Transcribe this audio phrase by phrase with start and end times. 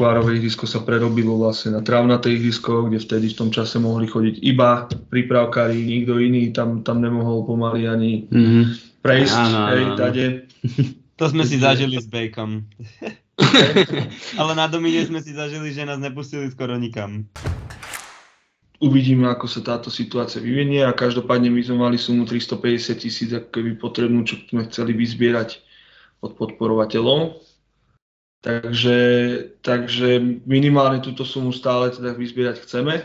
[0.00, 4.40] škvárové ihrisko sa prerobilo vlastne na trávnaté ihrisko, kde vtedy v tom čase mohli chodiť
[4.40, 8.64] iba prípravkári, nikto iný tam, tam nemohol pomaly ani mm-hmm.
[9.04, 9.96] prejsť, áno, hej, áno.
[10.00, 10.24] tade.
[11.20, 12.64] To sme si zažili s Bejkom.
[14.40, 17.28] Ale na Domine sme si zažili, že nás nepustili skoro nikam.
[18.80, 23.52] Uvidíme, ako sa táto situácia vyvinie a každopádne my sme mali sumu 350 tisíc ako
[23.52, 25.60] keby potrebnú, čo sme chceli vyzbierať
[26.24, 27.36] od podporovateľov.
[28.40, 28.98] Takže,
[29.60, 33.04] takže minimálne túto sumu stále teda vyzbierať chceme.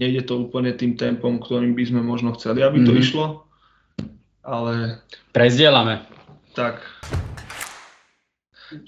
[0.00, 3.04] Nejde to úplne tým tempom, ktorým by sme možno chceli, aby to mm-hmm.
[3.04, 3.44] išlo.
[4.40, 5.04] Ale...
[5.36, 6.00] Prezdielame.
[6.56, 6.80] Tak.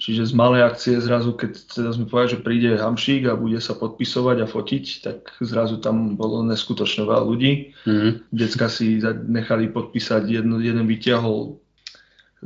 [0.01, 3.77] Čiže z malej akcie zrazu, keď teda sme povedali, že príde Hamšík a bude sa
[3.77, 7.77] podpisovať a fotiť, tak zrazu tam bolo neskutočne veľa ľudí.
[7.85, 8.11] Mm-hmm.
[8.33, 8.97] Decka si
[9.29, 11.61] nechali podpísať, jedno, jeden vyťahol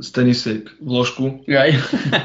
[0.00, 1.44] z tenisek vložku.
[1.46, 1.70] Aj.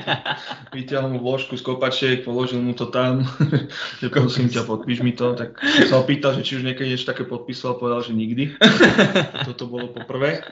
[0.75, 3.27] vyťahol mu vložku z kopačiek, položil mu to tam.
[4.31, 5.35] Som ťa, podpíš mi to.
[5.35, 8.55] Tak sa opýtal, že či už niekedy niečo také podpísal, povedal, že nikdy.
[9.47, 10.43] Toto bolo poprvé.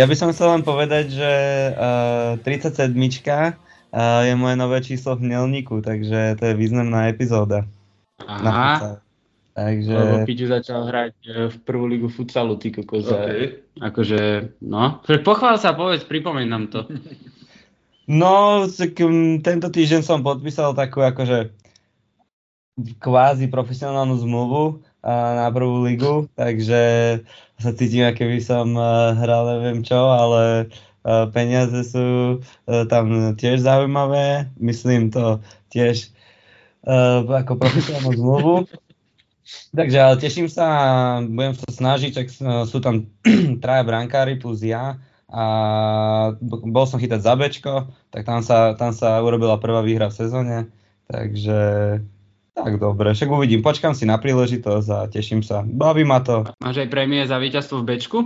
[0.00, 1.32] Ja by som chcel len povedať, že
[1.76, 3.52] uh, 37 uh,
[4.24, 7.68] je moje nové číslo v Nelníku, takže to je významná epizóda.
[8.24, 9.04] Aha.
[9.52, 9.92] Takže...
[9.92, 13.12] Lebo Piťu začal hrať e, v prvú ligu futsalu, ty kokos.
[13.12, 13.60] Okay.
[13.76, 15.04] Akože, no.
[15.20, 16.88] Pochvál sa, povedz, pripomeň nám to.
[18.08, 21.52] No, um, tento týždeň som podpísal takú akože
[22.98, 26.80] kvázi profesionálnu zmluvu na prvú ligu, takže
[27.60, 28.66] sa cítim, ako by som
[29.16, 30.68] hral neviem čo, ale
[31.32, 34.48] peniaze sú tam tiež zaujímavé.
[34.60, 35.40] Myslím to
[35.72, 36.12] tiež
[37.24, 38.54] ako profesionálnu zmluvu.
[39.74, 40.66] Takže ale teším sa
[41.24, 42.26] budem sa snažiť, tak
[42.68, 43.10] sú tam
[43.62, 45.00] traja brankári plus ja
[45.30, 45.44] a
[46.42, 47.74] bol som chytať za Bčko,
[48.10, 50.56] tak tam sa, tam sa urobila prvá výhra v sezóne,
[51.06, 51.58] takže
[52.64, 55.64] tak dobre, však uvidím, počkam si na príležitosť a teším sa.
[55.64, 56.44] Baví ma to.
[56.60, 58.18] Máš aj prémie za víťazstvo v Bčku?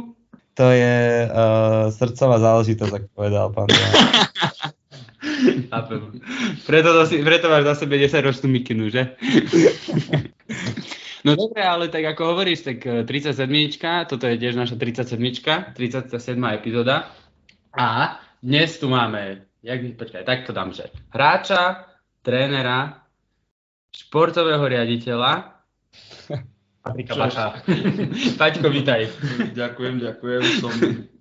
[0.55, 3.67] To je uh, srdcová záležitosť, ako povedal pán.
[6.69, 9.19] preto, si, preto máš za sebe 10 ročnú mikinu, že?
[11.27, 16.55] no dobre, ale tak ako hovoríš, tak 37 eh, toto je tiež naša 37 37
[16.55, 17.11] epizóda.
[17.75, 21.91] A dnes tu máme, jak, počkaj, tak to dám, že hráča,
[22.23, 23.04] trénera,
[23.95, 25.55] športového riaditeľa
[26.85, 27.65] Patrika Baša.
[28.41, 29.09] Paťko, vítaj.
[29.57, 30.43] Ďakujem, ďakujem.
[30.61, 30.75] Som,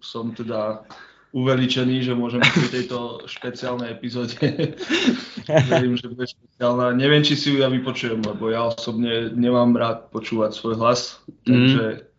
[0.03, 0.83] som teda
[1.31, 4.35] uveličený, že môžem pri tejto špeciálnej epizóde.
[5.72, 6.94] Verím, že bude špeciálna.
[7.00, 12.03] Neviem, či si ju ja vypočujem, lebo ja osobne nemám rád počúvať svoj hlas, takže,
[12.03, 12.12] mm.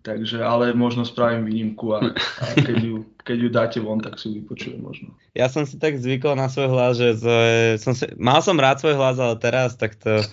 [0.00, 4.32] Takže ale možno spravím výnimku a, a keď, ju, keď ju dáte von, tak si
[4.32, 5.12] ju vypočujem možno.
[5.36, 7.08] Ja som si tak zvykol na svoj hlas, že
[7.78, 10.24] som si, mal som rád svoj hlas, ale teraz tak to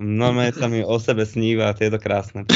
[0.00, 2.48] normálne sa mi o sebe sníva a je to krásne.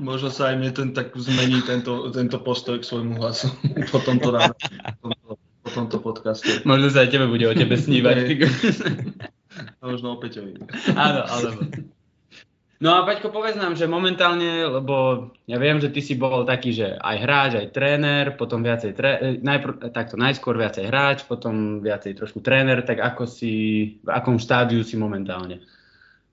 [0.00, 3.52] Možno sa aj mne ten, tak zmení tento, tento postoj k svojmu hlasu
[3.92, 6.64] po tomto, ráno, po tomto, po tomto podcaste.
[6.64, 8.16] Možno sa aj tebe bude o tebe snívať.
[9.84, 10.52] Možno opäť Peťovi.
[10.96, 11.60] Áno, alebo.
[12.80, 16.72] No a Paťko, povedz nám, že momentálne, lebo ja viem, že ty si bol taký,
[16.72, 22.16] že aj hráč, aj tréner, potom viacej, tré, najprv, takto najskôr viacej hráč, potom viacej
[22.16, 23.52] trošku tréner, tak ako si,
[24.00, 25.60] v akom štádiu si momentálne?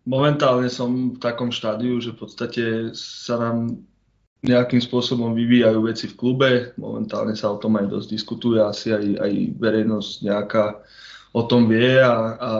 [0.08, 2.64] Momentálne som v takom štádiu, že v podstate
[2.96, 3.84] sa nám
[4.48, 6.52] nejakým spôsobom vyvíjajú veci v klube.
[6.80, 10.80] Momentálne sa o tom aj dosť diskutuje, asi aj, aj verejnosť nejaká
[11.36, 12.52] o tom vie a, a,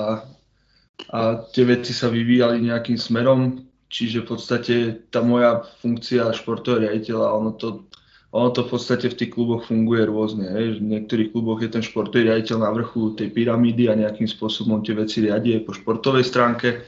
[1.08, 1.20] a
[1.56, 4.76] tie veci sa vyvíjali nejakým smerom, čiže v podstate
[5.12, 7.88] tá moja funkcia športového riaditeľa, ono to,
[8.32, 10.48] ono to v podstate v tých kluboch funguje rôzne.
[10.52, 10.80] Hej.
[10.80, 14.96] V niektorých kluboch je ten športový riaditeľ na vrchu tej pyramídy a nejakým spôsobom tie
[14.96, 16.84] veci riadie po športovej stránke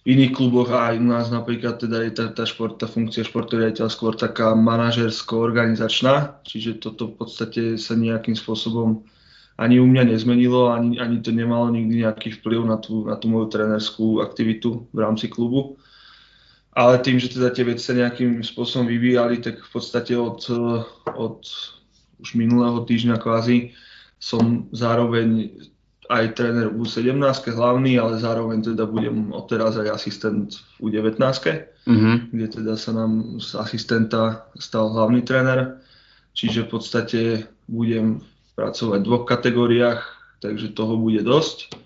[0.00, 3.76] v iných kluboch aj u nás napríklad teda je tá, tá, šport, tá funkcia športového
[3.92, 9.04] skôr taká manažersko-organizačná, čiže toto v podstate sa nejakým spôsobom
[9.60, 13.28] ani u mňa nezmenilo, ani, ani to nemalo nikdy nejaký vplyv na tú, na tú
[13.28, 15.76] moju trénerskú aktivitu v rámci klubu.
[16.70, 20.38] Ale tým, že teda tie veci sa nejakým spôsobom vyvíjali, tak v podstate od,
[21.18, 21.42] od
[22.22, 23.74] už minulého týždňa kvázi
[24.22, 25.50] som zároveň
[26.10, 27.22] aj tréner v U17
[27.54, 32.16] hlavný, ale zároveň teda budem odteraz aj asistent v U19, mm-hmm.
[32.34, 35.78] kde teda sa nám z asistenta stal hlavný tréner.
[36.34, 37.20] Čiže v podstate
[37.70, 38.22] budem
[38.58, 40.02] pracovať v dvoch kategóriách,
[40.42, 41.78] takže toho bude dosť.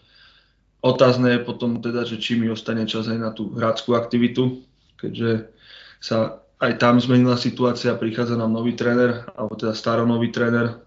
[0.84, 4.64] Otázne je potom teda, že či mi ostane čas aj na tú hráckú aktivitu,
[5.04, 5.52] keďže
[6.00, 10.80] sa aj tam zmenila situácia, prichádza nám nový tréner, alebo teda staronový tréner,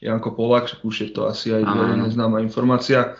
[0.00, 3.16] Janko Polak, už je to asi aj veľmi známa informácia.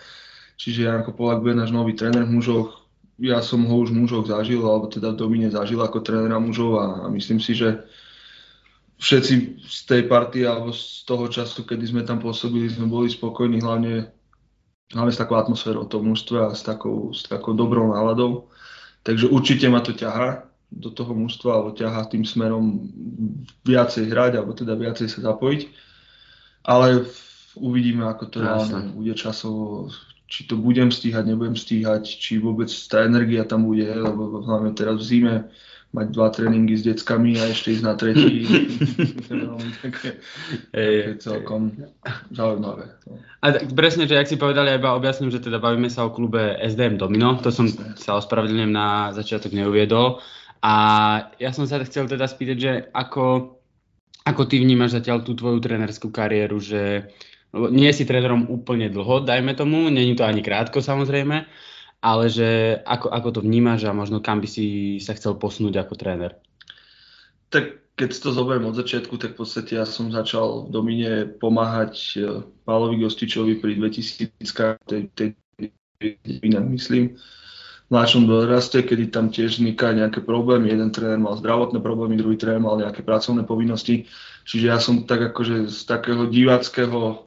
[0.60, 2.84] Čiže Janko Polak bude náš nový tréner v mužoch.
[3.16, 6.76] Ja som ho už v mužoch zažil, alebo teda v Domine zažil ako trénera mužov
[6.76, 7.80] a, a myslím si, že
[9.00, 9.34] všetci
[9.64, 14.12] z tej partie alebo z toho času, kedy sme tam pôsobili, sme boli spokojní, hlavne,
[14.92, 18.52] hlavne s takou atmosférou toho mužstva a s takou, s takou dobrou náladou.
[19.06, 22.90] Takže určite ma to ťaha do toho mužstva alebo ťaha tým smerom
[23.62, 25.62] viacej hrať alebo teda viacej sa zapojiť.
[26.66, 27.06] Ale
[27.54, 29.94] uvidíme, ako to reálne bude časovo,
[30.26, 34.98] či to budem stíhať, nebudem stíhať, či vôbec tá energia tam bude, lebo hlavne teraz
[34.98, 35.34] v zime
[35.96, 38.44] mať dva tréningy s deckami a ešte ísť na tretí.
[39.82, 40.20] také,
[40.70, 41.72] také celkom
[42.36, 42.92] zaujímavé.
[43.40, 46.60] A tak presne, že ak si povedali, iba objasním, že teda bavíme sa o klube
[46.60, 47.64] SDM Domino, to som
[47.96, 50.20] sa ospravedlňujem na začiatok neuviedol.
[50.60, 50.74] A
[51.40, 53.56] ja som sa chcel teda spýtať, že ako
[54.26, 57.14] ako ty vnímaš zatiaľ tú tvoju trénerskú kariéru, že
[57.54, 61.46] nie si trénerom úplne dlho, dajme tomu, není to ani krátko samozrejme,
[62.00, 65.94] ale že ako, ako to vnímaš a možno kam by si sa chcel posunúť ako
[65.96, 66.36] tréner?
[67.50, 71.94] Tak keď to zoberiem od začiatku, tak v podstate ja som začal v Domine pomáhať
[72.20, 74.36] eh, Pálovi Gostičovi pri 2000
[74.84, 75.28] tej, tej,
[76.76, 77.16] myslím,
[77.88, 80.74] mladšom doraste, kedy tam tiež vznikajú nejaké problémy.
[80.74, 84.10] Jeden tréner mal zdravotné problémy, druhý tréner mal nejaké pracovné povinnosti.
[84.44, 87.25] Čiže ja som tak akože z takého diváckého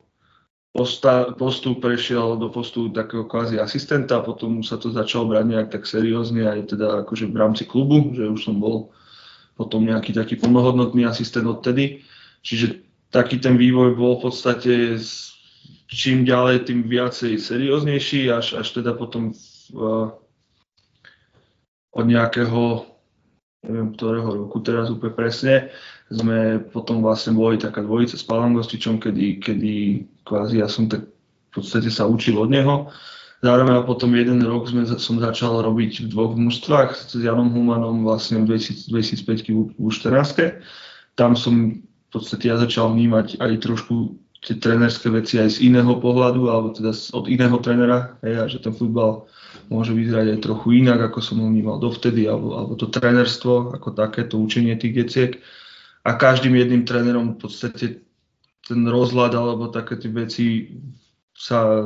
[0.73, 5.83] posta, postu prešiel do postu takého kvázi asistenta potom sa to začalo brať nejak tak
[5.89, 8.93] seriózne aj teda akože v rámci klubu, že už som bol
[9.57, 12.05] potom nejaký taký plnohodnotný asistent odtedy.
[12.45, 12.79] Čiže
[13.11, 14.95] taký ten vývoj bol v podstate
[15.89, 20.13] čím ďalej, tým viacej serióznejší, až, až teda potom v,
[21.91, 22.85] od nejakého,
[23.65, 25.55] neviem ktorého roku teraz úplne presne,
[26.09, 29.73] sme potom vlastne boli taká dvojica s Pavlom Gostičom, kedy, kedy
[30.25, 32.89] kvázi ja som tak v podstate sa učil od neho.
[33.39, 38.03] Zároveň a potom jeden rok sme, som začal robiť v dvoch mužstvách s Janom Humanom
[38.03, 40.59] vlastne v 2005 v U14.
[41.15, 45.99] Tam som v podstate ja začal vnímať aj trošku tie trénerské veci aj z iného
[45.99, 49.27] pohľadu, alebo teda od iného trénera, hej, a že ten futbal
[49.67, 53.93] môže vyzerať aj trochu inak, ako som ho vnímal dovtedy, alebo, alebo to trénerstvo, ako
[53.93, 55.31] také, to učenie tých deciek.
[56.09, 58.01] A každým jedným trénerom v podstate
[58.65, 60.73] ten rozhľad alebo také tie veci
[61.37, 61.85] sa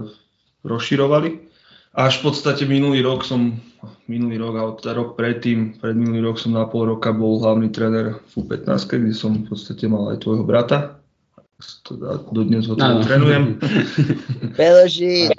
[0.64, 1.52] rozširovali.
[1.94, 3.60] Až v podstate minulý rok som,
[4.08, 7.70] minulý rok, alebo teda rok predtým, pred minulý rok som na pol roka bol hlavný
[7.70, 10.98] tréner v U15, kde som v podstate mal aj tvojho brata.
[12.34, 13.62] Dodnes ho teda trénujem.
[14.60, 15.30] Peloži.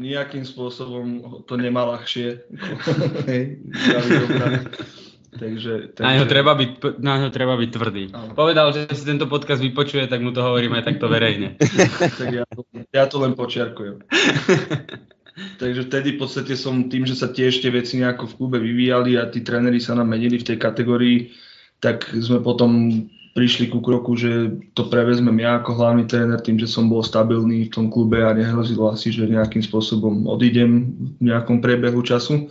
[0.00, 1.04] Nijakým spôsobom
[1.44, 2.40] to nemá ľahšie.
[5.34, 6.06] takže, takže...
[6.06, 8.04] Na, ňo treba byť, na ňo treba byť tvrdý.
[8.10, 8.32] Áno.
[8.34, 11.54] Povedal, že si tento podcast vypočuje, tak mu to hovoríme takto verejne.
[12.20, 12.44] tak ja
[12.90, 14.02] ja to len počiarkujem.
[15.62, 19.30] Takže vtedy v podstate som tým, že sa tie veci nejako v klube vyvíjali a
[19.30, 21.32] tí tréneri sa nám menili v tej kategórii,
[21.80, 22.90] tak sme potom
[23.32, 27.70] prišli ku kroku, že to prevezmem ja ako hlavný tréner tým, že som bol stabilný
[27.70, 32.50] v tom klube a nehrozilo asi, že nejakým spôsobom odídem v nejakom priebehu času.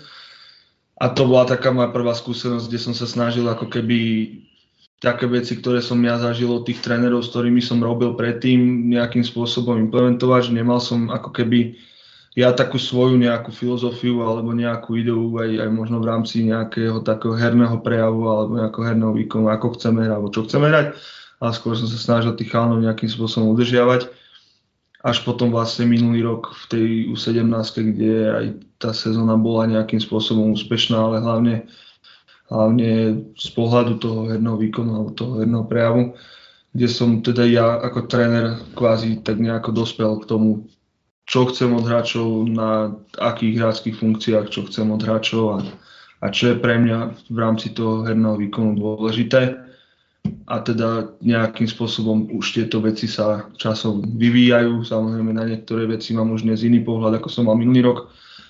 [1.00, 4.00] A to bola taká moja prvá skúsenosť, kde som sa snažil ako keby
[5.00, 9.24] také veci, ktoré som ja zažil od tých trénerov, s ktorými som robil predtým, nejakým
[9.24, 11.79] spôsobom implementovať, že nemal som ako keby
[12.36, 17.34] ja takú svoju nejakú filozofiu alebo nejakú ideu aj, aj možno v rámci nejakého takého
[17.34, 20.88] herného prejavu alebo nejakého herného výkonu, ako chceme hrať alebo čo chceme hrať.
[21.39, 24.12] A skôr som sa snažil tých chalanov nejakým spôsobom udržiavať.
[25.00, 28.46] Až potom vlastne minulý rok v tej U17, kde aj
[28.84, 31.56] tá sezóna bola nejakým spôsobom úspešná, ale hlavne,
[32.51, 36.20] hlavne z pohľadu toho herného výkonu alebo toho herného prejavu,
[36.75, 40.68] kde som teda ja ako tréner kvázi tak nejako dospel k tomu
[41.29, 42.89] čo chcem od hráčov, na
[43.22, 45.58] akých hráčských funkciách, čo chcem od hráčov a,
[46.25, 49.68] a čo je pre mňa v rámci toho herného výkonu dôležité.
[50.49, 54.81] A teda nejakým spôsobom už tieto veci sa časom vyvíjajú.
[54.81, 58.09] Samozrejme na niektoré veci mám už dnes iný pohľad, ako som mal minulý rok.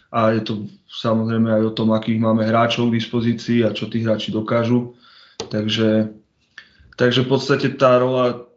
[0.09, 0.53] A je to
[0.89, 4.97] samozrejme aj o tom, akých máme hráčov k dispozícii a čo tí hráči dokážu.
[5.51, 6.09] Takže,
[6.97, 8.47] takže v podstate tá rola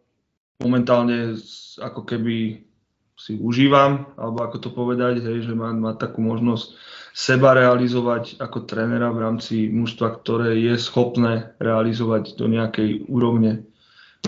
[0.63, 1.37] momentálne
[1.83, 2.63] ako keby
[3.23, 6.75] si užívam, alebo ako to povedať, hej, že mám, má takú možnosť
[7.15, 13.63] seba realizovať ako trénera v rámci mužstva, ktoré je schopné realizovať do nejakej úrovne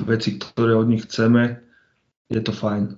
[0.06, 1.58] veci, ktoré od nich chceme,
[2.30, 2.94] je to fajn.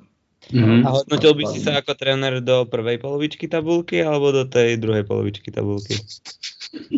[0.46, 0.80] Mm-hmm.
[0.86, 5.02] A hodnotil by si sa ako tréner do prvej polovičky tabulky alebo do tej druhej
[5.02, 5.96] polovičky tabulky?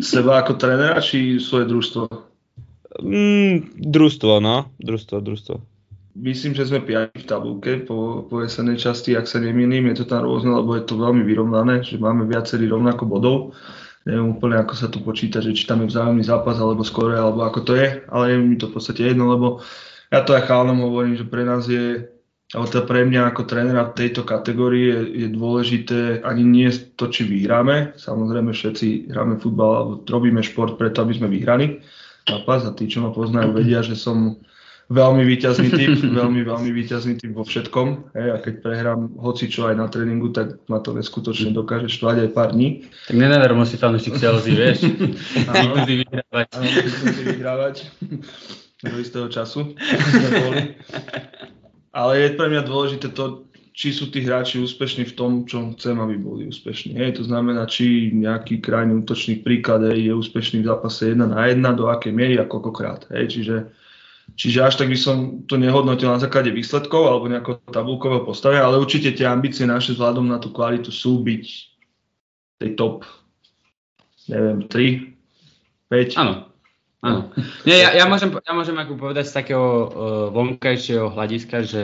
[0.03, 2.03] Seba ako trénera či svoje družstvo?
[2.99, 4.69] Mm, družstvo, no.
[4.77, 5.55] Družstvo, družstvo.
[6.17, 10.05] Myslím, že sme piati v tabulke po, po jesenej časti, ak sa nemýlim, je to
[10.09, 13.37] tam rôzne, lebo je to veľmi vyrovnané, že máme viacerí rovnako bodov.
[14.09, 17.45] Neviem úplne, ako sa tu počíta, že či tam je vzájomný zápas, alebo skore, alebo
[17.45, 19.61] ako to je, ale je mi to v podstate jedno, lebo
[20.09, 22.09] ja to aj chálnom hovorím, že pre nás je,
[22.57, 27.05] alebo teda pre mňa ako trénera v tejto kategórii je, je dôležité ani nie to,
[27.13, 27.93] či vyhráme.
[28.01, 31.77] Samozrejme všetci hráme futbal alebo robíme šport preto, aby sme vyhrali
[32.25, 34.41] zápas a tí, čo ma poznajú, vedia, že som
[34.89, 38.13] veľmi výťazný typ, veľmi, veľmi výťazný typ vo všetkom.
[38.17, 42.25] Hej, a keď prehrám hoci čo aj na tréningu, tak ma to neskutočne dokáže štvať
[42.25, 42.89] aj pár dní.
[43.07, 44.89] Tak nenadarmo si fanúšik Chelsea, vieš.
[45.53, 46.47] Áno, vyhrávať.
[46.57, 46.67] Áno,
[47.21, 47.75] vyhrávať
[48.83, 49.77] do istého času.
[51.89, 55.95] Ale je pre mňa dôležité to, či sú tí hráči úspešní v tom, čo chcem,
[56.03, 56.99] aby boli úspešní.
[56.99, 61.47] Hej, to znamená, či nejaký krajný útočný príklad hej, je úspešný v zápase 1 na
[61.47, 63.07] 1, do akej miery a koľkokrát.
[63.07, 63.55] Hej, čiže
[64.39, 68.79] Čiže až tak by som to nehodnotil na základe výsledkov alebo nejakého tabulkového postavia, ale
[68.79, 71.45] určite tie ambície naše vzhľadom na tú kvalitu sú byť
[72.63, 73.03] tej top,
[74.31, 76.23] neviem, 3, 5.
[76.23, 76.47] Áno,
[77.03, 77.35] áno.
[77.67, 79.87] Nie, ja, ja, môžem, ja môžem ako povedať z takého uh,
[80.31, 81.83] vonkajšieho hľadiska, že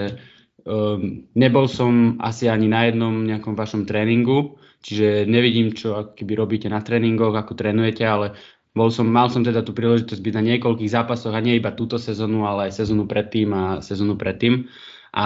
[0.63, 6.71] um, nebol som asi ani na jednom nejakom vašom tréningu, čiže nevidím, čo keby robíte
[6.71, 8.39] na tréningoch, ako trénujete, ale
[8.75, 11.95] bol som, mal som teda tú príležitosť byť na niekoľkých zápasoch a nie iba túto
[11.95, 14.67] sezónu, ale aj sezónu predtým a sezónu predtým.
[15.15, 15.25] A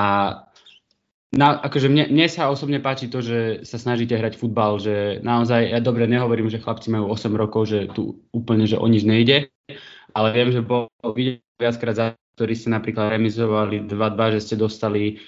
[1.34, 5.74] na, akože mne, mne sa osobne páči to, že sa snažíte hrať futbal, že naozaj,
[5.74, 9.50] ja dobre nehovorím, že chlapci majú 8 rokov, že tu úplne, že o nič nejde,
[10.14, 10.90] ale viem, že bol
[11.58, 12.06] viackrát za
[12.40, 15.20] ktorí ste napríklad remizovali 2-2, že ste dostali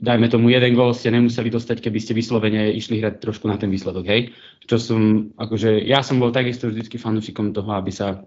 [0.00, 3.70] dajme tomu jeden gól ste nemuseli dostať, keby ste vyslovene išli hrať trošku na ten
[3.70, 4.34] výsledok, hej.
[4.66, 5.00] Čo som,
[5.38, 8.26] akože ja som bol takisto vždycky fanúšikom toho, aby sa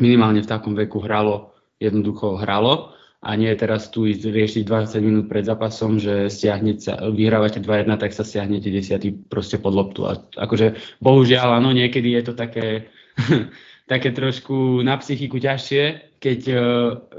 [0.00, 2.94] minimálne v takom veku hralo, jednoducho hralo
[3.24, 8.12] a nie teraz tu ísť riešiť 20 minút pred zápasom, že stiahnete, vyhrávate 2-1, tak
[8.12, 10.04] sa stiahnete desiatý proste pod loptu.
[10.04, 12.92] A akože bohužiaľ, áno, niekedy je to také
[13.84, 16.58] také trošku na psychiku ťažšie, keď uh,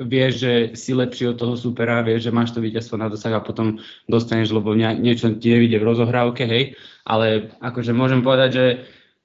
[0.02, 3.46] vieš, že si lepší od toho supera, vieš, že máš to víťazstvo na dosah a
[3.46, 3.78] potom
[4.10, 6.74] dostaneš, lebo nie, niečo ti nevidie v rozohrávke, hej.
[7.06, 8.66] Ale akože môžem povedať, že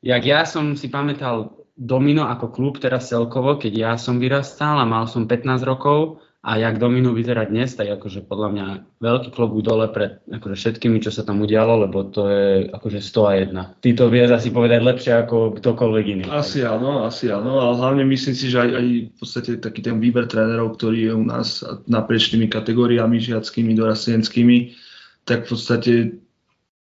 [0.04, 4.84] jak ja som si pamätal Domino ako klub teraz celkovo, keď ja som vyrastal a
[4.84, 8.66] mal som 15 rokov, a jak Dominu vyzerá dnes, tak akože podľa mňa
[8.96, 13.84] veľký klobúk dole pred akože všetkými, čo sa tam udialo, lebo to je akože 101.
[13.84, 16.24] Ty to vieš asi povedať lepšie ako ktokoľvek iný.
[16.32, 20.00] Asi áno, asi áno, ale hlavne myslím si, že aj, aj v podstate taký ten
[20.00, 24.72] výber trénerov, ktorý je u nás naprieč tými kategóriami žiackými, dorastenskými,
[25.28, 25.92] tak v podstate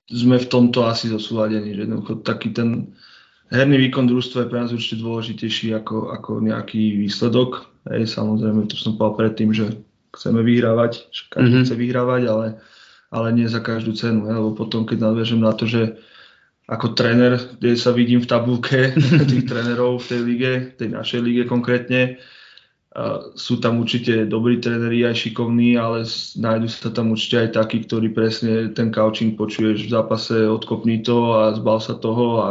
[0.10, 1.86] sme v tomto asi zosúladení, že
[2.26, 2.98] taký ten
[3.54, 8.80] herný výkon družstva je pre nás určite dôležitejší ako, ako nejaký výsledok Hej, samozrejme, to
[8.80, 9.76] som povedal predtým, že
[10.16, 11.68] chceme vyhrávať, že každý mm-hmm.
[11.68, 12.48] chce vyhrávať, ale,
[13.12, 16.00] ale nie za každú cenu, hej, lebo potom, keď nadviežem na to, že
[16.64, 18.96] ako tréner, kde sa vidím v tabulke
[19.32, 22.22] tých trénerov v tej lige, tej našej lige konkrétne,
[22.94, 26.06] Uh, sú tam určite dobrí tréneri aj šikovní, ale
[26.38, 31.34] nájdu sa tam určite aj takí, ktorí presne ten coaching počuješ v zápase, odkopni to
[31.34, 32.50] a zbal sa toho a,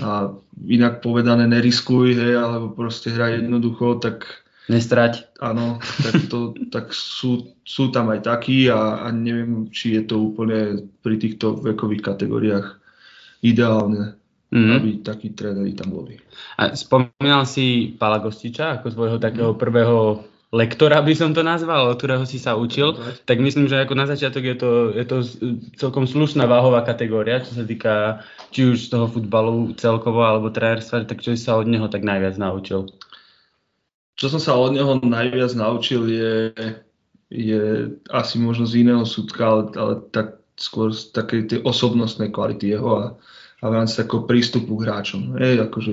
[0.00, 0.32] a
[0.64, 5.28] inak povedané neriskuj, hej, alebo proste hraj jednoducho, tak Nestrať.
[5.44, 10.16] Áno, tak, to, tak sú, sú tam aj takí a, a neviem, či je to
[10.32, 12.80] úplne pri týchto vekových kategóriách
[13.44, 14.16] ideálne,
[14.48, 14.74] mm-hmm.
[14.80, 16.16] aby takí tréneri tam boli.
[16.56, 19.60] A spomínal si Pala Gostiča ako svojho takého mm.
[19.60, 22.94] prvého lektora by som to nazval, od ktorého si sa učil,
[23.26, 25.16] tak myslím, že ako na začiatok je to, je to
[25.74, 28.22] celkom slušná váhová kategória, čo sa týka
[28.54, 32.38] či už toho futbalu celkovo alebo trénerstva, tak čo si sa od neho tak najviac
[32.38, 32.86] naučil?
[34.14, 36.34] Čo som sa od neho najviac naučil je,
[37.30, 37.62] je
[38.10, 42.90] asi možno z iného súdka, ale, ale tak skôr z takej tej osobnostnej kvality jeho
[42.94, 43.04] a,
[43.58, 45.34] a v rámci takého prístupu k hráčom.
[45.34, 45.92] Je, akože,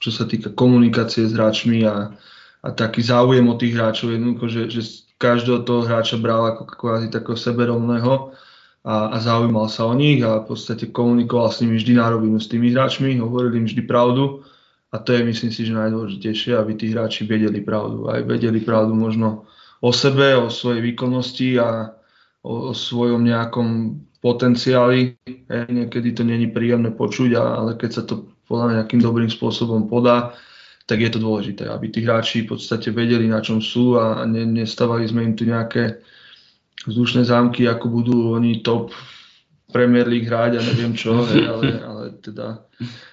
[0.00, 2.16] čo sa týka komunikácie s hráčmi a,
[2.64, 4.82] a taký záujem od tých hráčov, jednoducho, že, že
[5.20, 8.32] každého toho hráča bral ako kvázi takého seberomného
[8.80, 12.40] a, a zaujímal sa o nich a v podstate komunikoval s nimi vždy na rovinu
[12.40, 14.40] s tými hráčmi, hovoril im vždy pravdu
[14.88, 18.08] a to je myslím si, že najdôležitejšie, aby tí hráči vedeli pravdu.
[18.08, 19.44] Aj vedeli pravdu možno
[19.84, 21.92] o sebe, o svojej výkonnosti a
[22.40, 25.20] o, o svojom nejakom potenciáli.
[25.52, 30.32] Niekedy to není príjemné počuť, ale keď sa to podľa nejakým dobrým spôsobom podá,
[30.88, 34.48] tak je to dôležité, aby tí hráči v podstate vedeli, na čom sú a ne,
[34.48, 36.00] nestavali sme im tu nejaké
[36.88, 38.96] vzdušné zámky, ako budú oni top
[39.68, 41.12] Premier League hrať a neviem čo,
[41.44, 42.66] ale, ale teda,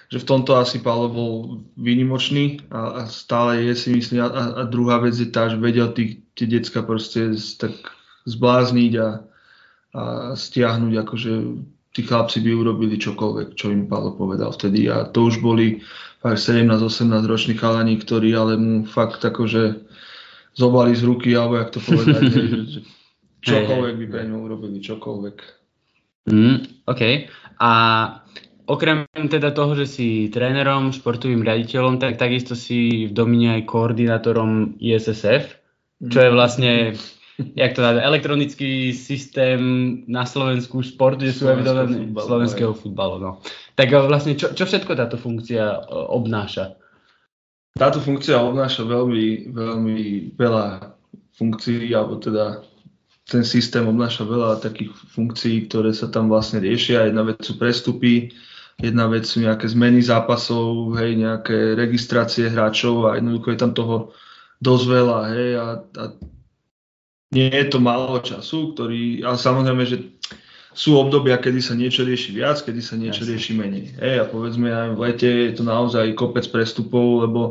[0.10, 1.34] že v tomto asi Paolo bol
[1.78, 5.94] výnimočný a, a stále je si myslím a, a druhá vec je tá, že vedel
[5.94, 7.74] tí, tie decka proste tak
[8.26, 9.10] zblázniť a,
[9.96, 10.02] a
[10.34, 11.32] stiahnuť, akože
[11.96, 15.80] tí chlapci by urobili čokoľvek, čo im Paolo povedal vtedy a to už boli
[16.20, 19.86] fakt 17-18 roční chalani, ktorí ale mu fakt akože
[20.56, 22.80] zobali z ruky, alebo jak to povedať, že, že
[23.46, 25.38] čokoľvek by pre ňu urobili, čokoľvek.
[26.26, 26.58] Mm,
[26.90, 27.02] OK.
[27.62, 27.72] A
[28.66, 34.78] okrem teda toho, že si trénerom, športovým riaditeľom, tak takisto si v Domine aj koordinátorom
[34.82, 35.58] ISSF,
[36.10, 36.94] čo je vlastne
[37.56, 39.60] jak to dá, elektronický systém
[40.08, 43.20] na Slovensku šport, kde sú evidované slovenského futbalu.
[43.20, 43.32] No.
[43.76, 46.80] Tak vlastne, čo, čo všetko táto funkcia e, obnáša?
[47.76, 50.00] Táto funkcia obnáša veľmi, veľmi
[50.40, 50.96] veľa
[51.36, 52.64] funkcií, alebo teda
[53.28, 57.12] ten systém obnáša veľa takých funkcií, ktoré sa tam vlastne riešia.
[57.12, 58.32] Jedna vec sú prestupy,
[58.80, 63.96] jedna vec sú nejaké zmeny zápasov, hej, nejaké registrácie hráčov a jednoducho je tam toho
[64.60, 66.04] dosť veľa, hej, a, a
[67.36, 69.98] nie je to málo času, ktorý, ale samozrejme, že
[70.76, 73.32] sú obdobia, kedy sa niečo rieši viac, kedy sa niečo Jasne.
[73.32, 73.86] rieši menej.
[73.96, 77.42] Hej, a povedzme aj v lete je to naozaj kopec prestupov, lebo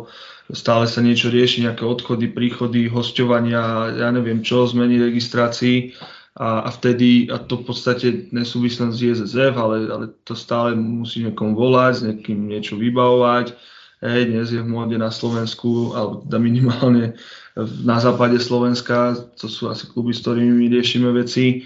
[0.52, 5.96] stále sa niečo rieši, nejaké odchody, príchody, hostovania, ja neviem čo, zmeny registrácií
[6.34, 10.74] a, a vtedy, a to v podstate nesúvisí len z JZF, ale, ale to stále
[10.74, 13.54] musí niekom volať, s niekým niečo vybavovať.
[14.04, 17.14] Hej, dnes je v móde na Slovensku, alebo teda minimálne
[17.86, 21.64] na západe Slovenska, to sú asi kluby, s ktorými my riešime veci,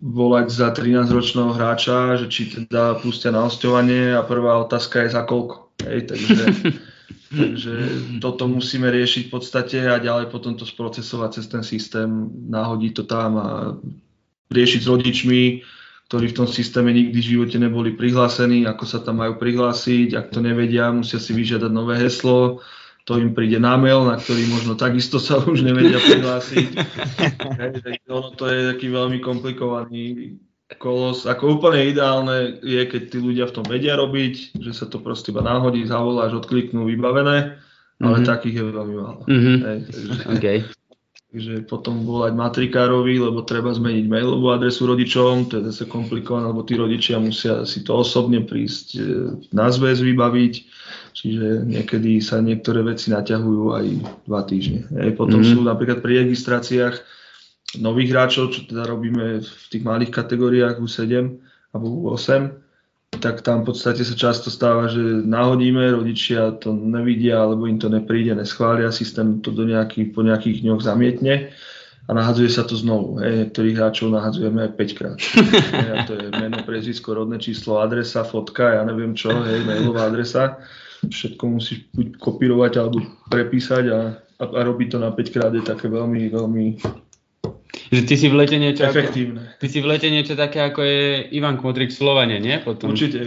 [0.00, 5.22] volať za 13-ročného hráča, že či teda pustia na hostovanie a prvá otázka je za
[5.26, 5.74] koľko.
[5.82, 6.42] Hej, takže,
[7.30, 7.72] takže
[8.18, 12.10] toto musíme riešiť v podstate a ďalej potom to sprocesovať cez ten systém,
[12.50, 13.48] nahodiť to tam a
[14.50, 15.42] riešiť s rodičmi,
[16.10, 20.34] ktorí v tom systéme nikdy v živote neboli prihlásení, ako sa tam majú prihlásiť, ak
[20.34, 22.58] to nevedia, musia si vyžiadať nové heslo,
[23.06, 26.66] to im príde na mail, na ktorý možno takisto sa už nevedia prihlásiť.
[28.10, 30.34] ono to je taký veľmi komplikovaný
[30.78, 31.26] kolos.
[31.26, 35.34] Ako úplne ideálne je, keď tí ľudia v tom vedia robiť, že sa to proste
[35.34, 37.58] iba náhodí, zavoláš, odkliknú, vybavené,
[38.00, 38.28] ale mm-hmm.
[38.28, 39.20] takých je veľmi málo.
[39.26, 39.56] Mm-hmm.
[39.66, 40.58] Hej, takže, okay.
[41.34, 46.62] takže potom volať matrikárovi, lebo treba zmeniť mailovú adresu rodičom, to je zase komplikované, lebo
[46.62, 49.00] tí rodičia musia si to osobne prísť e,
[49.50, 50.54] na zväz vybaviť
[51.10, 53.86] Čiže niekedy sa niektoré veci naťahujú aj
[54.30, 54.86] dva týždne.
[54.94, 55.18] Hej.
[55.18, 55.58] Potom mm-hmm.
[55.58, 56.94] sú napríklad pri registráciách
[57.78, 61.38] nových hráčov, čo teda robíme v tých malých kategóriách U7
[61.70, 62.50] alebo U8,
[63.22, 67.86] tak tam v podstate sa často stáva, že nahodíme, rodičia to nevidia, alebo im to
[67.86, 71.50] nepríde, neschvália, systém to do nejakých, po nejakých dňoch zamietne
[72.06, 73.22] a nahadzuje sa to znovu.
[73.22, 73.46] Hej.
[73.46, 75.18] Niektorých hráčov nahadzujeme aj 5 krát.
[75.20, 80.58] Hej, to je meno, prezvisko, rodné číslo, adresa, fotka, ja neviem čo, hej, mailová adresa
[81.08, 83.00] všetko musíš buď kopírovať alebo
[83.32, 86.66] prepísať a, a, a robiť to na 5 krát je také veľmi, veľmi
[87.90, 89.50] že ty si v lete niečo efektívne.
[89.50, 92.62] Ako, ty si v lete niečo také, ako je Ivan Kmotrik v Slovane, nie?
[92.62, 92.94] Potom.
[92.94, 93.26] Určite.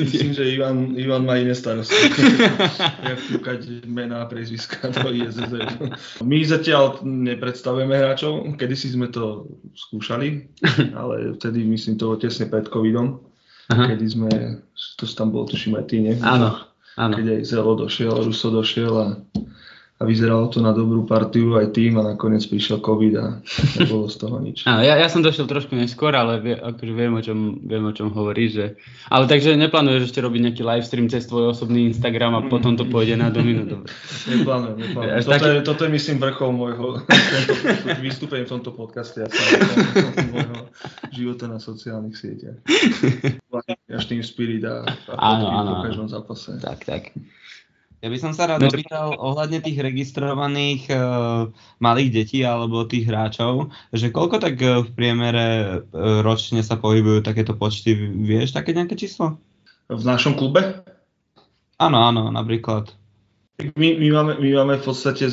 [0.00, 1.92] Myslím, že Ivan, Ivan má iné starosti.
[3.12, 5.44] Jak kúkať mená a prezviska do ISZ.
[6.24, 9.44] My zatiaľ nepredstavujeme hráčov, kedysi sme to
[9.76, 10.48] skúšali,
[10.96, 13.20] ale vtedy myslím to tesne pred covidom.
[13.70, 13.94] Aha.
[13.94, 14.30] kedy sme,
[14.98, 16.16] to tam bol tuším aj ty, nie?
[16.20, 16.64] Áno,
[16.96, 17.14] áno.
[17.14, 19.06] Keď aj Zelo došiel, Ruso došiel a
[20.02, 23.38] a vyzeralo to na dobrú partiu aj tým a nakoniec prišiel COVID a
[23.78, 24.66] nebolo z toho nič.
[24.66, 27.94] Áno, ja, ja som došiel trošku neskôr, ale vie, akože viem, o čom, viem, o
[27.94, 28.50] čom hovoríš.
[28.58, 28.66] Že...
[29.14, 32.82] Ale takže neplánuješ ešte robiť nejaký live stream cez tvoj osobný Instagram a potom to
[32.82, 33.62] pôjde na domino?
[33.62, 33.94] Dobre.
[34.34, 35.22] Neplánujem, neplánujem.
[35.22, 35.46] Toto, taký...
[35.46, 36.88] je, toto je myslím vrchol môjho
[38.04, 39.30] vystúpenia v tomto podcaste a
[40.34, 40.66] môjho
[41.14, 42.58] života na sociálnych sieťach.
[43.86, 46.58] Až tým spirit a, a áno, áno, po každom zápase.
[46.58, 47.14] Tak, tak.
[48.02, 51.46] Ja by som sa rád opýtal ohľadne tých registrovaných uh,
[51.78, 57.22] malých detí alebo tých hráčov, že koľko tak uh, v priemere uh, ročne sa pohybujú
[57.22, 57.94] takéto počty,
[58.26, 59.38] vieš také nejaké číslo?
[59.86, 60.82] V našom klube?
[61.78, 62.90] Áno, áno, napríklad.
[63.78, 65.30] My, my, máme, my máme v podstate,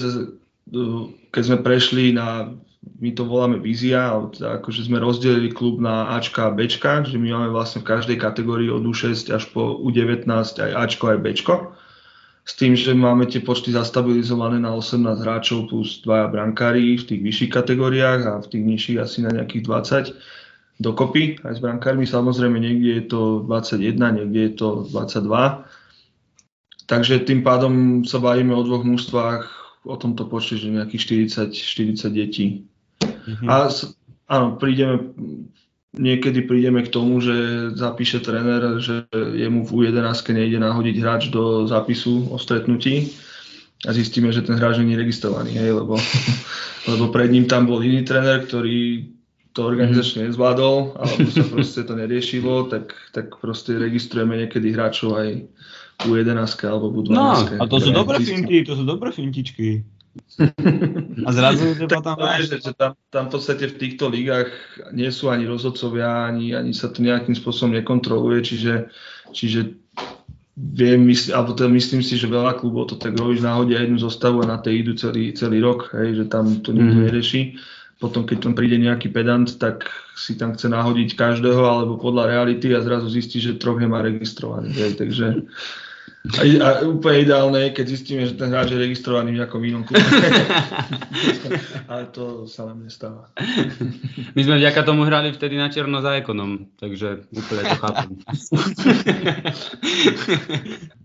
[1.33, 2.53] keď sme prešli na,
[3.01, 7.33] my to voláme vízia, teda akože sme rozdelili klub na Ačka a Bčka, že my
[7.33, 11.55] máme vlastne v každej kategórii od U6 až po U19 aj Ačko aj Bčko
[12.49, 17.21] s tým, že máme tie počty zastabilizované na 18 hráčov plus dvaja brankári v tých
[17.21, 22.09] vyšších kategóriách a v tých nižších asi na nejakých 20 dokopy aj s brankármi.
[22.09, 25.29] Samozrejme niekde je to 21, niekde je to 22.
[26.89, 29.45] Takže tým pádom sa bavíme o dvoch mústvách
[29.85, 32.65] o tomto počte, že nejakých 40, 40 detí.
[33.05, 33.45] Mm-hmm.
[33.45, 33.69] A
[34.25, 35.13] áno, prídeme
[35.97, 41.65] niekedy prídeme k tomu, že zapíše tréner, že jemu v U11 nejde nahodiť hráč do
[41.65, 43.09] zápisu o stretnutí
[43.87, 45.97] a zistíme, že ten hráč je registrovaný, hej, lebo,
[46.91, 49.09] lebo pred ním tam bol iný tréner, ktorý
[49.57, 55.29] to organizačne nezvládol, alebo sa proste to neriešilo, tak, tak proste registrujeme niekedy hráčov aj
[56.05, 57.11] U11 alebo U12.
[57.11, 59.83] No, a to sú dobré finty, to sú dobré fintičky.
[61.25, 62.49] A zrazu že tam máš...
[62.49, 64.49] Že, že tam, tam v podstate v týchto ligách
[64.95, 68.73] nie sú ani rozhodcovia, ani, ani sa to nejakým spôsobom nekontroluje, čiže,
[69.35, 69.75] čiže
[70.59, 74.43] viem, mysl, alebo teda myslím si, že veľa klubov to tak robí, náhodia jednu zostavu
[74.43, 77.03] a na tej idú celý, celý rok, hej, že tam to nikto mm.
[77.07, 77.41] nerieši.
[77.99, 82.71] Potom, keď tam príde nejaký pedant, tak si tam chce nahodiť každého, alebo podľa reality
[82.71, 84.71] a zrazu zistí, že troch nemá registrovaný.
[84.71, 85.51] Hej, takže
[86.19, 89.87] a, a úplne ideálne je, keď zistíme, že ten hráč je registrovaný v nejakom inom
[89.87, 90.03] klube.
[91.91, 93.31] Ale to sa nám nestáva.
[94.35, 98.09] My sme vďaka tomu hrali vtedy na černo za ekonom, takže úplne to chápem.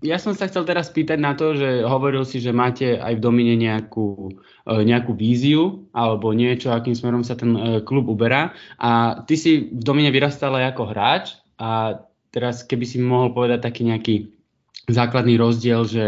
[0.10, 3.22] ja som sa chcel teraz spýtať na to, že hovoril si, že máte aj v
[3.22, 4.34] domine nejakú,
[4.66, 8.50] e, nejakú víziu alebo niečo, akým smerom sa ten e, klub uberá.
[8.82, 12.02] A ty si v domine vyrastal aj ako hráč a
[12.34, 14.33] teraz keby si mohol povedať taký nejaký
[14.88, 16.06] základný rozdiel, že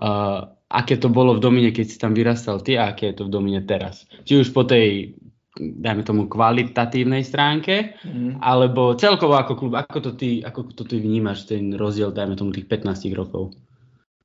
[0.00, 3.24] uh, aké to bolo v Domine, keď si tam vyrastal ty a aké je to
[3.28, 4.04] v Domine teraz.
[4.28, 5.16] Či už po tej,
[5.56, 8.44] dajme tomu, kvalitatívnej stránke, mm.
[8.44, 12.52] alebo celkovo ako klub, ako to, ty, ako to ty vnímaš, ten rozdiel, dajme tomu,
[12.52, 13.56] tých 15 rokov?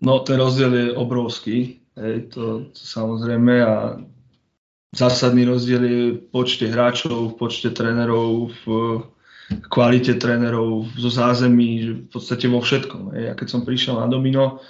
[0.03, 4.03] No, ten rozdiel je obrovský, hej, to, to samozrejme a
[4.91, 8.63] zásadný rozdiel je v počte hráčov, v počte trénerov, v
[9.69, 13.13] kvalite trénerov, zo zázemí, v podstate vo všetkom.
[13.13, 14.63] Ja keď som prišiel na Domino,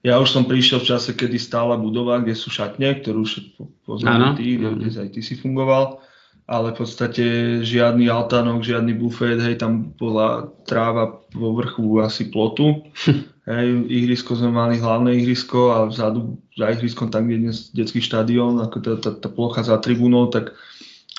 [0.00, 3.52] ja už som prišiel v čase, kedy stála budova, kde sú šatne, ktorú už
[3.84, 6.00] poznáme ty, kde aj ty si fungoval,
[6.48, 7.24] ale v podstate
[7.60, 12.80] žiadny altánok, žiadny bufet, hej, tam bola tráva vo vrchu asi plotu.
[13.50, 18.00] hej, ihrisko sme mali hlavné ihrisko a vzadu za ihriskom, tam, kde je dnes detský
[18.00, 20.56] štadión, ako tá, tá, tá plocha za tribúnou, tak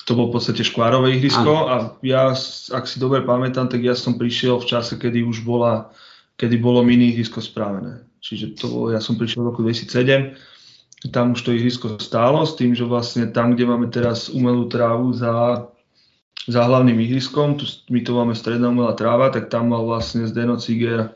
[0.05, 2.33] to bolo v podstate škvárové ihrisko a ja,
[2.73, 5.93] ak si dobre pamätám, tak ja som prišiel v čase, kedy už bola,
[6.41, 8.01] kedy bolo mini ihrisko správené.
[8.21, 10.33] Čiže to bolo, ja som prišiel v roku 2007,
[11.09, 15.13] tam už to ihrisko stálo, s tým, že vlastne tam, kde máme teraz umelú trávu
[15.17, 15.65] za,
[16.45, 20.61] za hlavným ihriskom, tu, my to máme stredná umelá tráva, tak tam mal vlastne Zdeno
[20.61, 21.13] Ciger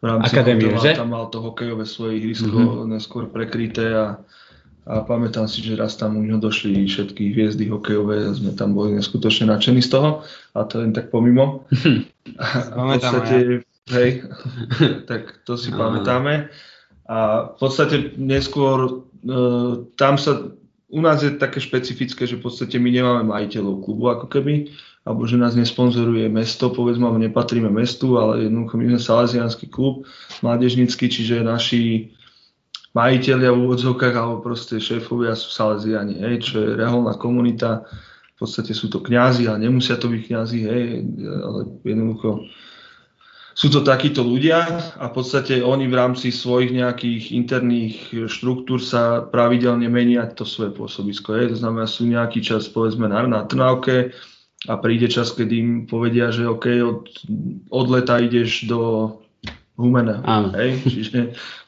[0.00, 2.90] v rámci Akadémie, tam mal to hokejové svoje ihrisko mm-hmm.
[2.92, 4.20] neskôr prekryté a
[4.82, 8.74] a pamätám si, že raz tam u ňo došli všetky hviezdy hokejové a sme tam
[8.74, 10.26] boli neskutočne nadšení z toho
[10.58, 11.62] a to len tak pomimo.
[12.42, 13.94] a v podstate, ja.
[13.94, 14.10] hej,
[15.10, 16.50] tak to si pamätáme.
[17.06, 20.50] A v podstate neskôr uh, tam sa,
[20.90, 24.66] u nás je také špecifické, že v podstate my nemáme majiteľov klubu ako keby,
[25.06, 30.06] alebo že nás nesponzoruje mesto, povedzme, alebo nepatríme mestu, ale jednoducho my sme salazianský klub,
[30.42, 32.14] mládežnický, čiže naši
[32.92, 37.88] majiteľia v úvodzovkách alebo proste šéfovia sú Salesiani, hej, čo je reholná komunita.
[38.36, 40.84] V podstate sú to kňazi, ale nemusia to byť kňazi, hej,
[41.24, 42.44] ale jednoducho
[43.52, 44.64] sú to takíto ľudia
[44.96, 50.72] a v podstate oni v rámci svojich nejakých interných štruktúr sa pravidelne menia to svoje
[50.72, 51.36] pôsobisko.
[51.36, 51.52] Je.
[51.52, 54.16] To znamená, sú nejaký čas povedzme na, na Trnavke
[54.68, 57.04] a príde čas, kedy im povedia, že OK, od,
[57.68, 59.12] od leta ideš do
[59.76, 60.22] Humeného.
[60.52, 60.70] Hej?
[60.84, 61.18] Čiže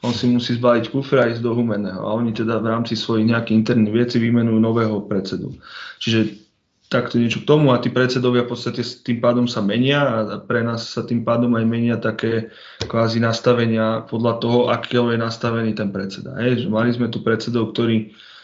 [0.05, 2.05] on si musí zbaliť kufra a ísť do Humeného.
[2.05, 5.57] A oni teda v rámci svojich nejakých interných veci vymenujú nového predsedu.
[5.97, 6.45] Čiže
[6.85, 10.17] takto niečo k tomu a tí predsedovia v podstate s tým pádom sa menia a
[10.37, 12.53] pre nás sa tým pádom aj menia také
[12.85, 16.37] kvázi nastavenia podľa toho, akého je nastavený ten predseda.
[16.37, 16.65] Hej?
[16.65, 18.34] Že mali sme tu predsedov, ktorí Uh,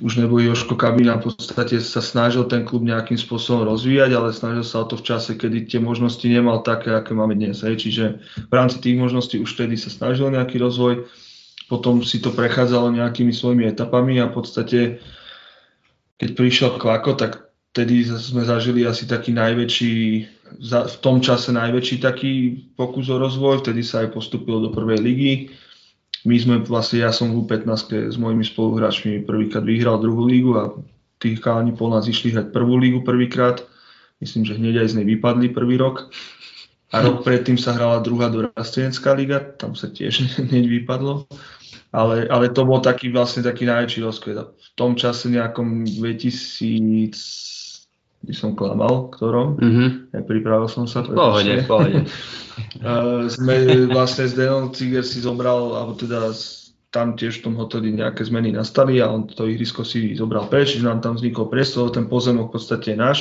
[0.00, 4.64] už nebol Joško Kabina, v podstate sa snažil ten klub nejakým spôsobom rozvíjať, ale snažil
[4.64, 7.60] sa o to v čase, kedy tie možnosti nemal také, aké máme dnes.
[7.60, 7.84] Hej.
[7.84, 8.04] Čiže
[8.48, 11.04] v rámci tých možností už vtedy sa snažil nejaký rozvoj,
[11.68, 14.80] potom si to prechádzalo nejakými svojimi etapami a v podstate,
[16.16, 19.94] keď prišiel Klako, tak vtedy sme zažili asi taký najväčší,
[20.64, 22.32] v tom čase najväčší taký
[22.72, 25.32] pokus o rozvoj, vtedy sa aj postupilo do prvej ligy
[26.26, 30.74] my sme vlastne, ja som v U15 s mojimi spoluhráčmi prvýkrát vyhral druhú lígu a
[31.22, 33.62] tí chalani po nás išli hrať prvú lígu prvýkrát.
[34.18, 36.10] Myslím, že hneď aj z nej vypadli prvý rok.
[36.90, 41.30] A rok predtým sa hrala druhá dorastenecká liga, tam sa tiež hneď vypadlo.
[41.94, 44.36] Ale, ale to bol taký vlastne taký najväčší rozkvet.
[44.42, 47.75] V tom čase nejakom 2000
[48.24, 49.60] by som klamal, ktorom.
[49.60, 49.88] Mm-hmm.
[50.16, 51.04] Ja pripravil som sa.
[51.04, 52.08] Pohode, pohode.
[52.82, 56.32] uh, sme vlastne s Denon Ciger si zobral, alebo teda
[56.96, 60.80] tam tiež v tom hoteli nejaké zmeny nastali a on to ihrisko si zobral preč,
[60.80, 63.18] že nám tam vznikol priestor, ten pozemok v podstate je náš,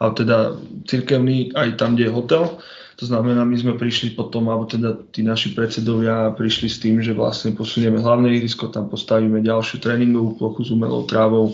[0.00, 0.56] ale teda
[0.88, 2.44] cirkevný aj tam, kde je hotel.
[3.00, 7.16] To znamená, my sme prišli potom, alebo teda tí naši predsedovia prišli s tým, že
[7.16, 11.52] vlastne posunieme hlavné ihrisko, tam postavíme ďalšiu tréningovú plochu s umelou trávou,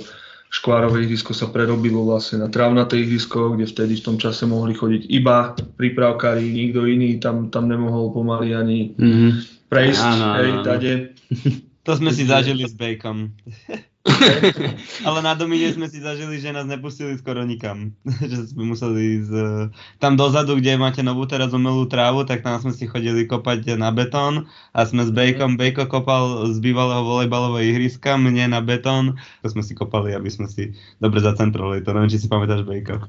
[0.48, 5.08] škvárové ihrisko sa prerobilo vlastne na trávnaté ihrisko, kde vtedy v tom čase mohli chodiť
[5.12, 9.30] iba prípravkári, nikto iný tam, tam nemohol pomaly ani mm-hmm.
[9.68, 10.92] prejsť, áno, hej, tade.
[11.88, 13.32] To sme si zažili s Bejkom.
[15.06, 17.92] Ale na Domine sme si zažili, že nás nepustili skoro nikam.
[18.30, 19.32] že sme museli ísť
[20.02, 23.92] tam dozadu, kde máte novú teraz umelú trávu, tak tam sme si chodili kopať na
[23.94, 29.46] betón a sme s Bejkom, Bejko kopal z bývalého volejbalového ihriska, mne na betón, to
[29.52, 31.84] sme si kopali, aby sme si dobre zacentrovali.
[31.84, 33.08] To neviem, či si pamätáš Bejko.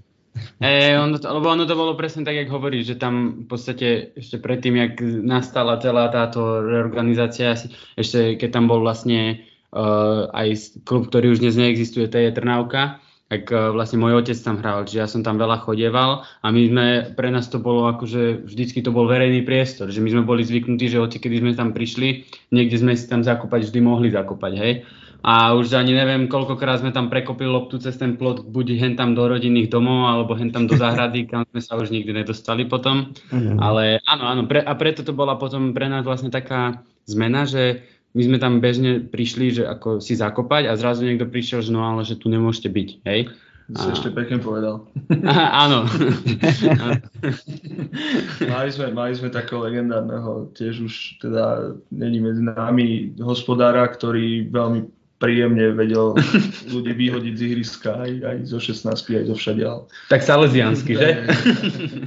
[0.62, 4.14] E, ono to, lebo ono to bolo presne tak, jak hovorí, že tam v podstate
[4.14, 4.94] ešte predtým, jak
[5.26, 7.58] nastala celá táto reorganizácia,
[7.98, 10.47] ešte keď tam bol vlastne aj
[10.86, 14.89] klub, ktorý už dnes neexistuje, to je Trnávka, tak uh, vlastne môj otec tam hral,
[14.89, 18.82] čiže ja som tam veľa chodieval a my sme, pre nás to bolo akože vždycky
[18.82, 22.25] to bol verejný priestor, že my sme boli zvyknutí, že hoci kedy sme tam prišli,
[22.49, 24.73] niekde sme si tam zakopať, vždy mohli zakopať, hej
[25.19, 29.19] a už ani neviem, koľkokrát sme tam prekopili loptu cez ten plot, buď hen tam
[29.19, 33.12] do rodinných domov, alebo hen tam do záhrady, kam sme sa už nikdy nedostali potom.
[33.27, 33.60] Mm.
[33.60, 37.84] Ale áno, áno, pre, a preto to bola potom pre nás vlastne taká zmena, že
[38.13, 41.86] my sme tam bežne prišli, že ako si zakopať a zrazu niekto prišiel, že no
[41.86, 43.30] ale že tu nemôžete byť, hej.
[43.69, 43.93] Si a...
[43.93, 44.89] ešte pekne povedal.
[45.63, 45.86] áno.
[48.50, 54.89] mali, sme, mali sme takého legendárneho, tiež už teda není medzi nami hospodára, ktorý veľmi
[55.19, 56.15] príjemne vedel
[56.73, 59.77] ľudí vyhodiť z ihriska aj, aj zo 16 aj zo všadiaľ.
[60.08, 61.10] Tak salesiansky, že?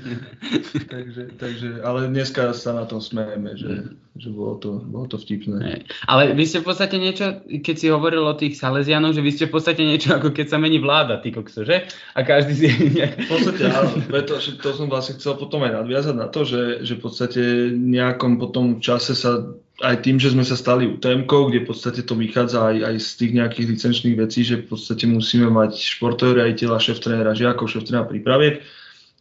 [0.93, 5.85] takže, takže, ale dneska sa na tom smejeme, že, že bolo, to, bolo to vtipné.
[6.09, 9.45] Ale vy ste v podstate niečo, keď si hovoril o tých salesianoch, že vy ste
[9.53, 11.85] v podstate niečo ako keď sa mení vláda, ty kokso, že?
[12.17, 12.67] A každý si...
[12.73, 16.97] v podstate áno, preto, to som vlastne chcel potom aj nadviazať na to, že, že
[16.97, 17.43] v podstate
[17.77, 22.15] nejakom potom čase sa aj tým, že sme sa stali UTM, kde v podstate to
[22.15, 26.79] vychádza aj, aj z tých nejakých licenčných vecí, že v podstate musíme mať športového riaditeľa,
[26.79, 28.63] šéf trénera žiakov, šéf trénera prípraviek,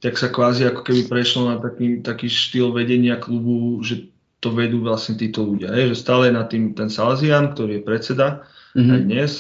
[0.05, 4.81] tak sa kvázi ako keby prešlo na taký, taký štýl vedenia klubu, že to vedú
[4.81, 5.73] vlastne títo ľudia.
[5.77, 8.27] Je, že stále je na tým ten Salzian, ktorý je predseda
[8.73, 8.93] mm-hmm.
[8.93, 9.31] aj dnes,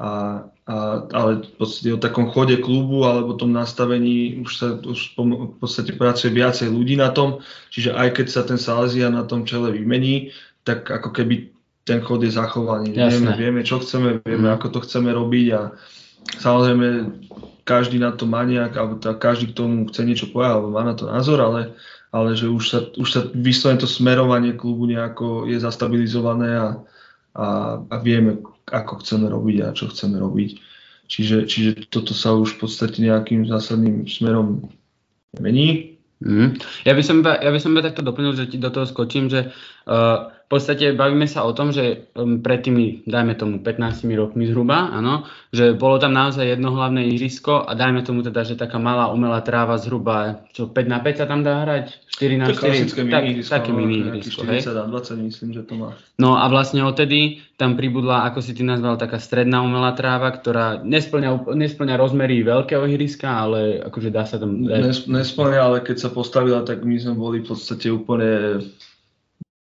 [0.00, 0.10] a,
[0.64, 0.76] a,
[1.12, 5.92] ale v podstate o takom chode klubu alebo tom nastavení už sa už v podstate
[5.92, 10.32] pracuje viacej ľudí na tom, čiže aj keď sa ten Salzian na tom čele vymení,
[10.64, 11.52] tak ako keby
[11.84, 12.92] ten chod je zachovaný.
[12.92, 14.54] Vieme, vieme, čo chceme, vieme, mm.
[14.60, 15.60] ako to chceme robiť a
[16.38, 16.86] samozrejme
[17.64, 20.82] každý na to má nejak, alebo tá, každý k tomu chce niečo povedať, alebo má
[20.84, 21.74] na to názor, ale,
[22.10, 26.68] ale že už sa, už sa vyslovene to smerovanie klubu nejako je zastabilizované a,
[27.34, 27.46] a,
[27.80, 30.50] a vieme, ako chceme robiť a čo chceme robiť.
[31.10, 34.70] Čiže, čiže toto sa už v podstate nejakým zásadným smerom
[35.42, 35.98] mení.
[36.22, 36.60] Mm.
[36.86, 39.50] Ja, by som ja by som iba takto doplnil, že ti do toho skočím, že
[39.90, 44.90] uh, podstate bavíme sa o tom, že um, pred tými, dajme tomu 15 rokmi zhruba,
[44.90, 45.22] áno,
[45.54, 49.46] že bolo tam naozaj jedno hlavné ihrisko a dajme tomu teda, že taká malá umelá
[49.46, 51.86] tráva zhruba, čo 5 na 5 sa tam dá hrať?
[52.18, 52.90] 4 na 4?
[53.06, 55.94] Tak, také mini ihrisko, 40 na 20 myslím, že to má.
[56.18, 60.82] No a vlastne odtedy tam pribudla, ako si ty nazval, taká stredná umelá tráva, ktorá
[60.82, 64.66] nesplňa, nesplňa rozmery veľkého ihriska, ale akože dá sa tam...
[65.06, 68.64] Nesplňa, ale keď sa postavila, tak my sme boli v podstate úplne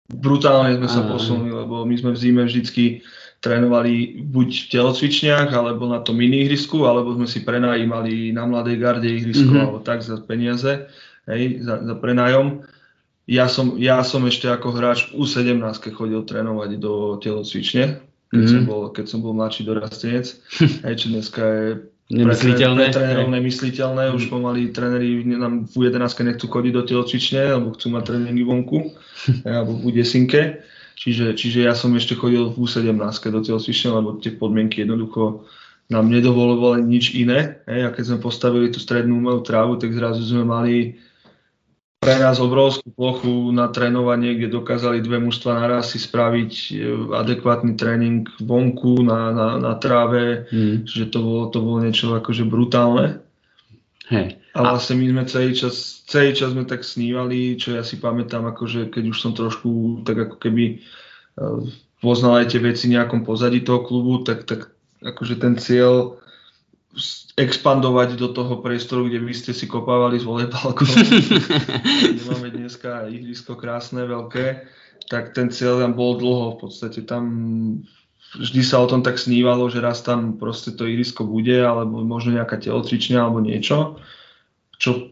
[0.09, 3.05] brutálne sme sa posunuli, lebo my sme v zime vždycky
[3.39, 8.77] trénovali buď v telocvičniach, alebo na tom mini ihrisku, alebo sme si prenajímali na Mladej
[8.81, 9.63] garde ihrisko, mm-hmm.
[9.63, 10.91] alebo tak za peniaze,
[11.29, 12.67] hej, za, za prenájom.
[13.29, 15.61] Ja som, ja som ešte ako hráč v U17
[15.93, 18.51] chodil trénovať do telocvične, keď, mm-hmm.
[18.51, 20.25] som, bol, keď som bol mladší dorastenec,
[20.85, 21.67] hej, čo dneska je
[22.09, 22.89] Nemysliteľné.
[22.89, 24.31] Pre, pre trénerov nemysliteľné, už mm.
[24.33, 28.97] pomaly tréneri nám v 11 nechcú chodiť do telocvične, alebo chcú mať tréningy vonku,
[29.45, 30.65] alebo v desinke.
[30.99, 32.97] Čiže, čiže ja som ešte chodil v U17
[33.31, 35.47] do telocvične, lebo tie podmienky jednoducho
[35.89, 37.61] nám nedovolovali nič iné.
[37.69, 37.81] Hej.
[37.87, 40.99] A keď sme postavili tú strednú umelú trávu, tak zrazu sme mali
[41.99, 46.73] pre nás obrovskú plochu na trénovanie, kde dokázali dve mužstva naraz si spraviť e,
[47.11, 50.87] adekvátny tréning vonku na, na, na tráve, mm.
[50.87, 53.19] že to bolo, to bolo niečo akože brutálne.
[54.09, 54.39] Hej.
[54.57, 58.47] A vlastne my sme celý čas, celý čas sme tak snívali, čo ja si pamätám,
[58.47, 60.81] akože keď už som trošku tak ako keby
[61.37, 61.61] uh,
[62.01, 64.73] poznal aj tie veci nejakom pozadí toho klubu, tak, tak
[65.05, 66.18] akože ten cieľ
[67.39, 70.87] expandovať do toho priestoru, kde vy ste si kopávali s volejbalkom,
[72.13, 74.67] kde máme dneska ihrisko krásne, veľké,
[75.07, 76.59] tak ten cieľ tam bol dlho.
[76.59, 77.23] V podstate tam
[78.35, 82.35] vždy sa o tom tak snívalo, že raz tam proste to ihrisko bude, alebo možno
[82.35, 83.97] nejaká telocvičňa alebo niečo
[84.79, 85.11] čo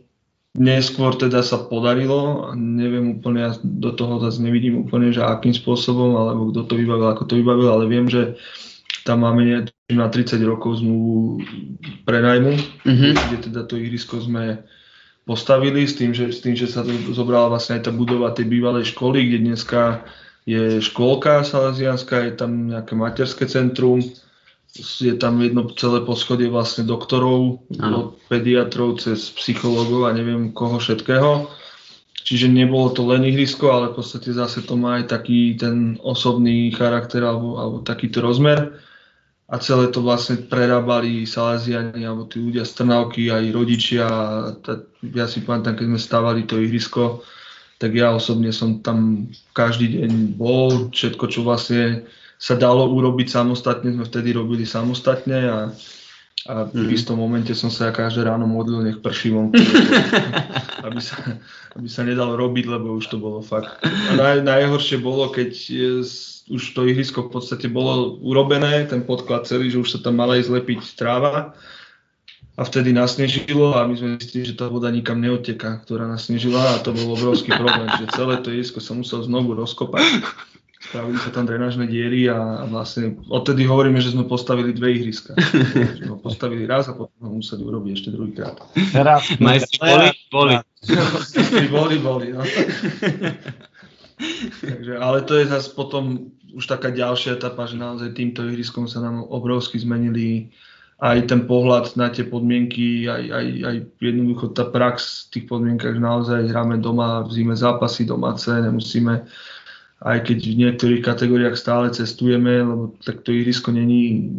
[0.58, 2.50] neskôr teda sa podarilo.
[2.56, 7.13] Neviem úplne, ja do toho zase nevidím úplne, že akým spôsobom, alebo kto to vybavil,
[7.13, 8.39] ako to vybavil, ale viem, že
[9.04, 11.39] tam máme na 30 rokov zmluvu
[12.04, 13.13] prenajmu, mm-hmm.
[13.15, 14.60] kde teda to ihrisko sme
[15.23, 18.52] postavili s tým, že, s tým, že sa to zobrala vlastne aj tá budova tej
[18.52, 20.04] bývalej školy, kde dneska
[20.47, 24.04] je škôlka salazianská, je tam nejaké materské centrum,
[24.76, 27.95] je tam jedno celé poschodie vlastne doktorov, ano.
[27.95, 31.47] od pediatrov cez psychológov a neviem koho všetkého.
[32.28, 36.76] Čiže nebolo to len ihrisko, ale v podstate zase to má aj taký ten osobný
[36.76, 38.76] charakter alebo, alebo takýto rozmer.
[39.48, 44.06] A celé to vlastne prerábali Salaziani alebo tí ľudia z Trnavky, aj rodičia.
[45.16, 47.24] Ja si pamätám, keď sme stavali to ihrisko,
[47.80, 50.92] tak ja osobne som tam každý deň bol.
[50.92, 52.04] Všetko, čo vlastne
[52.36, 55.60] sa dalo urobiť samostatne, sme vtedy robili samostatne a,
[56.52, 56.76] a mm-hmm.
[56.76, 56.94] v mhm.
[56.94, 59.58] istom momente som sa každé ráno modlil, nech prší vonku,
[60.92, 61.18] aby, sa,
[61.80, 63.80] aby sa nedalo robiť, lebo už to bolo fakt.
[63.82, 65.92] A naj, najhoršie bolo, keď je,
[66.48, 70.40] už to ihrisko v podstate bolo urobené, ten podklad celý, že už sa tam mala
[70.40, 71.54] ísť lepiť tráva
[72.58, 76.82] a vtedy nasnežilo a my sme zistili, že tá voda nikam neoteká, ktorá nasnežila a
[76.82, 80.04] to bol obrovský problém, že celé to ihrisko sa musel znovu rozkopať
[80.88, 85.36] spravili sa tam drenážne diery a, vlastne odtedy hovoríme, že sme postavili dve ihriska.
[86.00, 88.56] sme postavili raz a potom ho museli urobiť ešte druhýkrát.
[89.44, 90.08] Majstri boli?
[90.32, 90.56] Boli.
[91.76, 92.28] boli, boli.
[92.32, 92.42] No.
[94.64, 99.04] Takže, ale to je zase potom už taká ďalšia etapa, že naozaj týmto ihriskom sa
[99.04, 100.52] nám obrovsky zmenili
[100.98, 105.94] aj ten pohľad na tie podmienky, aj, aj, aj jednoducho tá prax v tých podmienkach,
[105.94, 109.30] že naozaj hráme doma, v zime zápasy domáce, nemusíme
[109.98, 114.30] aj keď v niektorých kategóriách stále cestujeme, lebo tak to ihrisko není,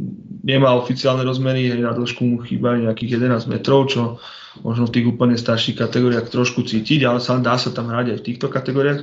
[0.47, 4.23] nemá oficiálne rozmery, hej, na dĺžku mu chýba nejakých 11 metrov, čo
[4.63, 8.19] možno v tých úplne starších kategóriách trošku cítiť, ale sa, dá sa tam hrať aj
[8.23, 9.03] v týchto kategóriách.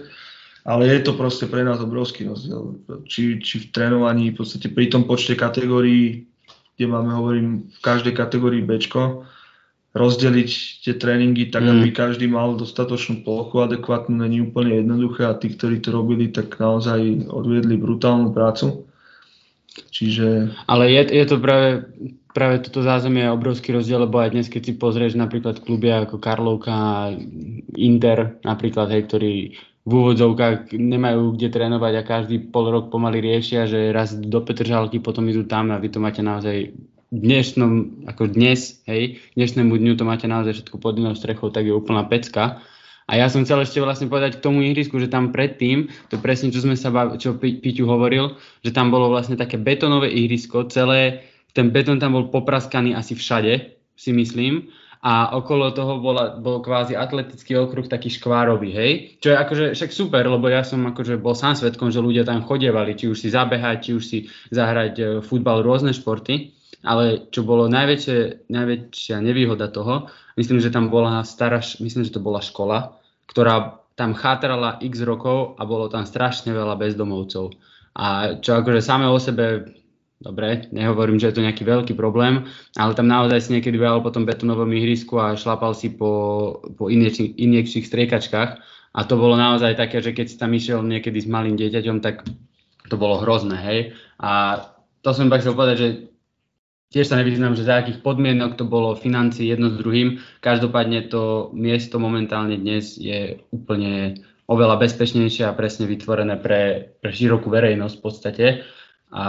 [0.65, 2.81] Ale je to proste pre nás obrovský rozdiel.
[3.05, 6.25] Či, či v trénovaní, v podstate pri tom počte kategórií,
[6.75, 9.29] kde máme, hovorím, v každej kategórii Bčko,
[9.95, 10.49] rozdeliť
[10.83, 11.71] tie tréningy tak, mm.
[11.71, 16.59] aby každý mal dostatočnú plochu adekvátnu, není úplne jednoduché a tí, ktorí to robili, tak
[16.59, 18.83] naozaj odviedli brutálnu prácu.
[19.93, 20.51] Čiže...
[20.67, 21.87] Ale je, je to práve,
[22.35, 26.19] práve toto zázemie je obrovský rozdiel, lebo aj dnes, keď si pozrieš napríklad kluby ako
[26.19, 27.15] Karlovka,
[27.79, 29.33] Inter napríklad, hej, ktorí
[29.85, 34.97] v úvodzovkách nemajú kde trénovať a každý pol rok pomaly riešia, že raz do Petržalky,
[34.97, 36.73] potom idú tam a vy to máte naozaj
[37.13, 41.73] dnešnom, ako dnes, hej, dnešnému dňu to máte naozaj všetko pod jednou strechou, tak je
[41.77, 42.65] úplná pecka.
[43.05, 46.49] A ja som chcel ešte vlastne povedať k tomu ihrisku, že tam predtým, to presne
[46.49, 48.33] čo sme sa bav, čo Piťu hovoril,
[48.65, 53.77] že tam bolo vlastne také betonové ihrisko, celé, ten betón tam bol popraskaný asi všade,
[53.93, 54.73] si myslím,
[55.05, 58.91] a okolo toho bola, bol kvázi atletický okruh taký škvárový, hej?
[59.21, 62.41] Čo je akože však super, lebo ja som akože bol sám svetkom, že ľudia tam
[62.41, 64.17] chodievali, či už si zabehať, či už si
[64.49, 70.93] zahrať e, futbal, rôzne športy ale čo bolo najväčšie, najväčšia nevýhoda toho, myslím, že tam
[70.93, 72.93] bola stará, myslím, že to bola škola,
[73.25, 77.57] ktorá tam chátrala x rokov a bolo tam strašne veľa bezdomovcov.
[77.97, 79.73] A čo akože samé o sebe,
[80.21, 82.47] dobre, nehovorím, že je to nejaký veľký problém,
[82.79, 86.87] ale tam naozaj si niekedy behal po tom betonovom ihrisku a šlapal si po, po
[86.91, 88.51] injekčných striekačkách
[88.95, 92.23] a to bolo naozaj také, že keď si tam išiel niekedy s malým dieťaťom, tak
[92.87, 93.79] to bolo hrozné, hej.
[94.21, 94.61] A
[95.03, 95.89] to som iba chcel povedať, že
[96.95, 100.23] Tiež sa nevyznám, že za akých podmienok to bolo financí jedno s druhým.
[100.39, 107.51] Každopádne to miesto momentálne dnes je úplne oveľa bezpečnejšie a presne vytvorené pre, pre širokú
[107.51, 108.45] verejnosť v podstate.
[109.11, 109.25] A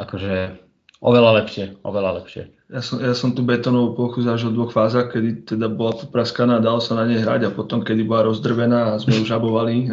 [0.00, 0.56] akože
[1.04, 2.44] oveľa lepšie, oveľa lepšie.
[2.70, 6.62] Ja som, ja som tú betónovú plochu zažil v dvoch fázach, kedy teda bola popraskaná
[6.62, 9.90] dalo sa na nej hrať a potom, kedy bola rozdrvená a sme ju žabovali,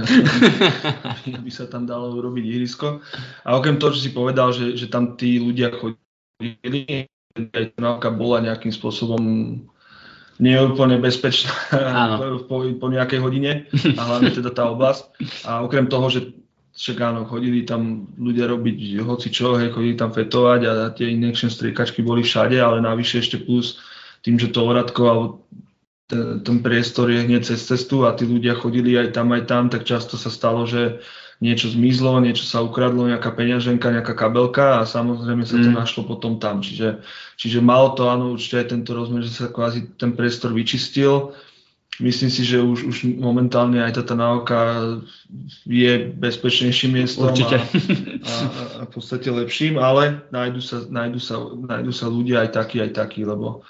[1.42, 3.02] aby sa tam dalo urobiť ihrisko.
[3.50, 8.42] A okrem toho, že si povedal, že, že tam tí ľudia chodili aj Trnavka bola
[8.42, 9.22] nejakým spôsobom
[10.38, 11.54] neúplne bezpečná
[12.50, 13.66] po, po nejakej hodine
[13.98, 15.18] a hlavne teda tá oblasť.
[15.50, 16.30] A okrem toho, že
[16.78, 21.50] však áno, chodili tam ľudia robiť hoci čo, hej, chodili tam fetovať a tie injection
[21.50, 23.82] striekačky boli všade, ale navyše ešte plus
[24.22, 25.26] tým, že to oradko alebo
[26.06, 29.74] ten, ten priestor je hneď cez cestu a tí ľudia chodili aj tam, aj tam,
[29.74, 31.02] tak často sa stalo, že
[31.38, 35.78] niečo zmizlo, niečo sa ukradlo, nejaká peňaženka, nejaká kabelka a samozrejme sa to mm.
[35.78, 36.66] našlo potom tam.
[36.66, 37.06] Čiže,
[37.38, 41.38] čiže malo to áno určite aj tento rozmer, že sa kvázi ten priestor vyčistil.
[41.98, 44.86] Myslím si, že už, už momentálne aj táto náuka
[45.66, 47.58] je bezpečnejším miestom Určite.
[47.58, 47.66] A,
[48.30, 52.78] a, a v podstate lepším, ale nájdu sa, nájdu, sa, nájdu sa ľudia aj takí,
[52.86, 53.66] aj takí, lebo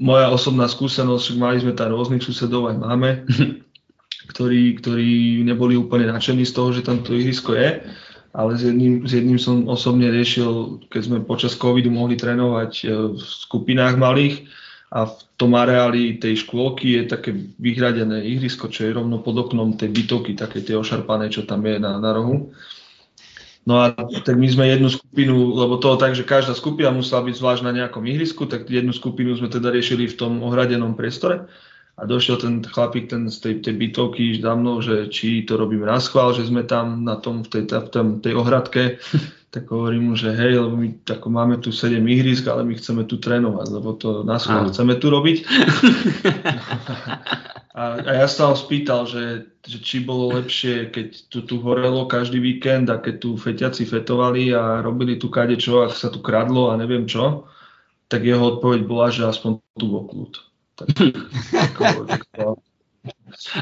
[0.00, 3.10] moja osobná skúsenosť, mali sme tam rôznych susedov, aj máme,
[4.32, 7.84] ktorí, ktorí neboli úplne nadšení z toho, že tam to ihrisko je,
[8.32, 12.84] ale s jedným, s jedným som osobne riešil, keď sme počas covidu mohli trénovať e,
[13.16, 14.48] v skupinách malých
[14.88, 17.30] a v tom areáli tej škôlky je také
[17.60, 21.76] vyhradené ihrisko, čo je rovno pod oknom tej bytovky, také tie ošarpané, čo tam je
[21.76, 22.56] na, na rohu.
[23.68, 23.92] No a
[24.24, 27.76] tak my sme jednu skupinu, lebo to tak, že každá skupina musela byť zvlášť na
[27.76, 31.44] nejakom ihrisku, tak jednu skupinu sme teda riešili v tom ohradenom priestore
[32.00, 35.84] a došiel ten chlapík ten z tej, tej bytovky za mnou, že či to robíme
[35.84, 38.96] na schvál, že sme tam na tom, v tej, v tom, tej ohradke,
[39.48, 43.08] tak hovorím mu, že hej, lebo my tako máme tu 7 ihrisk, ale my chceme
[43.08, 45.40] tu trénovať, lebo to na schvál chceme tu robiť.
[47.80, 52.04] a, a ja sa ho spýtal, že, že či bolo lepšie, keď tu, tu horelo
[52.04, 56.68] každý víkend a keď tu feťaci fetovali a robili tu kadečo, ak sa tu kradlo
[56.68, 57.48] a neviem čo,
[58.12, 60.32] tak jeho odpoveď bola, že aspoň tu bol kľud.
[60.76, 60.92] Tak,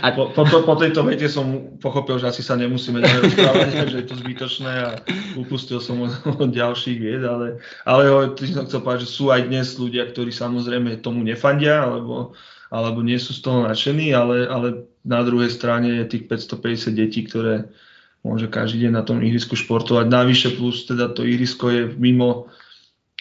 [0.01, 3.99] a po, po, po tejto vete som pochopil, že asi sa nemusíme ďalej rozprávať, že
[4.03, 4.89] je to zbytočné a
[5.37, 9.77] upustil som od, ďalších vied, ale, ale ho, som chcel povedať, že sú aj dnes
[9.77, 12.33] ľudia, ktorí samozrejme tomu nefandia, alebo,
[12.73, 14.69] alebo nie sú z toho nadšení, ale, ale
[15.05, 17.69] na druhej strane je tých 550 detí, ktoré
[18.27, 20.11] môže každý deň na tom ihrisku športovať.
[20.11, 22.51] Navyše plus teda to ihrisko je mimo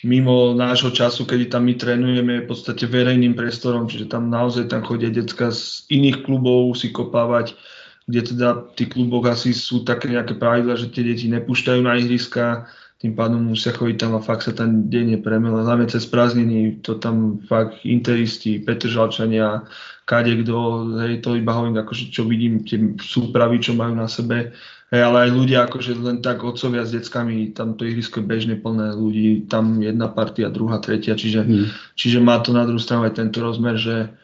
[0.06, 4.86] mimo nášho času, kedy tam my trénujeme v podstate verejným priestorom, čiže tam naozaj tam
[4.86, 7.58] chodia decka z iných klubov si kopávať,
[8.06, 11.97] kde teda v tých kluboch asi sú také nejaké pravidla, že tie deti nepúšťajú na
[11.97, 12.70] ihriska,
[13.01, 16.95] tým pádom musia chodiť tam a fakt sa tam denne premele, hlavne cez prázdniny, to
[17.01, 19.68] tam fakt interisti, Petržalčania,
[20.06, 20.58] kade kto,
[21.01, 24.53] hej, to iba hovorím, akože čo vidím, tie súpravy, čo majú na sebe,
[24.95, 28.55] Hej, ale aj ľudia, akože len tak otcovia s deckami, tam to ihrisko je bežne
[28.55, 31.67] plné ľudí, tam jedna partia, druhá, tretia, čiže, hmm.
[31.99, 34.15] čiže má to na druhú stranu aj tento rozmer, že,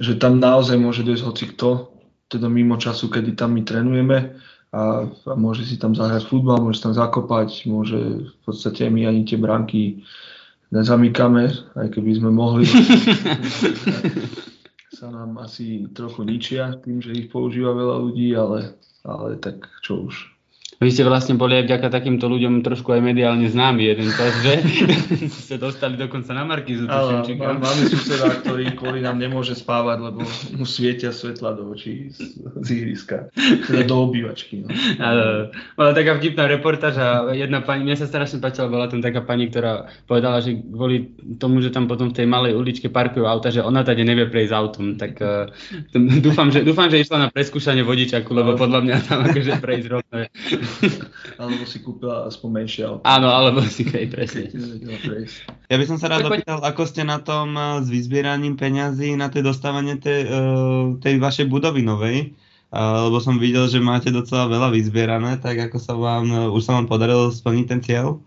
[0.00, 1.92] že tam naozaj môže dojsť hoci kto,
[2.32, 4.32] teda mimo času, kedy tam my trénujeme
[4.72, 9.28] a, a môže si tam zahrať futbal, môže tam zakopať, môže v podstate my ani
[9.28, 10.08] tie branky
[10.72, 12.64] nezamykame, aj keby sme mohli.
[15.02, 20.08] sa nám asi trochu ničia tým, že ich používa veľa ľudí, ale ale tak čo
[20.08, 20.14] už.
[20.82, 24.58] Vy ste vlastne boli aj vďaka takýmto ľuďom trošku aj mediálne známi jeden čas, že?
[25.46, 26.90] ste dostali dokonca na Markizu.
[26.90, 30.26] Ale mám, máme suseda, ktorý kvôli nám nemôže spávať, lebo
[30.58, 33.30] mu svietia svetla do očí z, z ihriska.
[33.62, 34.66] Teda do obývačky.
[34.66, 34.74] No.
[35.06, 39.22] Ale, bola taká vtipná reportáž a jedna pani, mne sa strašne páčila, bola tam taká
[39.22, 43.54] pani, ktorá povedala, že kvôli tomu, že tam potom v tej malej uličke parkujú auta,
[43.54, 44.98] že ona tady nevie prejsť autom.
[44.98, 45.46] Tak uh,
[46.26, 50.16] dúfam, že, dúfam, že išla na preskúšanie vodičaku, lebo podľa mňa tam akože prejsť rovno
[51.40, 53.04] alebo si kúpila aspoň menšie auto.
[53.04, 54.50] Áno, alebo si aj presne.
[55.68, 59.32] Ja by som sa rád opýtal, ako ste na tom eh, s vyzbieraním peňazí na
[59.32, 64.50] tie dostávanie tej, eh, tej vašej budovy novej, eh, lebo som videl, že máte docela
[64.50, 68.20] veľa vyzbierané, tak ako sa vám, už sa vám podarilo splniť ten cieľ?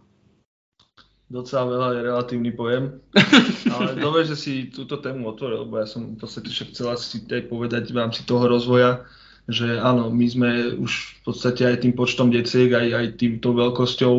[1.25, 3.01] Docela veľa je relatívny pojem,
[3.73, 7.25] ale dobre, že si túto tému otvoril, lebo ja som v podstate však chcela si
[7.25, 9.01] aj povedať v rámci toho rozvoja,
[9.45, 10.49] že áno, my sme
[10.81, 14.15] už v podstate aj tým počtom deciek, aj, aj týmto veľkosťou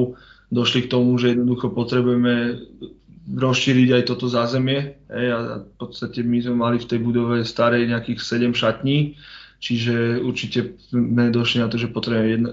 [0.55, 2.63] došli k tomu, že jednoducho potrebujeme
[3.27, 4.95] rozšíriť aj toto zázemie.
[5.11, 9.19] Hej, a v podstate my sme mali v tej budove starej nejakých 7 šatní,
[9.59, 12.51] čiže určite sme došli na to, že potrebujeme jedno,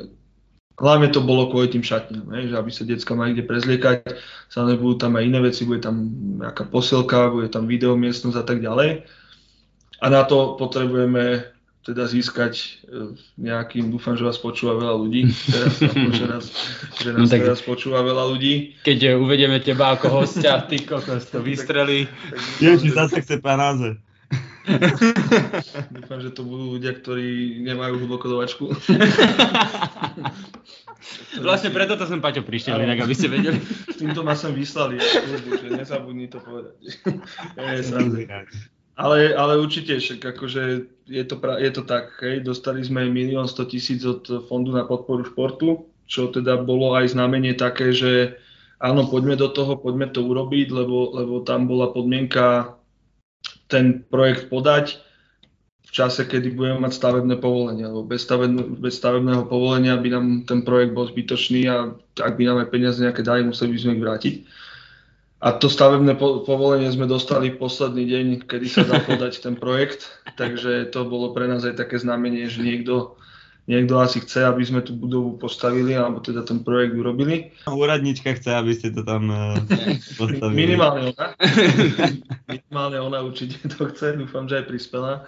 [0.74, 4.18] Hlavne to bolo kvôli tým šatňam, že aby sa detská mali kde prezliekať.
[4.50, 6.10] Samozrejme budú tam aj iné veci, bude tam
[6.42, 9.06] nejaká posilka, bude tam videomiestnosť a tak ďalej.
[10.02, 11.46] A na to potrebujeme
[11.84, 12.54] teda získať
[12.88, 15.74] e, nejakým, dúfam, že vás počúva veľa ľudí, teraz,
[16.20, 16.46] že nás,
[17.04, 18.80] že nás no tak, teraz počúva veľa ľudí.
[18.88, 22.08] Keď e, uvedieme teba ako hostia, ty kokos to vystrelí.
[22.64, 24.00] či zase chce panáze.
[25.96, 28.72] Dúfam, že to budú ľudia, ktorí nemajú hlbokodovačku.
[31.44, 33.60] Vlastne preto to som Paťo prišiel, inak aby ste vedeli.
[33.92, 36.80] S týmto ma som vyslali, že nezabudni to povedať.
[37.60, 37.84] Je,
[38.98, 40.64] ale, ale určite, však akože
[41.10, 44.86] je to, pra, je to tak, hej, dostali sme 1 100 tisíc od Fondu na
[44.86, 48.38] podporu športu, čo teda bolo aj znamenie také, že
[48.84, 52.78] áno, poďme do toho, poďme to urobiť, lebo, lebo tam bola podmienka
[53.72, 55.02] ten projekt podať
[55.84, 60.26] v čase, kedy budeme mať stavebné povolenie, lebo bez, stavebn- bez stavebného povolenia by nám
[60.46, 61.92] ten projekt bol zbytočný a
[62.22, 64.36] ak by nám aj peniaze nejaké dali, museli by sme ich vrátiť.
[65.44, 70.08] A to stavebné po- povolenie sme dostali posledný deň, kedy sa dal podať ten projekt,
[70.40, 73.20] takže to bolo pre nás aj také znamenie, že niekto
[73.64, 77.56] niekto asi chce, aby sme tú budovu postavili, alebo teda ten projekt urobili.
[77.64, 79.56] Úradnička chce, aby ste to tam uh,
[80.20, 80.68] postavili.
[80.68, 81.28] Minimálne ona.
[82.48, 85.24] Minimálne ona určite to chce, dúfam, že aj prispela.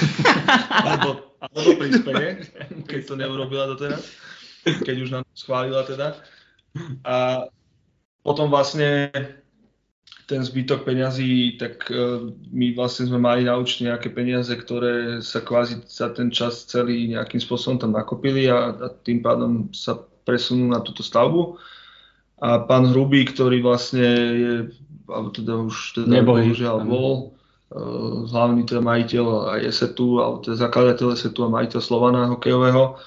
[0.84, 2.44] alebo, alebo prispeje,
[2.84, 4.04] keď to neurobila doteraz.
[4.64, 6.20] Keď už nám schválila teda.
[7.04, 7.48] A
[8.22, 9.10] potom vlastne
[10.26, 15.42] ten zbytok peňazí, tak uh, my vlastne sme mali na účte nejaké peniaze, ktoré sa
[15.42, 20.70] kvázi za ten čas celý nejakým spôsobom tam nakopili a, a tým pádom sa presunú
[20.70, 21.58] na túto stavbu.
[22.42, 24.54] A pán Hrubý, ktorý vlastne je,
[25.06, 27.34] alebo teda už teda bohužiaľ bol,
[27.74, 32.98] uh, hlavný teda majiteľ aj ESETu, alebo teda zakladateľ ESETu a majiteľ Slovana hokejového,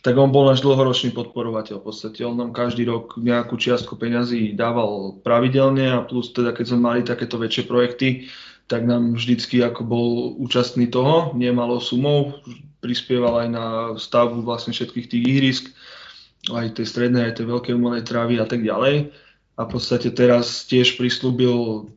[0.00, 1.80] tak on bol náš dlhoročný podporovateľ.
[1.80, 6.64] V podstate on nám každý rok nejakú čiastku peňazí dával pravidelne a plus teda keď
[6.72, 8.08] sme mali takéto väčšie projekty,
[8.70, 10.08] tak nám vždycky ako bol
[10.40, 12.40] účastný toho, nemalo sumov,
[12.80, 13.64] prispieval aj na
[13.98, 15.64] stavbu vlastne všetkých tých ihrisk,
[16.48, 19.12] aj tej strednej, aj tej veľkej umelej trávy a tak ďalej.
[19.58, 21.90] A v podstate teraz tiež prislúbil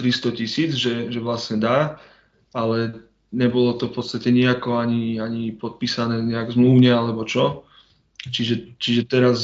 [0.00, 2.00] 300 tisíc, že, že vlastne dá,
[2.56, 3.04] ale
[3.34, 7.66] nebolo to v podstate nejako ani, ani podpísané nejak zmluvne alebo čo.
[8.26, 9.38] Čiže, čiže teraz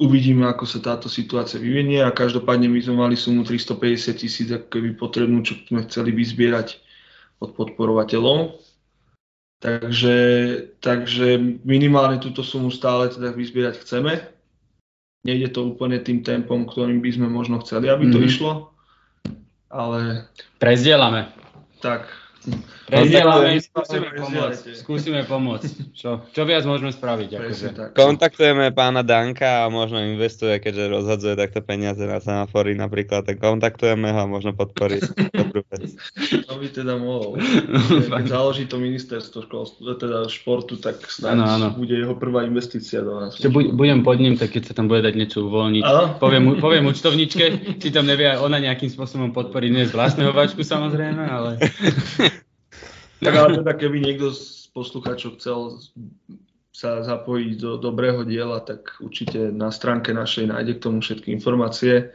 [0.00, 4.68] uvidíme, ako sa táto situácia vyvinie a každopádne my sme mali sumu 350 tisíc ako
[4.70, 6.78] keby potrebnú, čo sme chceli vyzbierať
[7.42, 8.62] od podporovateľov.
[9.58, 10.16] Takže,
[10.78, 14.22] takže minimálne túto sumu stále teda vyzbierať chceme.
[15.26, 18.30] Nejde to úplne tým tempom, ktorým by sme možno chceli, aby to mm-hmm.
[18.30, 18.70] išlo,
[19.66, 20.30] ale...
[20.62, 21.34] Prezdielame.
[21.82, 22.06] Tak,
[22.88, 24.64] Prezdielame, skúsime pomôcť.
[24.72, 25.72] Skúsime pomôcť.
[25.92, 27.28] Čo, čo viac môžeme spraviť?
[27.36, 27.66] Akože.
[27.92, 34.08] Kontaktujeme pána Danka a možno investuje, keďže rozhadzuje takto peniaze na semafory napríklad, tak kontaktujeme
[34.08, 35.02] ho a možno podporiť
[35.38, 36.00] dobrú vec.
[36.48, 37.36] To by teda mohol.
[38.08, 41.68] Keď založí to ministerstvo školstva, teda športu, tak snáď ano, ano.
[41.76, 43.36] bude jeho prvá investícia do nás.
[43.36, 45.84] Čo budem pod ním, tak keď sa tam bude dať niečo uvoľniť,
[46.16, 51.22] poviem, poviem účtovničke, či tam nevie ona nejakým spôsobom podporiť, nie z vlastného váčku samozrejme,
[51.28, 51.50] ale...
[53.18, 55.82] Tak ale teda keby niekto z poslucháčov chcel
[56.70, 62.14] sa zapojiť do dobrého diela, tak určite na stránke našej nájde k tomu všetky informácie.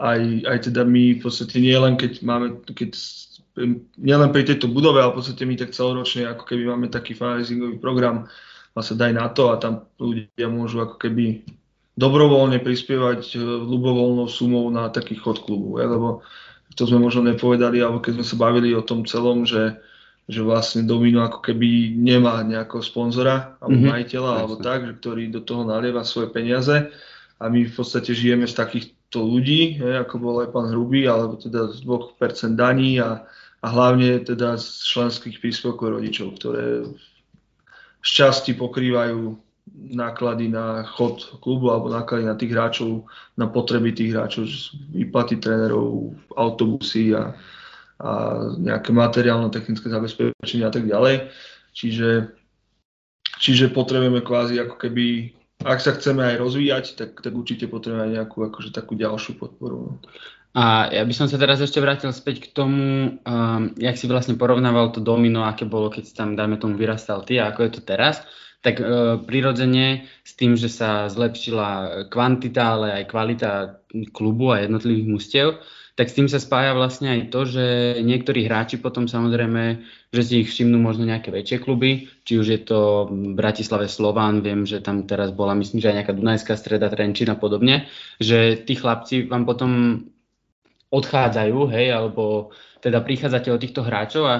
[0.00, 2.96] Aj, aj teda my v podstate nie len keď máme, keď
[4.00, 7.76] nielen pri tejto budove, ale v podstate my tak celoročne, ako keby máme taký fundraisingový
[7.76, 8.32] program,
[8.72, 11.44] vlastne daj na to a tam ľudia môžu ako keby
[12.00, 15.76] dobrovoľne prispievať e, ľubovoľnou sumou na taký chod klubu.
[15.82, 16.24] Ja, lebo
[16.72, 19.76] to sme možno nepovedali, alebo keď sme sa bavili o tom celom, že
[20.30, 23.92] že vlastne Domino ako keby nemá nejakého sponzora alebo mm-hmm.
[23.92, 26.86] majiteľa alebo tak, že ktorý do toho nalieva svoje peniaze
[27.40, 31.40] a my v podstate žijeme z takýchto ľudí, je, ako bol aj pán Hrubý, alebo
[31.40, 33.26] teda z 2% daní a,
[33.64, 36.84] a hlavne teda z členských príspevkov rodičov, ktoré
[38.00, 39.34] z časti pokrývajú
[39.70, 43.08] náklady na chod klubu alebo náklady na tých hráčov,
[43.40, 44.44] na potreby tých hráčov,
[44.92, 47.32] výplaty trénerov, autobusy a,
[48.00, 48.10] a
[48.56, 51.28] nejaké materiálno-technické zabezpečenie a tak ďalej.
[51.76, 52.32] Čiže,
[53.36, 58.12] čiže potrebujeme kvázi ako keby, ak sa chceme aj rozvíjať, tak, tak určite potrebujeme aj
[58.16, 59.76] nejakú akože takú ďalšiu podporu.
[59.84, 59.92] No.
[60.50, 64.34] A ja by som sa teraz ešte vrátil späť k tomu, um, jak si vlastne
[64.34, 67.72] porovnával to domino, aké bolo, keď si tam, dajme tomu, vyrastal ty a ako je
[67.78, 68.26] to teraz.
[68.64, 73.50] Tak uh, prirodzene s tým, že sa zlepšila kvantita, ale aj kvalita
[74.10, 75.48] klubu a jednotlivých mužstiev,
[75.94, 77.64] tak s tým sa spája vlastne aj to, že
[78.02, 82.60] niektorí hráči potom samozrejme, že si ich všimnú možno nejaké väčšie kluby, či už je
[82.62, 87.30] to Bratislave Slován, viem, že tam teraz bola, myslím, že aj nejaká Dunajská streda, Trenčín
[87.30, 89.70] a podobne, že tí chlapci vám potom
[90.90, 94.36] odchádzajú, hej, alebo teda prichádzate od týchto hráčov a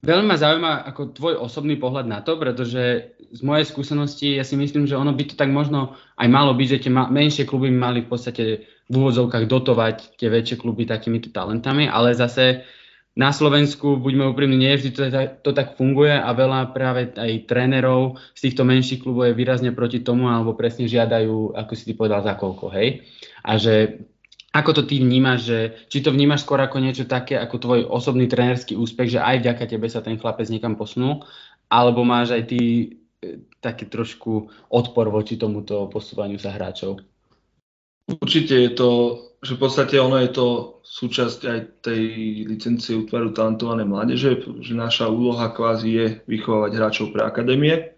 [0.00, 4.56] Veľmi ma zaujíma ako tvoj osobný pohľad na to, pretože z mojej skúsenosti ja si
[4.56, 7.76] myslím, že ono by to tak možno aj malo byť, že tie menšie kluby by
[7.76, 8.44] mali v podstate
[8.90, 12.66] v úvodzovkách dotovať tie väčšie kluby takýmito talentami, ale zase
[13.14, 15.02] na Slovensku, buďme úprimní, nie vždy to,
[15.42, 20.02] to tak funguje a veľa práve aj trénerov z týchto menších klubov je výrazne proti
[20.02, 23.02] tomu alebo presne žiadajú, ako si ty povedal, za koľko, hej?
[23.42, 24.06] A že
[24.50, 25.58] ako to ty vnímaš, že
[25.90, 29.64] či to vnímaš skôr ako niečo také, ako tvoj osobný trénerský úspech, že aj vďaka
[29.66, 31.22] tebe sa ten chlapec niekam posunul,
[31.70, 32.86] alebo máš aj ty e,
[33.62, 36.98] taký trošku odpor voči tomuto posúvaniu sa hráčov?
[38.06, 38.90] Určite je to
[39.40, 40.46] že v podstate ono je to
[40.84, 42.02] súčasť aj tej
[42.44, 47.96] licencie útvaru talentované mládeže, že naša úloha kvázi je vychovávať hráčov pre akadémie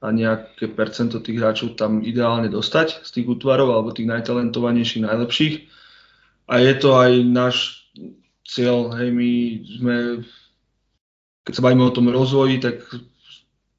[0.00, 5.54] a nejaké percento tých hráčov tam ideálne dostať z tých útvarov alebo tých najtalentovanejších, najlepších.
[6.48, 7.56] A je to aj náš
[8.48, 9.30] cieľ, hej, my
[9.68, 9.96] sme,
[11.44, 12.80] keď sa bavíme o tom rozvoji, tak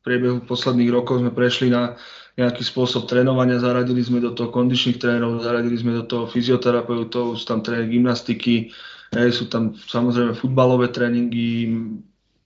[0.04, 2.00] priebehu posledných rokov sme prešli na
[2.40, 7.44] nejaký spôsob trénovania, zaradili sme do toho kondičných trénerov, zaradili sme do toho fyzioterapeutov, sú
[7.44, 8.72] tam tréning gymnastiky,
[9.12, 11.68] hej, sú tam samozrejme futbalové tréningy,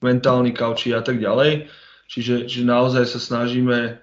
[0.02, 1.70] mentálni kauči a tak ďalej.
[2.10, 4.02] Čiže, čiže naozaj sa snažíme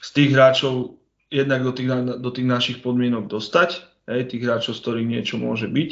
[0.00, 0.96] z tých hráčov
[1.28, 5.68] jednak do tých, do tých našich podmienok dostať, hej, tých hráčov, z ktorých niečo môže
[5.68, 5.90] byť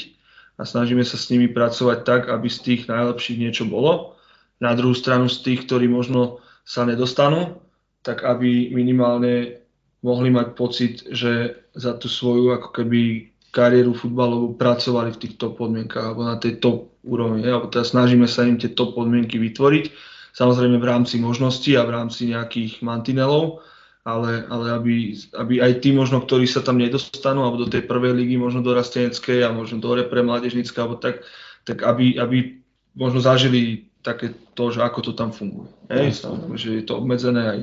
[0.61, 4.17] a snažíme sa s nimi pracovať tak, aby z tých najlepších niečo bolo.
[4.61, 7.59] Na druhú stranu z tých, ktorí možno sa nedostanú,
[8.07, 9.59] tak aby minimálne
[10.07, 16.15] mohli mať pocit, že za tú svoju ako keby kariéru futbalovú pracovali v týchto podmienkach
[16.15, 17.43] alebo na tej top úrovni.
[17.43, 19.91] Alebo teda snažíme sa im tie top podmienky vytvoriť,
[20.31, 23.67] samozrejme v rámci možností a v rámci nejakých mantinelov,
[24.07, 24.95] ale, ale aby,
[25.35, 28.73] aby aj tí možno, ktorí sa tam nedostanú, alebo do tej prvej ligy, možno do
[28.73, 31.27] rasteneckej a možno do repre mládežnícka, alebo tak,
[31.67, 32.63] tak aby, aby
[32.95, 35.69] možno zažili také to, že ako to tam funguje.
[35.93, 36.25] Hej,
[36.57, 37.61] že je to obmedzené aj,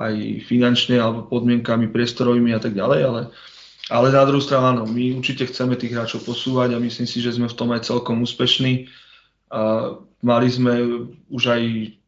[0.00, 0.14] aj
[0.48, 3.22] finančne alebo podmienkami priestorovými a tak ďalej, ale,
[3.92, 7.36] ale na druhú stranu áno, my určite chceme tých hráčov posúvať a myslím si, že
[7.36, 8.88] sme v tom aj celkom úspešní.
[9.52, 11.62] A mali sme už aj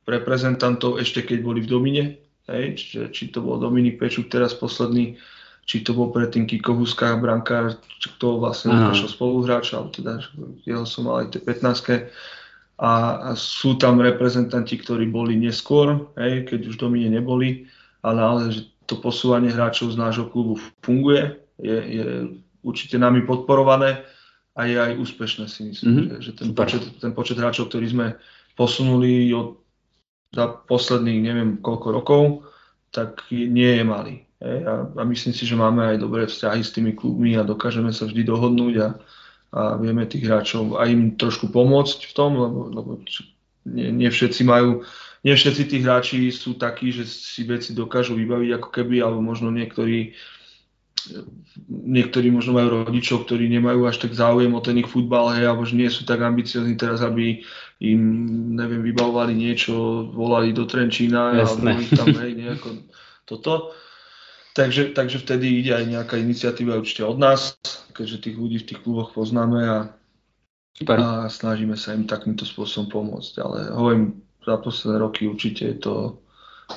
[0.09, 2.05] reprezentantov ešte keď boli v Domine,
[2.49, 5.19] hej, čiže, či to bol Dominik Pečuk teraz posledný,
[5.67, 10.23] či to bol predtým Kiko Huska, brankár, či to vlastne našiel spoluhráč, ale teda
[10.63, 12.07] jeho som mal aj tie 15
[12.77, 17.65] a, a sú tam reprezentanti, ktorí boli neskôr, hej, keď už domine neboli,
[18.05, 22.05] ale naozaj, že to posúvanie hráčov z nášho klubu funguje, je, je
[22.61, 24.05] určite nami podporované
[24.53, 26.09] a je aj úspešné si myslím, mm-hmm.
[26.21, 28.07] že, že ten, počet, ten počet hráčov, ktorý sme
[28.61, 29.57] posunuli od,
[30.37, 32.23] za posledných neviem koľko rokov,
[32.93, 34.15] tak nie je malý.
[34.37, 37.89] Hej, a, a myslím si, že máme aj dobré vzťahy s tými klubmi a dokážeme
[37.89, 38.89] sa vždy dohodnúť a,
[39.57, 42.91] a vieme tých hráčov aj im trošku pomôcť v tom, lebo, lebo
[43.65, 44.85] nie, nie všetci majú,
[45.25, 49.49] nie všetci tí hráči sú takí, že si veci dokážu vybaviť ako keby, alebo možno
[49.49, 50.13] niektorí
[51.71, 55.63] niektorí možno majú rodičov, ktorí nemajú až tak záujem o ten ich futbal, hej, alebo
[55.63, 57.47] že nie sú tak ambiciozni teraz, aby
[57.79, 58.03] im,
[58.59, 61.79] neviem, vybavovali niečo, volali do Trenčína, Jasné.
[61.79, 62.69] alebo tam, hej, nejako
[63.23, 63.55] toto.
[64.57, 67.61] Takže, takže vtedy ide aj nejaká iniciatíva určite od nás,
[67.93, 69.79] keďže tých ľudí v tých kluboch poznáme a,
[70.73, 70.97] Super.
[70.97, 73.35] a snažíme sa im takýmto spôsobom pomôcť.
[73.45, 75.95] Ale hovorím, za posledné roky určite je to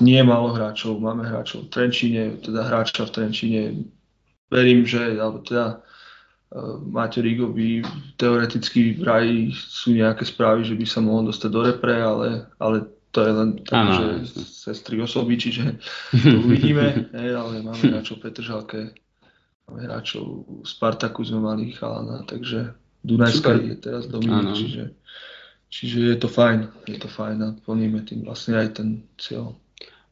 [0.03, 0.99] nie málo hráčov.
[0.99, 3.61] Máme hráčov v Trenčíne, teda hráča v Trenčíne.
[4.51, 7.80] Verím, že, alebo teda uh, Máte Rigovi
[8.19, 13.20] teoreticky vraj sú nejaké správy, že by sa mohol dostať do repre, ale, ale to
[13.26, 15.82] je len tak, ano, že sestry osoby, čiže
[16.14, 16.86] to uvidíme,
[17.16, 18.93] ne, ale máme hráčov Petržalke,
[19.66, 24.84] máme hráčov Spartaku sme mali chalana, takže Dunajská je teraz Dominik, čiže,
[25.74, 29.57] čiže je to fajn, je to fajn a plníme tým vlastne aj ten cieľ.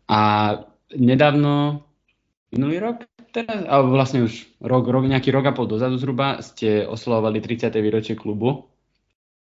[0.08, 0.20] A
[0.96, 1.84] nedávno,
[2.50, 4.34] minulý rok teraz, alebo vlastne už
[4.64, 7.70] rok, rok, nejaký rok a pol dozadu zhruba, ste oslovovali 30.
[7.78, 8.72] výročie klubu,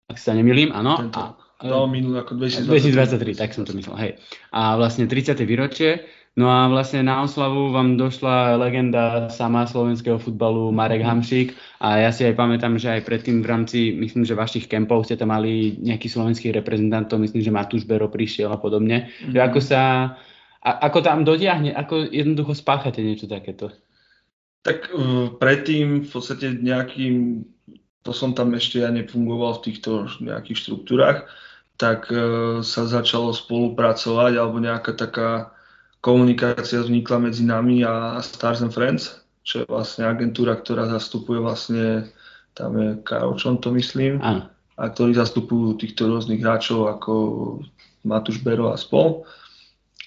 [0.09, 0.97] ak sa nemýlim, áno.
[0.97, 1.21] Tento.
[1.21, 2.93] A No, minulý ako 2023.
[3.33, 4.13] 2023, tak som to myslel, hej.
[4.53, 5.41] A vlastne 30.
[5.49, 6.05] výročie,
[6.37, 12.11] no a vlastne na oslavu vám došla legenda sama slovenského futbalu Marek Hamšík a ja
[12.13, 15.81] si aj pamätám, že aj predtým v rámci, myslím, že vašich kempov ste tam mali
[15.81, 19.09] nejakých slovenských reprezentantov, myslím, že Matúš Bero prišiel a podobne.
[19.09, 19.33] Mm-hmm.
[19.33, 19.81] Že ako sa,
[20.61, 23.73] a, ako tam dotiahne, ako jednoducho spáchate niečo takéto?
[24.65, 27.45] Tak uh, predtým v podstate nejakým
[28.05, 31.25] to som tam ešte ja nefungoval v týchto nejakých štruktúrach,
[31.77, 32.19] tak e,
[32.63, 35.51] sa začalo spolupracovať alebo nejaká taká
[36.05, 42.09] komunikácia vznikla medzi nami a Stars and Friends, čo je vlastne agentúra, ktorá zastupuje vlastne,
[42.53, 44.47] tam je Karol Čon, to myslím, Áno.
[44.77, 47.13] a ktorí zastupujú týchto rôznych hráčov ako
[48.05, 49.25] Matúš Bero a spol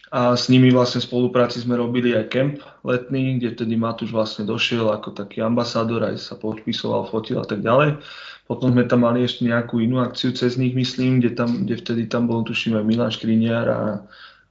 [0.08, 2.56] a s nimi vlastne v spolupráci sme robili aj kemp
[2.88, 7.60] letný, kde vtedy Matúš vlastne došiel ako taký ambasádor, aj sa podpisoval, fotil a tak
[7.60, 8.00] ďalej.
[8.48, 12.04] Potom sme tam mali ešte nejakú inú akciu cez nich, myslím, kde, tam, kde vtedy
[12.08, 13.82] tam bol, tuším, aj Milan Škriniar a,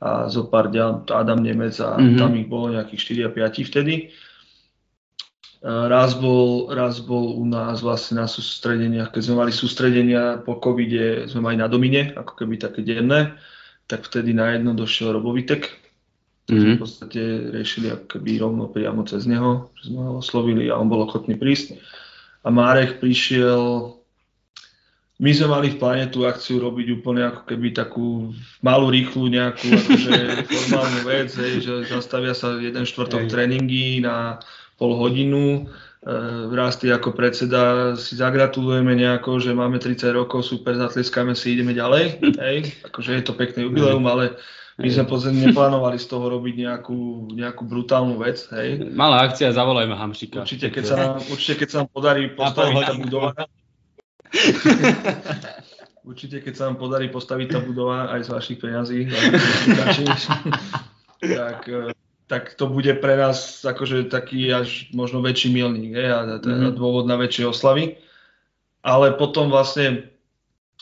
[0.05, 2.21] a zopár Adam Nemec a mm-hmm.
[2.21, 3.95] tam ich bolo nejakých 4 a 5 vtedy.
[5.67, 11.27] Raz bol, raz bol u nás vlastne na sústredeniach, keď sme mali sústredenia po covide,
[11.27, 13.35] sme mali na Domine, ako keby také denné
[13.87, 15.71] tak vtedy najedno došiel Robovitek.
[16.47, 16.75] Mm-hmm.
[16.75, 20.87] V podstate riešili ako keby rovno priamo cez neho, že sme ho oslovili a on
[20.87, 21.79] bol ochotný prísť.
[22.47, 23.99] A Marek prišiel,
[25.19, 28.31] my sme mali v pláne tú akciu robiť úplne ako keby takú
[28.63, 30.15] malú, rýchlu nejakú akože
[30.55, 33.31] formálnu vec, hej, že zastavia sa jeden štvrtok hej.
[33.33, 34.39] tréningy na
[34.79, 35.67] pol hodinu,
[36.07, 36.13] e,
[36.55, 42.23] Rasty ako predseda si zagratulujeme nejako, že máme 30 rokov, super, zatleskáme si, ideme ďalej.
[42.37, 42.79] Hej.
[42.87, 44.39] Akože je to pekné jubileum, ale
[44.77, 48.45] my sme pozrieť neplánovali z toho robiť nejakú, nejakú brutálnu vec.
[48.53, 48.93] Hej.
[48.93, 50.45] Malá akcia, zavolajme Hamšika.
[50.45, 53.29] Určite, keď sa nám, určite, keď sa nám podarí postaviť tá budova,
[56.07, 59.11] Určite, keď sa vám podarí postaviť tá budova aj z vašich peňazí,
[61.19, 61.91] tak, eh,
[62.31, 66.79] tak to bude pre nás akože taký až možno väčší milník hej, a, a mm-hmm.
[66.79, 67.99] dôvod na väčšie oslavy.
[68.87, 70.15] Ale potom vlastne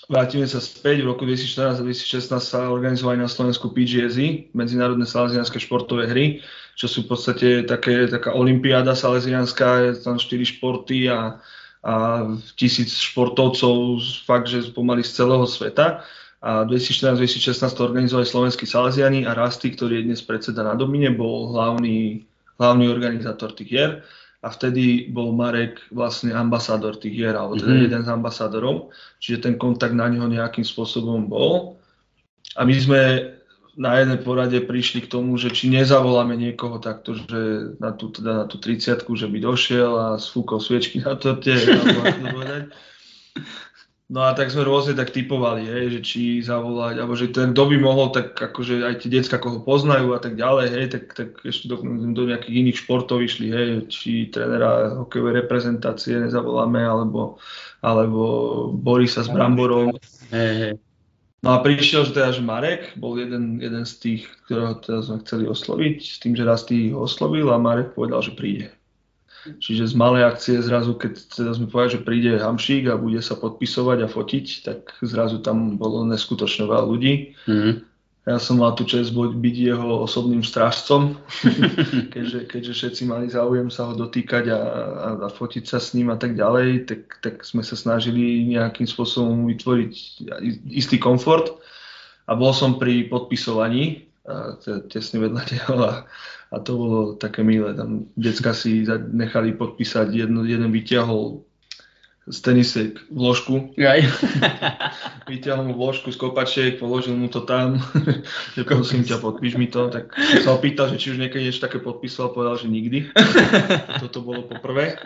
[0.08, 5.60] vrátime sa späť, v roku 2014 a 2016 sa organizovali na Slovensku PGSI, Medzinárodné salesianské
[5.60, 6.26] športové hry,
[6.74, 11.40] čo sú v podstate také, taká olimpiáda salesianská, je tam 4 športy a
[11.84, 12.24] a
[12.56, 16.00] tisíc športovcov fakt, že pomaly z celého sveta.
[16.44, 21.52] A 2014-2016 to organizovali slovenskí Salesiani a Rasty, ktorý je dnes predseda na Domine, bol
[21.52, 22.24] hlavný,
[22.56, 23.90] hlavný organizátor tých hier.
[24.44, 27.86] A vtedy bol Marek vlastne ambasádor tých hier, alebo teda mm-hmm.
[27.88, 28.92] jeden z ambasádorov.
[29.16, 31.80] Čiže ten kontakt na neho nejakým spôsobom bol.
[32.52, 33.00] A my sme
[33.74, 38.44] na jednej porade prišli k tomu, že či nezavoláme niekoho takto, že na tú, teda
[38.44, 41.56] na tú 30 že by došiel a sfúkol sviečky na torte,
[44.14, 47.66] No a tak sme rôzne tak typovali, hej, že či zavolať, alebo že ten, kto
[47.66, 51.28] by mohol, tak akože aj tie decka, koho poznajú a tak ďalej, hej, tak, tak
[51.42, 51.82] ešte do,
[52.14, 57.42] do nejakých iných športov išli, hej, či trénera hokejovej reprezentácie nezavoláme, alebo,
[57.82, 58.22] alebo
[58.70, 59.98] Borisa s Bramborom.
[60.30, 60.74] Hej, hej.
[61.42, 65.26] No a prišiel že teda, že Marek bol jeden, jeden z tých, ktorého teda sme
[65.26, 68.70] chceli osloviť, s tým, že raz tý ho oslovil a Marek povedal, že príde.
[69.44, 73.36] Čiže z malej akcie zrazu, keď teda sme povedali, že príde Hamšík a bude sa
[73.36, 77.36] podpisovať a fotiť, tak zrazu tam bolo neskutočne veľa ľudí.
[77.44, 77.74] Mm-hmm.
[78.24, 81.20] Ja som mal tu čest byť jeho osobným strážcom,
[82.14, 86.08] keďže, keďže všetci mali záujem sa ho dotýkať a, a, a fotiť sa s ním
[86.08, 89.92] a tak ďalej, tak, tak sme sa snažili nejakým spôsobom vytvoriť
[90.72, 91.60] istý komfort.
[92.24, 94.08] A bol som pri podpisovaní,
[94.88, 96.08] tesne vedľa neho a,
[96.54, 97.74] a to bolo také milé.
[97.74, 101.42] Tam decka si nechali podpísať, jedno, jeden vyťahol
[102.24, 103.76] z tenisek vložku.
[103.76, 104.00] Aj.
[105.28, 107.76] Vyťahol mu vložku z kopačiek, položil mu to tam.
[108.56, 109.92] Prosím ťa, podpíš mi to.
[109.92, 113.12] Tak sa opýtal, že či už niekedy niečo také podpísal, povedal, že nikdy.
[114.02, 114.96] Toto bolo poprvé.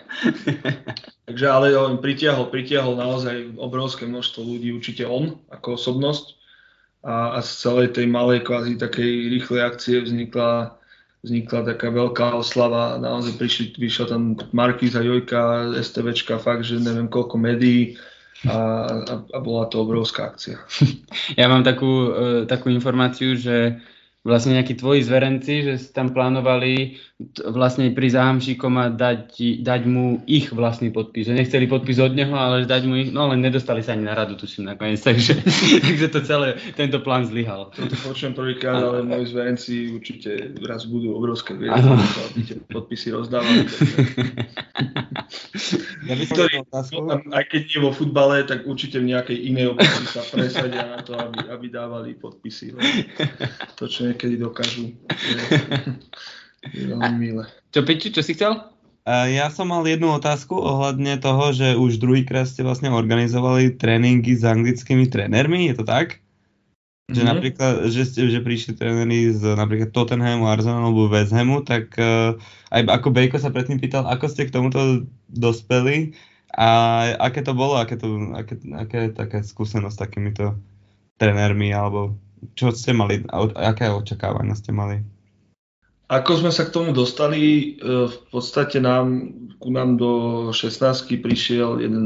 [1.27, 6.39] Takže ale on pritiahol, pritiahol naozaj obrovské množstvo ľudí, určite on ako osobnosť.
[7.03, 10.78] A, a z celej tej malej kvázi takej rýchlej akcie vznikla
[11.23, 17.35] vznikla taká veľká oslava, naozaj prišli, vyšla tam Markiza, Jojka, STVčka, fakt, že neviem koľko
[17.35, 17.99] médií
[18.47, 20.63] a, a, a bola to obrovská akcia.
[21.39, 23.83] Ja mám takú, uh, takú informáciu, že
[24.19, 26.99] vlastne nejakí tvoji zverenci, že si tam plánovali
[27.47, 31.27] vlastne pri záhamšíkom a dať, dať mu ich vlastný podpis.
[31.27, 34.15] Že nechceli podpis od neho, ale dať mu ich, no len nedostali sa ani na
[34.15, 35.39] radu, tuším nakoniec, takže,
[35.83, 37.71] takže to celé, tento plán zlyhal.
[37.75, 43.67] To počujem prvýkrát, ale moji zverenci určite raz budú obrovské vieš, aby tie podpisy rozdávali.
[46.09, 46.65] Ja Ktorý,
[47.29, 51.13] aj keď nie vo futbale, tak určite v nejakej inej oblasti sa presadia na to,
[51.13, 52.73] aby, aby dávali podpisy.
[53.77, 54.91] To, čo niekedy dokážu.
[54.91, 55.39] Je,
[56.75, 57.47] je veľmi milé.
[57.71, 58.59] Čo, Piči, čo si chcel?
[59.07, 64.43] Ja som mal jednu otázku ohľadne toho, že už druhýkrát ste vlastne organizovali tréningy s
[64.43, 66.19] anglickými trénermi, je to tak?
[67.09, 67.31] Že mm-hmm.
[67.31, 72.37] napríklad, že, ste, že prišli tréneri z napríklad Tottenhamu, Arsenalu alebo West Hamu, tak uh,
[72.69, 76.13] aj ako Bejko sa predtým pýtal, ako ste k tomuto dospeli
[76.53, 76.69] a
[77.17, 80.45] aké to bolo, aké, to, aké, aké také skúsenosť s takýmito
[81.17, 82.13] trénermi alebo
[82.55, 83.23] čo ste mali,
[83.55, 85.03] aké očakávania ste mali?
[86.09, 89.29] Ako sme sa k tomu dostali, e, v podstate nám,
[89.61, 90.11] ku nám do
[90.49, 92.05] 16 prišiel jeden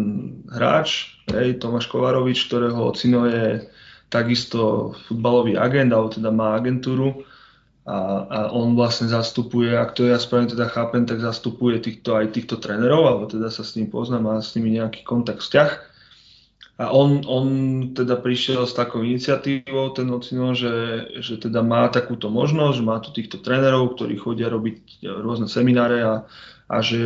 [0.52, 3.64] hráč, hej, Tomáš Kovarovič, ktorého ocino je
[4.12, 7.24] takisto futbalový agent, alebo teda má agentúru
[7.88, 12.36] a, a on vlastne zastupuje, ak to ja správne teda chápem, tak zastupuje týchto, aj
[12.36, 15.93] týchto trénerov, alebo teda sa s ním poznám, má s nimi nejaký kontakt, vzťah.
[16.82, 17.48] A on, on
[17.94, 22.98] teda prišiel s takou iniciatívou, ten ocino, že, že teda má takúto možnosť, že má
[22.98, 26.26] tu týchto trénerov, ktorí chodia robiť rôzne semináre a,
[26.66, 27.06] a že,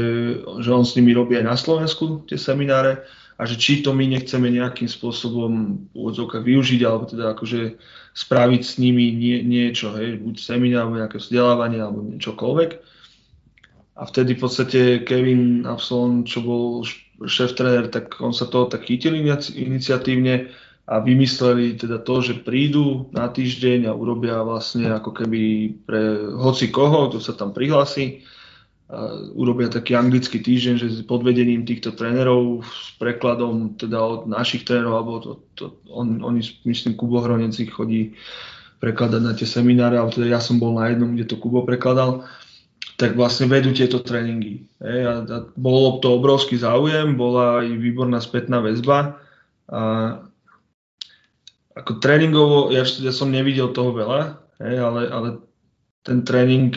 [0.64, 3.04] že on s nimi robí aj na Slovensku tie semináre
[3.38, 7.76] a že či to my nechceme nejakým spôsobom v využiť, alebo teda akože
[8.18, 12.70] spraviť s nimi nie, niečo, hej, buď seminár, alebo nejaké vzdelávanie, alebo niečokoľvek.
[13.98, 16.88] a vtedy v podstate Kevin Absolon, čo bol
[17.26, 19.18] tréner, tak on sa toho tak chytil
[19.54, 20.54] iniciatívne
[20.88, 25.42] a vymysleli teda to, že prídu na týždeň a urobia vlastne ako keby
[25.84, 28.24] pre hoci koho, kto sa tam prihlási,
[29.36, 34.96] urobia taký anglický týždeň, že s podvedením týchto trénerov, s prekladom teda od našich trénerov,
[34.96, 38.16] alebo to, to, on, oni, myslím, Kubo Hronec chodí
[38.80, 42.24] prekladať na tie semináre, ale teda ja som bol na jednom, kde to Kubo prekladal,
[42.98, 44.66] tak vlastne vedú tieto tréningy.
[44.82, 49.22] Hej, a, a bolo to obrovský záujem, bola aj výborná spätná väzba
[49.70, 49.82] a
[51.78, 55.30] ako tréningovo, ja, ja som nevidel toho veľa, hej, ale, ale
[56.02, 56.74] ten tréning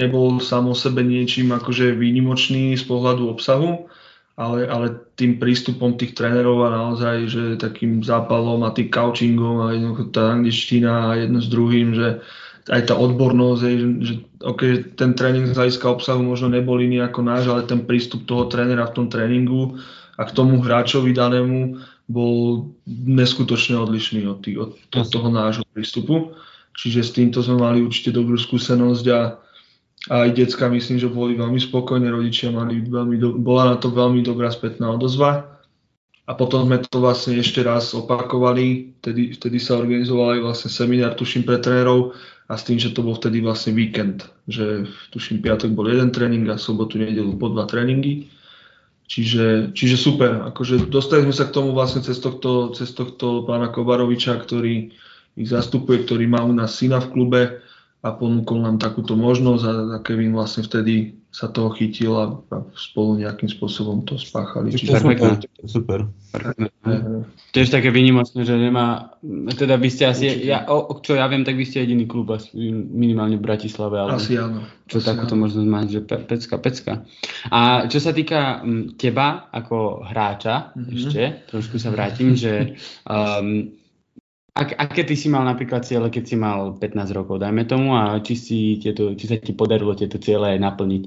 [0.00, 3.86] nebol sám o sebe niečím akože výnimočný z pohľadu obsahu,
[4.34, 9.76] ale, ale tým prístupom tých trénerov a naozaj, že takým zápalom a tým couchingom a
[9.76, 12.24] jednoducho tá angličtina a jedno s druhým, že
[12.72, 17.20] aj tá odbornosť, že, že okay, ten tréning z hľadiska obsahu možno nebol iný ako
[17.20, 19.76] náš, ale ten prístup toho trénera v tom tréningu
[20.16, 21.76] a k tomu hráčovi danému
[22.08, 26.32] bol neskutočne odlišný od, tých, od, toho nášho prístupu.
[26.74, 29.20] Čiže s týmto sme mali určite dobrú skúsenosť a,
[30.10, 33.92] a aj decka myslím, že boli veľmi spokojní, rodičia mali veľmi do, bola na to
[33.92, 35.54] veľmi dobrá spätná odozva.
[36.24, 41.12] A potom sme to vlastne ešte raz opakovali, vtedy, vtedy sa organizoval aj vlastne seminár,
[41.20, 44.84] tuším, pre trénerov a s tým, že to bol vtedy vlastne víkend, že
[45.16, 48.28] tuším piatok bol jeden tréning a sobotu, nedelu po dva tréningy.
[49.04, 53.68] Čiže, čiže super, akože dostali sme sa k tomu vlastne cez tohto, cez tohto pána
[53.68, 54.92] Kovaroviča, ktorý
[55.36, 57.63] ich zastupuje, ktorý má u nás syna v klube
[58.04, 62.56] a ponúkol nám takúto možnosť a, a Kevin vlastne vtedy sa toho chytil a, a
[62.78, 64.70] spolu nejakým spôsobom to spáchali.
[64.70, 65.34] Čiže super.
[65.66, 66.00] super.
[67.50, 69.18] Tiež také výnimočné, že nemá,
[69.56, 72.54] teda vy ste asi, ja, o, čo ja viem, tak vy ste jediný klub asi
[72.70, 73.98] minimálne v Bratislave.
[73.98, 74.62] Ale asi áno.
[74.86, 75.42] Čo asi takúto áno.
[75.48, 76.92] možnosť mať, že pe, pecka, pecka.
[77.50, 80.92] A čo sa týka m, teba ako hráča, mm-hmm.
[80.94, 82.78] ešte, trošku sa vrátim, že
[83.10, 83.74] um,
[84.54, 88.22] ak, aké ty si mal napríklad ciele, keď si mal 15 rokov, dajme tomu, a
[88.22, 91.04] či, si tieto, či sa ti podarilo tieto ciele aj naplniť?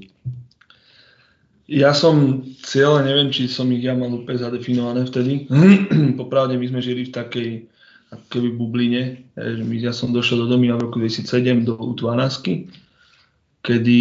[1.68, 5.48] Ja som cieľe, neviem, či som ich ja mal úplne zadefinované vtedy.
[6.20, 7.48] Popravde my sme žili v takej
[8.32, 9.20] keby bubline.
[9.76, 12.68] Ja som došiel do domy v roku 2007 do U12,
[13.60, 14.00] kedy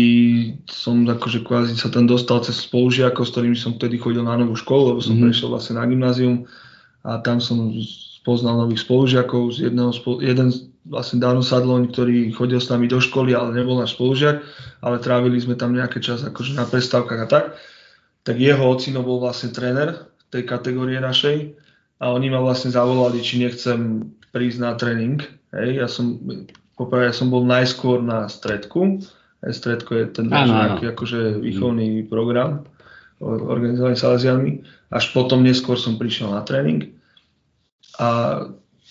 [0.71, 4.55] som akože kvázi sa tam dostal cez spolužiakov, s ktorými som vtedy chodil na novú
[4.55, 5.27] školu, lebo som mm-hmm.
[5.27, 6.47] prešiel vlastne na gymnázium
[7.03, 7.75] a tam som
[8.27, 10.51] poznal nových spolužiakov, z jedného, jeden
[10.83, 14.43] vlastne Dano Sadloň, ktorý chodil s nami do školy, ale nebol náš spolužiak,
[14.83, 17.45] ale trávili sme tam nejaký čas akože na prestávkach a tak.
[18.27, 21.55] Tak jeho ocino bol vlastne tréner tej kategórie našej
[22.03, 25.23] a oni ma vlastne zavolali, či nechcem prísť na tréning.
[25.55, 26.19] Hej, ja som,
[26.75, 28.99] poprvé, ja som bol najskôr na stredku.
[29.39, 32.67] Stredko je ten nejaký akože výchovný program
[33.23, 34.51] organizovaný Salesianmi.
[34.91, 36.96] Až potom neskôr som prišiel na tréning
[37.97, 38.07] a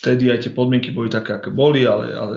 [0.02, 2.36] vtedy aj tie podmienky boli také, aké boli, ale, ale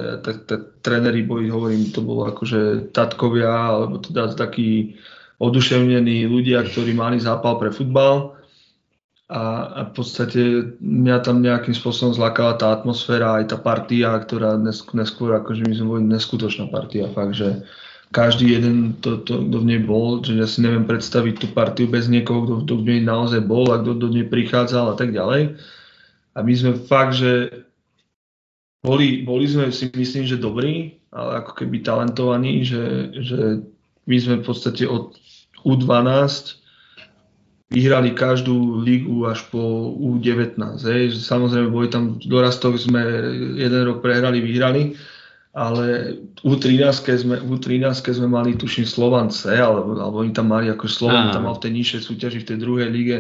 [0.79, 4.95] tréneri boli, hovorím, to bolo akože tatkovia, alebo teda takí
[5.39, 8.39] oduševnení ľudia, ktorí mali zápal pre futbal
[9.29, 9.43] a,
[9.77, 10.41] a v podstate
[10.81, 14.57] mňa tam nejakým spôsobom zlákala tá atmosféra, aj tá partia, ktorá
[14.95, 17.61] neskôr, akože my sme boli neskutočná partia, fakt, že
[18.09, 21.85] každý jeden, to, to, kto v nej bol, že ja si neviem predstaviť tú partiu
[21.85, 25.13] bez niekoho, kto, kto v nej naozaj bol a kto do nej prichádzal a tak
[25.13, 25.61] ďalej.
[26.39, 27.51] A my sme fakt, že
[28.79, 33.39] boli, boli sme si myslím, že dobrí, ale ako keby talentovaní, že, že
[34.07, 35.19] my sme v podstate od
[35.67, 36.63] U12
[37.75, 40.79] vyhrali každú ligu až po U19.
[40.79, 41.19] Hej.
[41.19, 43.03] Samozrejme, boli tam dorastok, sme
[43.59, 44.95] jeden rok prehrali, vyhrali,
[45.51, 46.15] ale
[46.47, 51.51] U13 sme, U13 sme mali, tuším, Slovance, alebo, alebo oni tam mali, ako Slovan tam
[51.51, 53.17] mal v tej nižšej súťaži, v tej druhej lige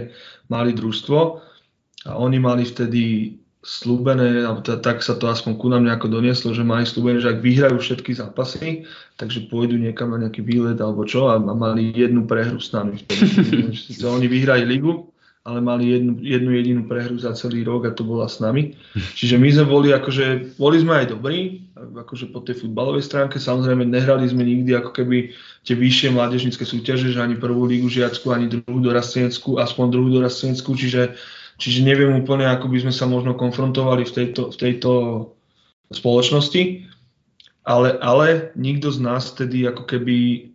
[0.47, 1.48] mali družstvo
[2.07, 6.55] a oni mali vtedy slúbené, alebo teda, tak sa to aspoň ku nám nejako donieslo,
[6.55, 8.87] že mali slúbené, že ak vyhrajú všetky zápasy,
[9.19, 13.03] takže pôjdu niekam na nejaký výlet alebo čo a mali jednu prehru s nami.
[13.75, 15.11] Sice oni vyhrali ligu,
[15.43, 18.79] ale mali jednu, jednu jedinú prehru za celý rok a to bola s nami.
[19.19, 23.83] Čiže my sme boli akože, boli sme aj dobrí, akože po tej futbalovej stránke, samozrejme
[23.83, 25.35] nehrali sme nikdy ako keby
[25.67, 30.79] tie vyššie mládežnícke súťaže, že ani prvú lígu žiacku, ani druhú dorasteneckú, aspoň druhú dorasteneckú,
[30.79, 31.19] čiže
[31.59, 34.91] Čiže neviem úplne, ako by sme sa možno konfrontovali v tejto, v tejto
[35.91, 36.87] spoločnosti,
[37.67, 40.49] ale, ale nikto z nás tedy ako keby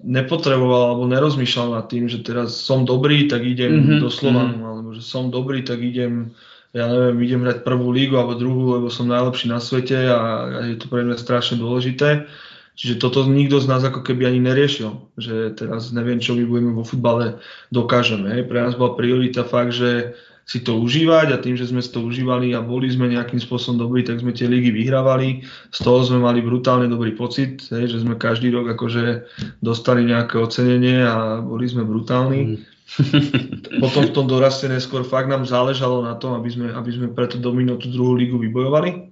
[0.00, 4.00] nepotreboval alebo nerozmýšľal nad tým, že teraz som dobrý, tak idem mm-hmm.
[4.00, 4.70] do Slovanu, mm-hmm.
[4.70, 6.32] alebo že som dobrý, tak idem,
[6.72, 10.60] ja neviem, idem hrať prvú lígu alebo druhú, lebo som najlepší na svete a, a
[10.72, 12.24] je to pre mňa strašne dôležité.
[12.80, 16.72] Čiže toto nikto z nás ako keby ani neriešil, že teraz neviem, čo my budeme
[16.72, 17.36] vo futbale
[17.68, 18.32] dokážeme.
[18.32, 18.48] Hej.
[18.48, 20.16] Pre nás bola priorita fakt, že
[20.48, 23.84] si to užívať a tým, že sme si to užívali a boli sme nejakým spôsobom
[23.84, 25.44] dobrí, tak sme tie ligy vyhrávali.
[25.76, 29.28] Z toho sme mali brutálne dobrý pocit, hej, že sme každý rok akože
[29.60, 32.40] dostali nejaké ocenenie a boli sme brutálni.
[32.40, 32.58] Mm.
[33.84, 37.36] Potom v tom doraste neskôr fakt nám záležalo na tom, aby sme, aby sme preto
[37.36, 39.09] domino tú druhú ligu vybojovali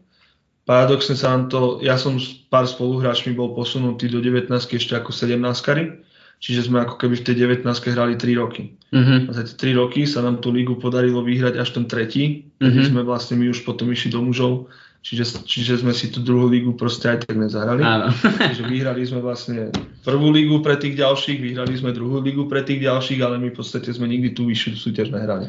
[0.68, 5.16] Paradoxne sa nám to, ja som s pár spoluhráčmi bol posunutý do 19 ešte ako
[5.16, 5.96] 17 kary,
[6.44, 7.64] čiže sme ako keby v tej 19
[7.96, 8.76] hrali 3 roky.
[8.92, 9.24] Uh-huh.
[9.24, 12.84] A za tie 3 roky sa nám tú lígu podarilo vyhrať až ten tretí, uh-huh.
[12.84, 14.68] sme vlastne my už potom išli do mužov,
[15.00, 17.80] čiže, čiže sme si tú druhú lígu proste aj tak nezahrali.
[17.80, 18.12] Áno.
[18.52, 19.72] čiže vyhrali sme vlastne
[20.04, 23.56] prvú lígu pre tých ďalších, vyhrali sme druhú lígu pre tých ďalších, ale my v
[23.56, 25.48] podstate sme nikdy tú vyššiu súťaž nehrali.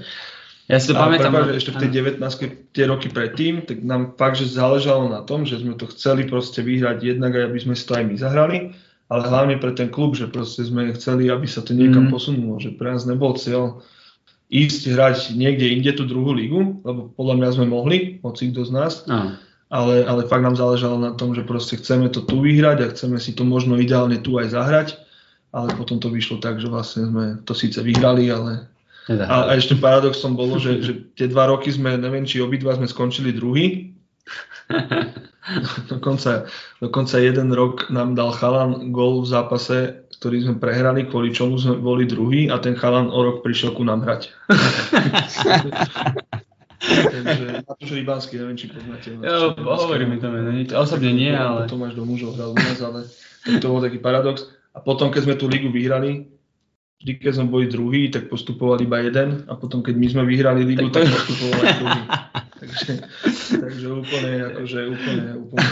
[0.69, 1.33] Ja si to a pamätám.
[1.33, 1.89] Prepáč, ešte v tej
[2.21, 6.29] 19 tie roky predtým, tak nám fakt, že záležalo na tom, že sme to chceli
[6.29, 8.57] proste vyhrať jednak aby sme si to aj my zahrali,
[9.09, 12.13] ale hlavne pre ten klub, že proste sme chceli, aby sa to niekam mm.
[12.13, 13.81] posunulo, že pre nás nebol cieľ
[14.53, 18.71] ísť hrať niekde inde tú druhú lígu, lebo podľa mňa sme mohli, hoci kto z
[18.73, 19.37] nás, ah.
[19.73, 23.17] ale, ale fakt nám záležalo na tom, že proste chceme to tu vyhrať a chceme
[23.17, 24.87] si to možno ideálne tu aj zahrať,
[25.49, 28.69] ale potom to vyšlo tak, že vlastne sme to síce vyhrali, ale
[29.09, 29.25] teda.
[29.25, 32.85] A, a ešte paradoxom bolo, že, že tie dva roky sme, neviem, či obidva sme
[32.85, 33.89] skončili druhý.
[35.91, 36.45] dokonca,
[36.77, 41.81] dokonca jeden rok nám dal chalan gol v zápase, ktorý sme prehrali, kvôli čomu sme
[41.81, 44.29] boli druhý a ten chalan o rok prišiel ku nám hrať.
[46.79, 49.11] Takže Matúš Rybánsky, neviem, či poznáte.
[49.19, 51.67] Jo, hovorí mi to meno, osobne nie, ale...
[51.67, 53.03] Tomáš do mužov hral u nás, ale
[53.59, 54.47] to bol taký paradox.
[54.71, 56.38] A potom, keď sme tú ligu vyhrali,
[56.99, 60.67] vždy, keď sme boli druhý, tak postupoval iba jeden a potom, keď my sme vyhrali
[60.67, 62.01] ligu, tak, tak postupoval aj druhý.
[62.59, 62.91] takže,
[63.55, 65.69] takže úplne, akože úplne, úplne.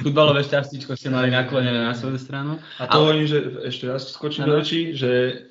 [0.00, 2.56] Futbalové šťastíčko ste mali naklonené na svoju stranu.
[2.80, 3.00] A to ale...
[3.04, 3.38] hovorím, že
[3.68, 5.44] ešte raz skočím do rečí, že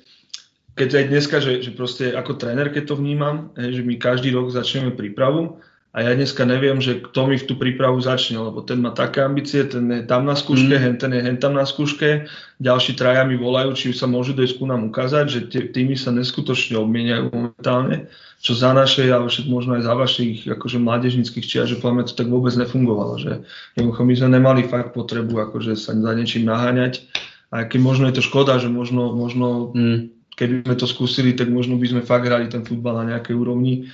[0.74, 4.50] keď aj dneska, že, že proste ako tréner, keď to vnímam, že my každý rok
[4.50, 8.84] začneme prípravu, a ja dneska neviem, že kto mi v tú prípravu začne, lebo ten
[8.84, 10.82] má také ambície, ten je tam na skúške, mm.
[10.84, 12.28] hen ten je hen tam na skúške,
[12.60, 16.12] ďalší traja mi volajú, či sa môžu dojsť ku nám ukázať, že tie týmy sa
[16.12, 18.12] neskutočne obmieniajú momentálne,
[18.44, 22.12] čo za naše, ale však možno aj za vašich akože mládežnických čia, že poviem, to
[22.12, 23.32] tak vôbec nefungovalo, že
[23.80, 27.08] my sme nemali fakt potrebu akože sa za niečím naháňať,
[27.48, 29.98] a keď možno je to škoda, že možno, možno mm.
[30.36, 33.88] keby sme to skúsili, tak možno by sme fakt hrali ten futbal na nejakej úrovni,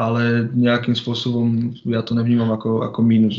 [0.00, 3.36] ale nejakým spôsobom ja to nevnímam ako, ako mínus.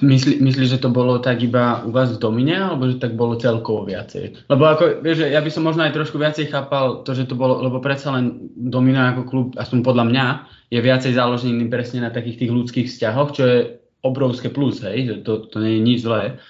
[0.00, 3.36] Myslíš, myslí, že to bolo tak iba u vás v domine, alebo že tak bolo
[3.36, 4.48] celkovo viacej?
[4.48, 7.60] Lebo ako, vieš, ja by som možno aj trošku viacej chápal to, že to bolo,
[7.60, 10.26] lebo predsa len domina ako klub, aspoň podľa mňa,
[10.72, 13.58] je viacej založený presne na takých tých ľudských vzťahoch, čo je
[14.00, 16.40] obrovské plus, hej, že to, to nie je nič zlé.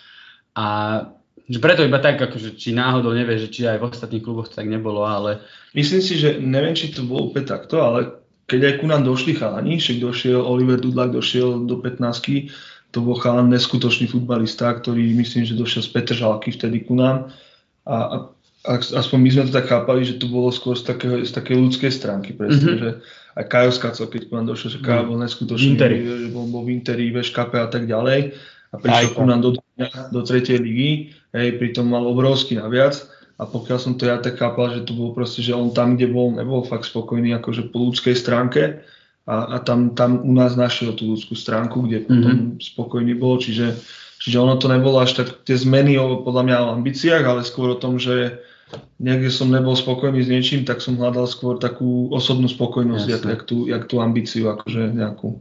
[0.54, 0.66] A
[1.50, 4.62] že preto iba tak, akože, či náhodou nevie, že či aj v ostatných kluboch to
[4.62, 5.42] tak nebolo, ale...
[5.74, 9.38] Myslím si, že neviem, či to bolo úplne takto, ale keď aj ku nám došli
[9.38, 12.52] chalani, však došiel Oliver Dudlak, došiel do 15
[12.92, 17.32] to bol chalan neskutočný futbalista, ktorý myslím, že došiel z Petržalky vtedy ku nám.
[17.88, 18.28] A,
[18.68, 21.56] a, aspoň my sme to tak chápali, že to bolo skôr z, takého, z takej
[21.56, 22.82] ľudskej stránky, presne, mm-hmm.
[22.84, 22.90] že
[23.32, 26.76] aj Kajo Skaco, keď ku nám došiel, že Kajo bol neskutočný, že bol, bol v
[26.76, 28.36] Interi, v Škape a tak ďalej.
[28.72, 29.56] A prišiel ku nám do,
[30.12, 33.08] do tretej ligy, hej, pritom mal obrovský naviac
[33.40, 36.12] a pokiaľ som to ja tak chápal, že to bol proste, že on tam, kde
[36.12, 38.84] bol, nebol fakt spokojný akože po ľudskej stránke
[39.24, 42.08] a, a tam, tam u nás našiel tú ľudskú stránku, kde mm-hmm.
[42.08, 43.78] potom spokojný bol, čiže,
[44.18, 47.72] čiže ono to nebolo až tak tie zmeny o, podľa mňa o ambíciách, ale skôr
[47.72, 48.42] o tom, že
[48.98, 53.42] niekde som nebol spokojný s niečím, tak som hľadal skôr takú osobnú spokojnosť, jak, jak,
[53.44, 55.40] tú, jak tú ambíciu akože nejakú.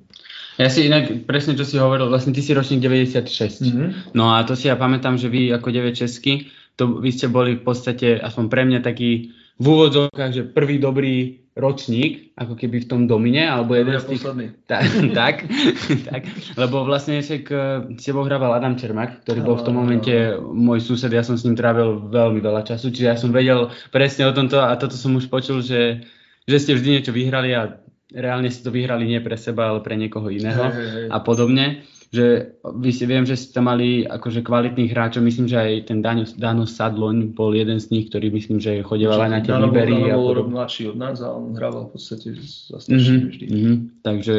[0.60, 3.66] Ja si inak presne, čo si hovoril, vlastne ty si ročník 96.
[3.66, 3.88] Mm-hmm.
[4.14, 7.60] No a to si ja pamätám, že vy ako 9 česky, to vy ste boli
[7.60, 12.90] v podstate, aspoň pre mňa taký v úvodzovkách, že prvý dobrý ročník, ako keby v
[12.90, 14.24] tom domine, alebo jeden z tých...
[14.72, 15.36] Tak, tak,
[16.10, 16.22] tak,
[16.56, 17.62] lebo vlastne však eh,
[18.00, 21.44] s tebou hrával Adam Čermak, ktorý bol v tom momente môj sused, ja som s
[21.44, 25.14] ním trávil veľmi veľa času, čiže ja som vedel presne o tomto a toto som
[25.14, 26.08] už počul, že,
[26.48, 27.84] že ste vždy niečo vyhrali a
[28.16, 31.08] reálne ste to vyhrali nie pre seba, ale pre niekoho iného hey, hey.
[31.12, 35.56] a podobne že vy si viem, že ste tam mali akože kvalitných hráčov, myslím, že
[35.56, 39.40] aj ten Dano, Dano Sadloň bol jeden z nich, ktorý myslím, že chodieval aj na
[39.40, 39.96] tie výbery.
[39.96, 43.46] Dano bol rok mladší od nás a on hrával v podstate za mm-hmm, vždy.
[43.48, 43.76] Mm-hmm.
[44.04, 44.36] Takže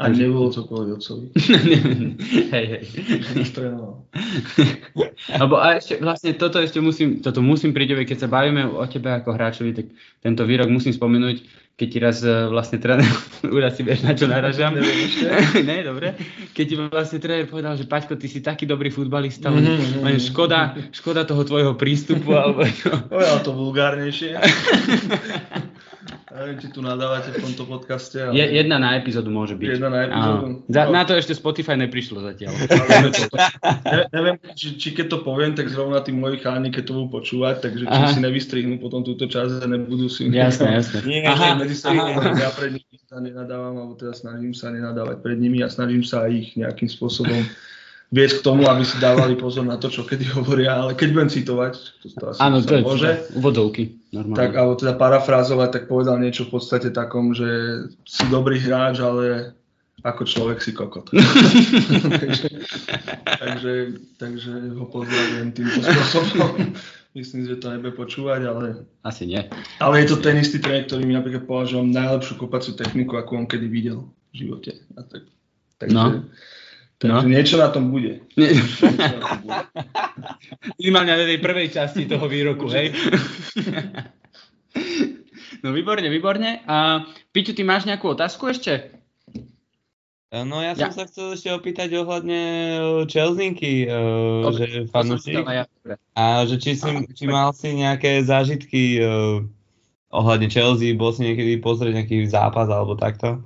[0.00, 1.28] A nebolo to kvôli otcovi.
[2.56, 2.82] hej, hej.
[5.42, 8.86] Lebo a ešte vlastne toto ešte musím, toto musím pri tebe, keď sa bavíme o
[8.86, 9.86] tebe ako hráčovi, tak
[10.22, 11.42] tento výrok musím spomenúť,
[11.80, 13.08] keď ti raz e, vlastne tréner,
[13.56, 14.76] už asi vieš na čo naražam.
[15.68, 16.12] ne, dobre.
[16.52, 20.20] Keď ti vlastne tréner povedal, že Paťko, ty si taký dobrý futbalista, len, Mhm, len
[20.20, 22.68] škoda, škoda toho tvojho prístupu, alebo.
[23.08, 24.36] Povedal to vulgárnejšie.
[26.30, 28.22] Neviem, či tu nadávate v tomto podcaste.
[28.22, 28.38] Ale...
[28.38, 29.66] Je, jedna na epizódu môže byť.
[29.66, 30.44] Jedna na epizódu.
[30.46, 30.62] Áno.
[30.70, 32.54] Za, na to ešte Spotify neprišlo zatiaľ.
[33.90, 37.08] Ne, neviem, či, či keď to poviem, tak zrovna tí moji cháni, keď to budú
[37.18, 38.12] počúvať, takže či Aha.
[38.14, 40.30] si nevystrihnú potom túto časť a nebudú si...
[40.30, 40.98] Jasné, jasné.
[41.02, 45.38] Nie, Aha, medzi sebou, ja pred nimi sa nenadávam, alebo teda snažím sa nenadávať pred
[45.42, 47.42] nimi a snažím sa ich nejakým spôsobom
[48.10, 51.30] viesť k tomu, aby si dávali pozor na to, čo kedy hovoria, ale keď budem
[51.30, 51.72] citovať,
[52.02, 53.99] to, to asi Áno, to je môže, vodovky.
[54.10, 54.38] Normálne.
[54.42, 57.46] tak, alebo teda parafrázovať, tak povedal niečo v podstate takom, že
[58.02, 59.54] si dobrý hráč, ale
[60.02, 61.12] ako človek si kokot.
[62.22, 62.48] takže,
[63.38, 63.72] takže,
[64.18, 66.74] takže ho pozdravujem týmto spôsobom.
[67.18, 69.42] Myslím, že to nebude počúvať, ale, Asi nie.
[69.82, 73.50] ale je to ten istý tréner, ktorý mi napríklad považujem najlepšiu kopaciu techniku, akú on
[73.50, 74.78] kedy videl v živote.
[74.94, 75.26] A tak,
[75.82, 76.22] takže, No.
[77.00, 77.32] Takže No.
[77.32, 78.20] niečo na tom bude.
[78.36, 78.52] Nie.
[80.78, 82.92] Minimálne na tej prvej časti toho výroku, hej?
[85.60, 86.60] No výborne, výborne.
[86.64, 88.92] A Piťu, ty máš nejakú otázku ešte?
[90.30, 90.94] No ja som Ja.
[90.94, 92.40] sa chcel ešte opýtať ohľadne
[93.10, 95.42] Čelzinky, uh, že fanúšik.
[96.14, 99.02] A že či, si, či mal si nejaké zážitky
[100.10, 103.42] ohľadne Chelsea, bol si niekedy pozrieť nejaký zápas alebo takto?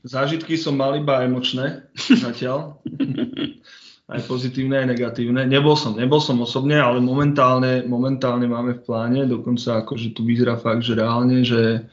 [0.00, 1.84] Zážitky som mal iba emočné
[2.24, 2.80] zatiaľ.
[4.10, 5.46] aj pozitívne, aj negatívne.
[5.46, 10.58] Nebol som, nebol som osobne, ale momentálne, momentálne máme v pláne, dokonca akože tu vyzerá
[10.58, 11.86] fakt, že reálne, že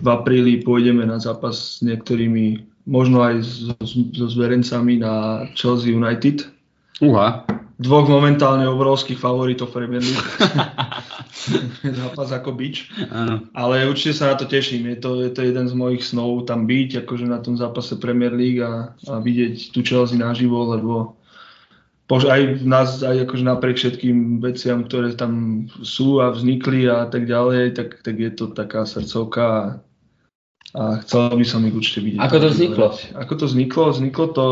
[0.00, 3.76] v apríli pôjdeme na zápas s niektorými, možno aj so,
[4.16, 6.48] so zverencami na Chelsea United.
[7.04, 7.44] Uha.
[7.80, 10.20] Dvoch momentálne obrovských favoritov Premier League.
[12.00, 12.92] zápas ako bič.
[13.08, 13.48] Áno.
[13.56, 14.86] Ale určite sa na to teším.
[14.92, 18.36] Je to, je to jeden z mojich snov tam byť, akože na tom zápase Premier
[18.36, 21.16] League a, a vidieť tú Chelsea naživo, lebo
[22.10, 27.24] pož- aj nás, aj akože napriek všetkým veciam, ktoré tam sú a vznikli a tak
[27.30, 29.62] ďalej, tak, tak je to taká srdcovka a,
[30.76, 32.20] a chcel by som ich určite vidieť.
[32.20, 32.86] Ako to vzniklo?
[33.16, 33.84] Ako to vzniklo?
[33.94, 34.46] Vzniklo to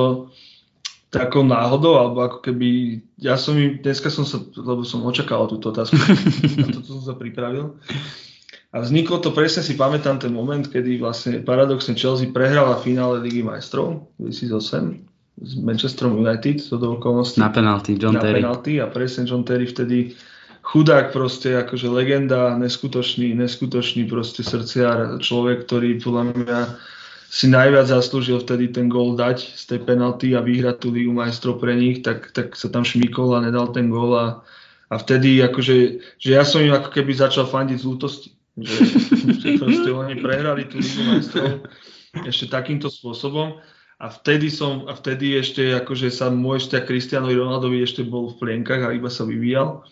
[1.09, 5.73] takou náhodou, alebo ako keby, ja som im, dneska som sa, lebo som očakával túto
[5.73, 5.97] otázku,
[6.61, 7.81] na toto som sa pripravil.
[8.69, 13.41] A vzniklo to, presne si pamätám ten moment, kedy vlastne paradoxne Chelsea prehrala finále Ligy
[13.41, 15.09] majstrov 2008
[15.41, 18.45] s Manchesterom United, to do okolností Na penalty, John na Terry.
[18.45, 20.13] penalty a presne John Terry vtedy
[20.61, 26.61] chudák proste, akože legenda, neskutočný, neskutočný proste srdciar, človek, ktorý podľa mňa
[27.29, 31.61] si najviac zaslúžil vtedy ten gól dať z tej penalty a vyhrať tú Ligu majstrov
[31.61, 34.27] pre nich, tak, tak sa tam šmykol a nedal ten gól a,
[34.89, 35.77] a vtedy akože,
[36.17, 38.81] že ja som im ako keby začal fandiť z lútosti, že,
[39.45, 41.69] že proste oni prehrali tú Ligu majstrov
[42.25, 43.61] ešte takýmto spôsobom
[44.01, 48.39] a vtedy som, a vtedy ešte akože sa môj vzťah Cristianovi Ronaldovi ešte bol v
[48.41, 49.85] plienkach a iba sa vyvíjal.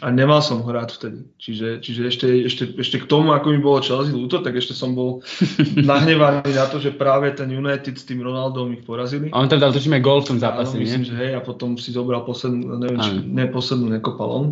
[0.00, 1.28] A nemal som ho rád vtedy.
[1.36, 4.96] Čiže, čiže ešte, ešte, ešte k tomu, ako mi bolo Chelsea ľúto, tak ešte som
[4.96, 5.20] bol
[5.92, 9.28] nahnevaný na to, že práve ten United s tým Ronaldom ich porazili.
[9.36, 11.10] A on tam dal tušíme gól v tom zápase, Áno, myslím, nie?
[11.12, 14.46] že hej, a potom si zobral poslednú, neviem, či, ne poslednú nekopal on.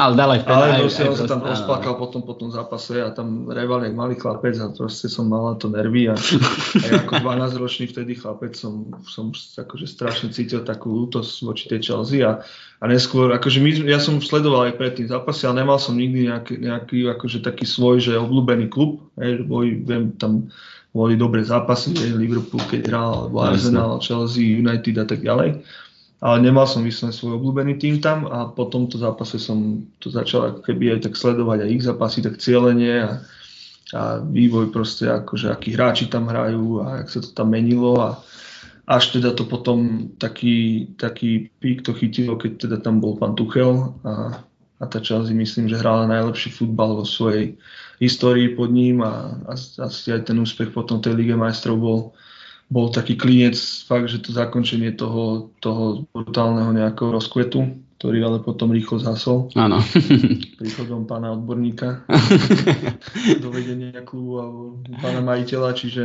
[0.00, 3.12] Ale dal aj v Ale proste on sa tam rozplakal potom po tom zápase a
[3.12, 7.04] tam reval jak malý chlapec a proste som mal na to nervy a, a ja
[7.04, 12.24] ako 12 ročný vtedy chlapec som, som akože strašne cítil takú lútosť voči tej Chelsea
[12.24, 12.40] a,
[12.80, 16.54] a neskôr, akože my, ja som sledoval aj predtým zápasy, ale nemal som nikdy nejaký,
[16.64, 20.48] nejaký akože taký svoj, že obľúbený klub, hej, boli, viem, tam
[20.96, 23.36] boli dobré zápasy, hej, Liverpool keď hral, alebo.
[23.44, 25.60] Arsenal, Chelsea, United a tak ďalej
[26.20, 30.52] ale nemal som vyslovene svoj obľúbený tým tam a po tomto zápase som to začal
[30.52, 33.10] ako keby aj tak sledovať aj ich zápasy, tak cieľenie a,
[33.96, 38.20] a vývoj proste, akože akí hráči tam hrajú a jak sa to tam menilo a
[38.90, 43.96] až teda to potom taký, taký pík to chytilo, keď teda tam bol pán Tuchel
[44.04, 44.44] a,
[44.76, 47.56] a tá Chelsea myslím, že hrala najlepší futbal vo svojej
[48.02, 52.00] histórii pod ním a, a asi aj ten úspech potom tej Lige majstrov bol,
[52.70, 57.66] bol taký klinec, fakt, že to zakončenie toho, toho brutálneho nejakého rozkvetu,
[57.98, 59.82] ktorý ale potom rýchlo zhasol Áno.
[60.62, 62.06] príchodom pána odborníka
[63.42, 64.62] do vedenia klubu alebo
[65.02, 66.02] pána majiteľa, čiže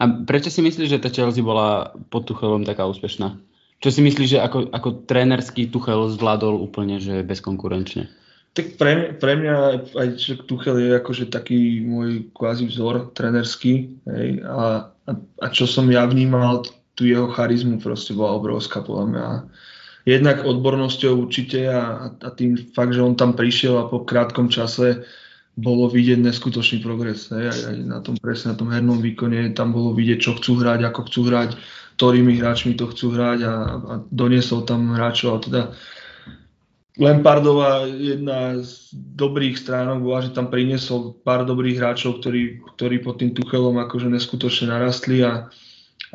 [0.00, 3.38] A prečo si myslíš, že tá Chelsea bola pod Tuchelom taká úspešná?
[3.78, 8.08] Čo si myslíš, že ako, ako trénerský Tuchel zvládol úplne, že bezkonkurenčne?
[8.56, 9.54] Tak pre, mňa, pre mňa
[9.92, 10.08] aj
[10.48, 13.92] Tuchel je akože taký môj kvázi vzor trenerský.
[14.08, 15.12] Hej, a, a,
[15.44, 16.64] a čo som ja vnímal,
[16.96, 19.26] tu jeho charizmu proste bola obrovská podľa mňa.
[20.08, 25.04] Jednak odbornosťou určite a, a tým fakt, že on tam prišiel a po krátkom čase
[25.60, 27.28] bolo vidieť neskutočný progres.
[27.28, 30.64] Hej, aj, aj na tom presne, na tom hernom výkone tam bolo vidieť, čo chcú
[30.64, 31.50] hrať, ako chcú hrať,
[32.00, 35.62] ktorými hráčmi to chcú hrať a, a doniesol tam hráčov a teda
[36.96, 43.20] Lampardová jedna z dobrých stránok bola, že tam priniesol pár dobrých hráčov, ktorí, ktorí pod
[43.20, 45.52] tým Tuchelom akože neskutočne narastli a,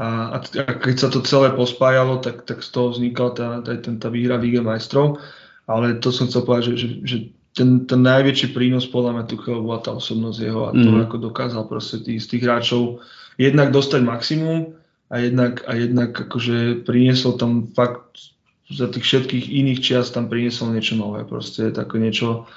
[0.01, 4.09] a, a keď sa to celé pospájalo, tak, tak z toho vznikla tá, tá, tá
[4.09, 5.21] výhra Lige majstrov.
[5.69, 7.17] Ale to som chcel povedať, že, že, že
[7.53, 11.05] ten, ten najväčší prínos podľa mňa Tuchel bola tá osobnosť jeho a to, mm.
[11.05, 13.05] ako dokázal proste tých, z tých hráčov
[13.37, 14.73] jednak dostať maximum
[15.11, 18.33] a jednak, a jednak akože priniesol tam fakt
[18.71, 22.47] za tých všetkých iných čias tam priniesol niečo nové, proste také niečo,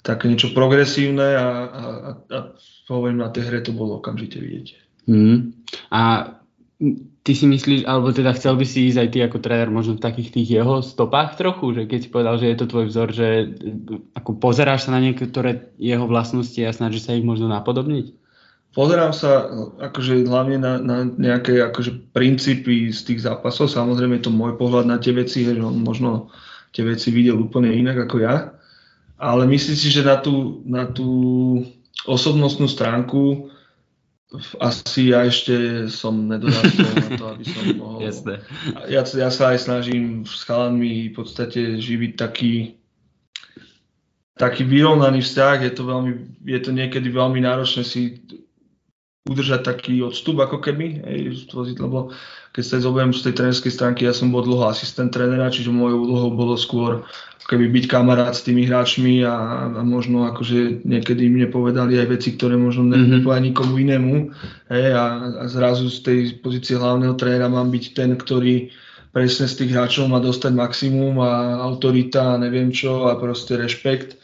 [0.00, 2.38] také niečo progresívne a, a, a, a
[2.90, 4.68] hovorím, na tej hre to bolo okamžite vidieť.
[5.06, 5.54] Mm.
[5.92, 6.00] A
[7.22, 10.04] ty si myslíš, alebo teda chcel by si ísť aj ty ako tréner možno v
[10.04, 13.28] takých tých jeho stopách trochu, že keď si povedal, že je to tvoj vzor, že
[14.16, 18.19] ako pozeráš sa na niektoré jeho vlastnosti a snažíš sa ich možno napodobniť?
[18.70, 19.50] Pozerám sa
[19.82, 23.66] akože hlavne na, na nejaké akože princípy z tých zápasov.
[23.66, 26.30] Samozrejme je to môj pohľad na tie veci, že on možno
[26.70, 28.54] tie veci videl úplne inak ako ja.
[29.18, 31.10] Ale myslím si, že na tú, na tú
[32.06, 33.50] osobnostnú stránku
[34.62, 37.98] asi ja ešte som nedorastol na to, aby som mohol...
[38.06, 38.38] Jasne.
[38.86, 42.78] Ja, ja sa aj snažím s chalanmi v podstate živiť taký
[44.40, 46.12] taký vyrovnaný vzťah, je to, veľmi,
[46.48, 48.24] je to niekedy veľmi náročné si
[49.28, 52.08] udržať taký odstup ako keby, hej, lebo
[52.56, 56.08] keď sa zoberiem z tej trénerskej stránky, ja som bol dlho asistent trénera, čiže mojou
[56.08, 57.04] úlohou bolo skôr
[57.50, 62.38] keby byť kamarát s tými hráčmi a, a možno akože niekedy im nepovedali aj veci,
[62.38, 63.18] ktoré možno mm-hmm.
[63.18, 64.14] nepovedali nikomu inému.
[64.70, 65.04] Hej, a,
[65.42, 68.70] a zrazu z tej pozície hlavného trénera mám byť ten, ktorý
[69.10, 74.14] presne z tých hráčov má dostať maximum a autorita a neviem čo a proste rešpekt.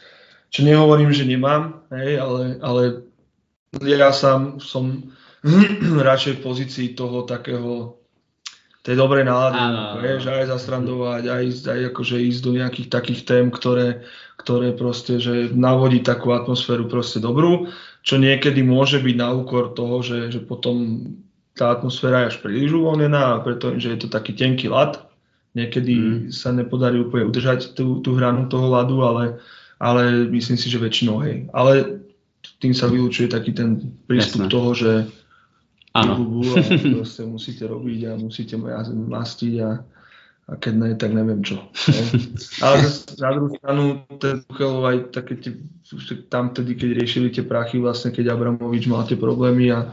[0.47, 3.03] Čo nehovorím, že nemám, hej, ale, ale
[3.83, 5.13] ja sám som
[6.09, 7.97] radšej v pozícii toho takého
[8.87, 9.59] tej dobrej nálady,
[9.99, 14.07] vieš, aj zastrandovať, aj, aj akože ísť do nejakých takých tém, ktoré,
[14.39, 17.67] ktoré proste, že navodí takú atmosféru proste dobrú,
[17.99, 21.03] čo niekedy môže byť na úkor toho, že, že potom
[21.51, 25.03] tá atmosféra je až príliš uvoľnená, pretože je to taký tenký lad.
[25.51, 26.17] Niekedy mm.
[26.31, 29.23] sa nepodarí úplne udržať tú, tú hranu toho ľadu, ale,
[29.83, 31.51] ale myslím si, že väčšinou hej.
[31.51, 32.06] Ale
[32.57, 34.53] tým sa vylúčuje taký ten prístup Jasne.
[34.53, 34.91] toho, že
[35.97, 36.13] Áno.
[36.53, 36.61] a
[36.97, 38.55] proste musíte robiť a musíte
[38.91, 39.81] mastiť a,
[40.47, 41.57] a keď ne, tak neviem čo.
[41.89, 42.03] Ne?
[42.61, 42.75] Ale
[43.17, 43.83] na druhú stranu
[44.21, 45.51] ten Tuchelov aj také tie,
[46.29, 49.89] tam tedy, keď riešili tie prachy, vlastne keď Abramovič mal tie problémy a,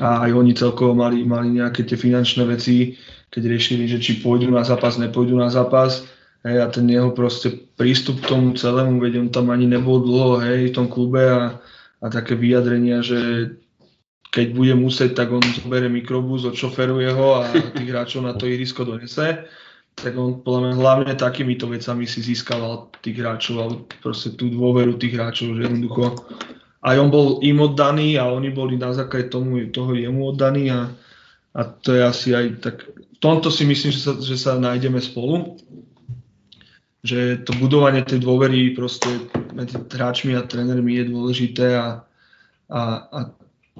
[0.00, 2.96] a aj oni celkovo mali, mali nejaké tie finančné veci,
[3.30, 6.04] keď riešili, že či pôjdu na zápas, nepôjdu na zápas,
[6.42, 10.42] hej, a ten jeho proste prístup k tomu celému, veď on tam ani nebol dlho,
[10.42, 11.62] hej, v tom klube a,
[12.00, 13.52] a také vyjadrenia, že
[14.30, 18.86] keď bude musieť, tak on zoberie mikrobus, odšoferuje ho a tých hráčov na to ihrisko
[18.86, 19.44] donese.
[19.98, 24.96] Tak on podľa mňa hlavne takýmito vecami si získaval tých hráčov, alebo proste tú dôveru
[24.96, 26.14] tých hráčov, že jednoducho
[26.80, 30.88] aj on bol im oddaný a oni boli na základe tomu, toho jemu oddaní a,
[31.52, 34.96] a to je asi aj tak, v tomto si myslím, že sa, že sa nájdeme
[34.96, 35.60] spolu,
[37.04, 39.12] že to budovanie tej dôvery proste
[39.52, 41.88] medzi hráčmi a trénermi je dôležité a,
[42.70, 43.18] a, a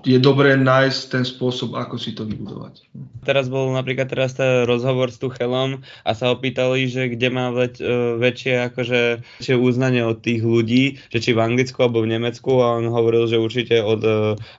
[0.04, 2.88] je dobré nájsť ten spôsob, ako si to vybudovať.
[3.20, 4.32] Teraz bol napríklad teraz
[4.64, 9.00] rozhovor s Tuchelom a sa opýtali, že kde má väč, e, väčšie, akože,
[9.40, 13.28] väčšie uznanie od tých ľudí, že či v Anglicku alebo v Nemecku a on hovoril,
[13.28, 14.14] že určite od uh,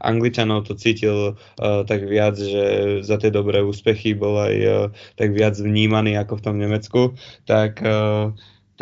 [0.05, 4.73] Angličanov to cítil uh, tak viac, že za tie dobré úspechy bol aj uh,
[5.17, 7.17] tak viac vnímaný ako v tom Nemecku.
[7.49, 8.29] Tak uh,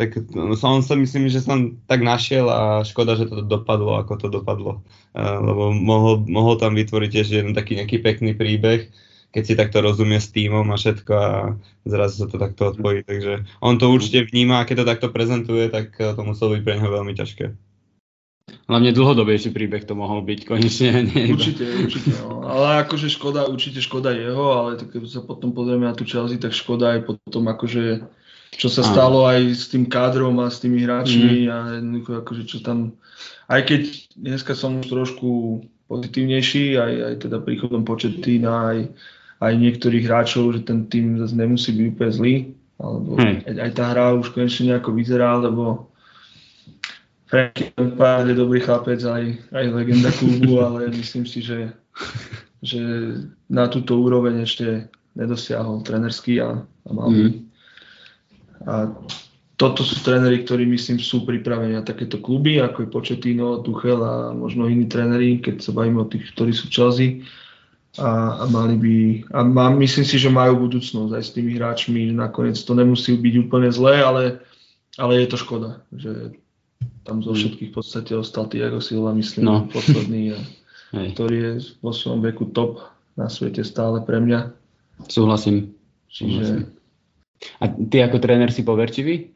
[0.00, 0.16] tak
[0.56, 4.80] som sa myslím, že som tak našiel a škoda, že to dopadlo, ako to dopadlo.
[5.12, 8.88] Uh, lebo mohol, mohol tam vytvoriť tiež jeden taký nejaký pekný príbeh,
[9.28, 11.28] keď si takto rozumie s týmom a všetko a
[11.84, 13.04] zrazu sa to takto odpojí.
[13.04, 16.74] Takže on to určite vníma a keď to takto prezentuje, tak to muselo byť pre
[16.80, 17.52] neho veľmi ťažké.
[18.66, 20.90] Hlavne dlhodobejší príbeh to mohol byť konečne.
[21.12, 22.10] Nie určite, určite.
[22.22, 22.46] No.
[22.48, 26.56] Ale akože škoda, určite škoda jeho, ale keď sa potom pozrieme na tú Chelsea, tak
[26.56, 28.06] škoda aj potom akože
[28.50, 31.50] čo sa stalo aj s tým kádrom a s tými hráčmi mm.
[31.50, 32.98] a jednoducho akože čo tam,
[33.46, 33.82] aj keď
[34.18, 38.78] dneska som trošku pozitívnejší, aj, aj teda príchodom početína, aj,
[39.42, 42.34] aj niektorých hráčov, že ten tým zase nemusí byť úplne zlý,
[42.78, 43.46] alebo mm.
[43.46, 45.90] aj, aj tá hra už konečne nejako vyzerá, lebo
[47.30, 51.70] Franky je dobrý chlapec, aj, aj legenda klubu, ale myslím si, že,
[52.62, 52.82] že
[53.46, 57.24] na túto úroveň ešte nedosiahol trenerský a, a mal by.
[57.30, 57.49] Mm.
[58.68, 58.92] A
[59.60, 64.32] toto sú tréneri, ktorí myslím sú pripravení na takéto kluby, ako je Početino, Tuchel a
[64.32, 67.28] možno iní tréneri, keď sa bavíme o tých, ktorí sú Chelsea.
[68.00, 68.96] A, a mali by,
[69.34, 73.34] a má, myslím si, že majú budúcnosť aj s tými hráčmi, nakoniec to nemusí byť
[73.50, 74.22] úplne zlé, ale,
[74.94, 76.38] ale je to škoda, že
[77.02, 77.38] tam zo mm.
[77.42, 79.56] všetkých v podstate ostal Tiago Silva, myslím, no.
[79.68, 80.40] posledný, a,
[81.18, 82.80] ktorý je vo svojom veku top
[83.18, 84.54] na svete stále pre mňa.
[85.10, 85.74] Súhlasím.
[86.08, 86.79] Čiže...
[87.60, 89.32] A ty ako tréner si poverčivý?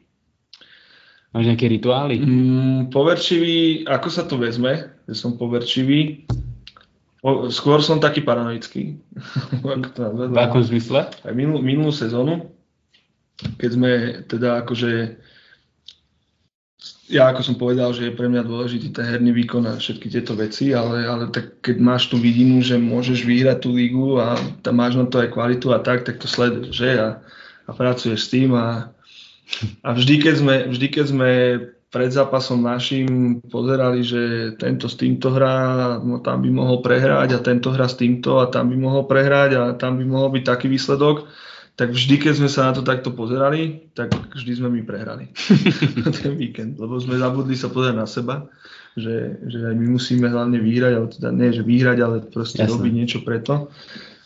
[1.35, 2.15] Máš nejaké rituály?
[2.21, 6.23] Mm, poverčivý, ako sa to vezme, že som poverčivý?
[7.25, 8.95] O, skôr som taký paranoický.
[10.31, 11.11] v akom zmysle?
[11.11, 12.55] Aj minulú, minulú sezónu,
[13.59, 13.91] keď sme
[14.31, 15.19] teda akože
[17.05, 20.33] ja ako som povedal, že je pre mňa dôležitý ten herný výkon a všetky tieto
[20.33, 24.81] veci, ale, ale tak keď máš tú vidinu, že môžeš vyhrať tú lígu a tam
[24.81, 26.89] máš na to aj kvalitu a tak, tak to sleduješ, že?
[26.97, 27.21] A,
[27.65, 28.93] a pracuješ s tým a,
[29.81, 31.31] a vždy, keď sme, vždy, keď sme
[31.95, 37.39] pred zápasom našim pozerali, že tento s týmto hrá, no tam by mohol prehrať a
[37.39, 40.67] tento hra s týmto a tam by mohol prehrať a tam by mohol byť taký
[40.67, 41.23] výsledok,
[41.79, 45.31] tak vždy, keď sme sa na to takto pozerali, tak vždy sme my prehrali
[46.19, 48.35] ten víkend, lebo sme zabudli sa pozerať na seba,
[48.95, 52.75] že, že aj my musíme hlavne vyhrať, ale teda nie, že vyhrať, ale proste Jasne.
[52.75, 53.71] robiť niečo preto.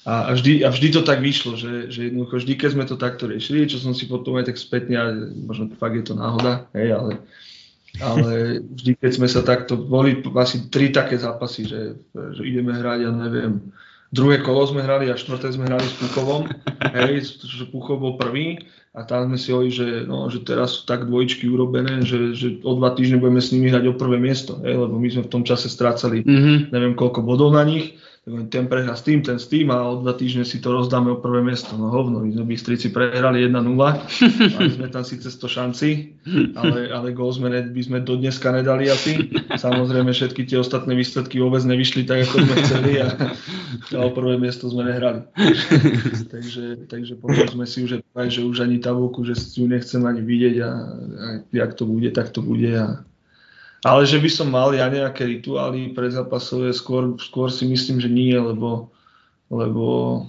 [0.08, 2.96] A, a, vždy, a vždy to tak vyšlo, že, že jednoducho vždy, keď sme to
[2.96, 4.96] takto riešili, čo som si potom aj tak spätne,
[5.44, 7.12] možno fakt je to náhoda, hej, ale,
[8.00, 8.32] ale
[8.80, 11.82] vždy, keď sme sa takto, boli asi tri také zápasy, že,
[12.16, 13.60] že ideme hrať, ja neviem,
[14.10, 16.50] Druhé kolo sme hrali a štvrté sme hrali s Puchovom,
[16.98, 18.58] hej, že Puchov bol prvý
[18.98, 22.58] a tam sme si hovorili, že, no, že teraz sú tak dvojičky urobené, že, že
[22.66, 25.34] o dva týždne budeme s nimi hrať o prvé miesto, hej, lebo my sme v
[25.38, 26.74] tom čase strácali mm-hmm.
[26.74, 30.14] neviem koľko bodov na nich ten prehra s tým, ten s tým a o dva
[30.14, 31.74] týždne si to rozdáme o prvé miesto.
[31.80, 33.58] No hovno, my sme Bystrici prehrali 1-0,
[34.56, 35.90] mali sme tam síce 100 šanci,
[36.54, 39.34] ale, ale gol sme ne, by sme do dneska nedali asi.
[39.56, 43.08] Samozrejme všetky tie ostatné výsledky vôbec nevyšli tak, ako sme chceli a,
[43.96, 45.26] a o prvé miesto sme nehrali.
[46.34, 47.14] takže, takže
[47.50, 51.26] sme si už že už ani tabulku, že si ju nechcem ani vidieť a, a
[51.50, 53.02] jak to bude, tak to bude a,
[53.86, 58.36] ale že by som mal ja nejaké rituály predzápasové, skôr, skôr si myslím, že nie,
[58.36, 58.92] lebo,
[59.48, 60.24] lebo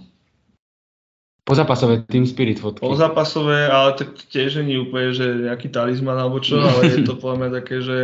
[1.50, 2.86] Pozápasové Team Spirit fotky.
[2.86, 7.36] Pozápasové, ale tak tiež nie úplne, že nejaký talizman alebo čo, ale je to podľa
[7.42, 7.98] mňa také, že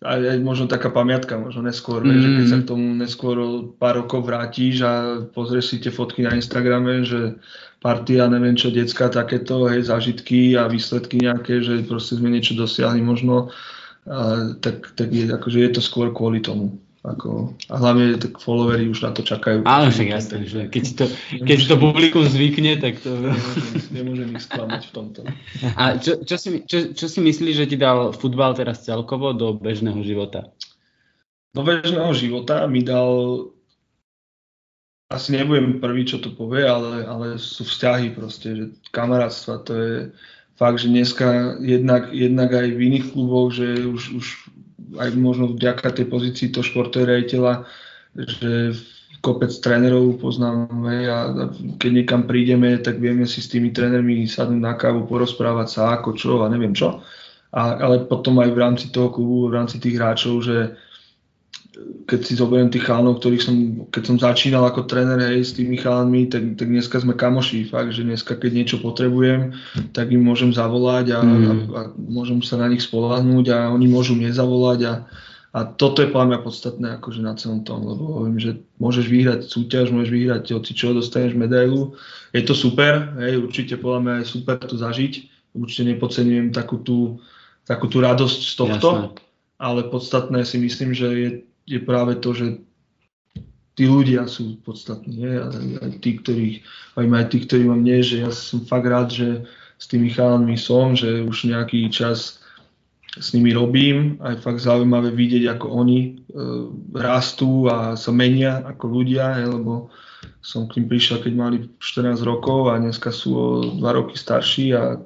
[0.00, 2.16] aj, aj možno taká pamiatka, možno neskôr, mm.
[2.16, 3.36] že keď sa k tomu neskôr
[3.76, 7.36] pár rokov vrátiš a pozrieš si tie fotky na Instagrame, že
[7.84, 13.04] partia, neviem čo, decka, takéto, hej, zážitky a výsledky nejaké, že proste sme niečo dosiahli
[13.04, 13.52] možno
[14.04, 16.80] a, tak, tak je, akože je to skôr kvôli tomu.
[17.04, 19.60] Ako, a hlavne tak followery už na to čakajú.
[19.68, 21.04] Áno, však jasné, že keď to,
[21.44, 23.12] keď to publikum zvykne, tak to...
[23.12, 25.20] Nemôžem, nemôžem ich sklamať v tomto.
[25.76, 29.52] A čo, čo, si, čo, čo si myslíš, že ti dal futbal teraz celkovo do
[29.52, 30.48] bežného života?
[31.52, 33.52] Do bežného života mi dal
[35.12, 39.94] asi nebudem prvý, čo to povie, ale, ale sú vzťahy proste, že kamarátstva, to je,
[40.54, 44.26] fakt, že dneska jednak, jednak aj v iných kluboch, že už, už
[44.98, 47.66] aj možno vďaka tej pozícii to športového rejiteľa,
[48.14, 48.78] že
[49.24, 51.48] kopec trénerov poznáme a
[51.80, 56.12] keď niekam prídeme, tak vieme si s tými trénermi sadnúť na kávu, porozprávať sa ako
[56.12, 57.00] čo a neviem čo.
[57.56, 60.76] A, ale potom aj v rámci toho klubu, v rámci tých hráčov, že
[62.06, 63.56] keď si zoberiem tých chánov, ktorých som,
[63.90, 67.96] keď som začínal ako tréner hej, s tými chánmi, tak, tak dneska sme kamoši, fakt,
[67.96, 69.56] že dneska keď niečo potrebujem,
[69.90, 71.34] tak im môžem zavolať a, mm.
[71.34, 74.94] a, a môžem sa na nich spolahnúť a oni môžu mne zavolať a,
[75.50, 79.40] a toto je podľa mňa podstatné akože na celom tom, lebo hovorím, že môžeš vyhrať
[79.50, 81.98] súťaž, môžeš vyhrať hoci čo, dostaneš medailu,
[82.30, 85.12] je to super, hej, určite podľa mňa je super to zažiť,
[85.58, 87.18] určite nepodceňujem takú tú,
[87.66, 89.18] takú tú radosť z tohto, Jasné.
[89.58, 91.30] ale podstatné si myslím, že je
[91.64, 92.46] je práve to, že
[93.74, 95.26] tí ľudia sú podstatní.
[95.26, 95.34] Nie?
[95.42, 96.56] Aj, aj tí, ktorých,
[96.96, 99.28] aj, aj tí, ktorí mám nie, že ja som fakt rád, že
[99.78, 102.38] s tými chalánmi som, že už nejaký čas
[103.18, 104.18] s nimi robím.
[104.22, 106.10] Aj fakt zaujímavé vidieť, ako oni e,
[106.94, 109.90] rastú a sa menia ako ľudia, je, lebo
[110.44, 113.46] som k ním prišiel, keď mali 14 rokov a dneska sú o
[113.80, 115.00] 2 roky starší a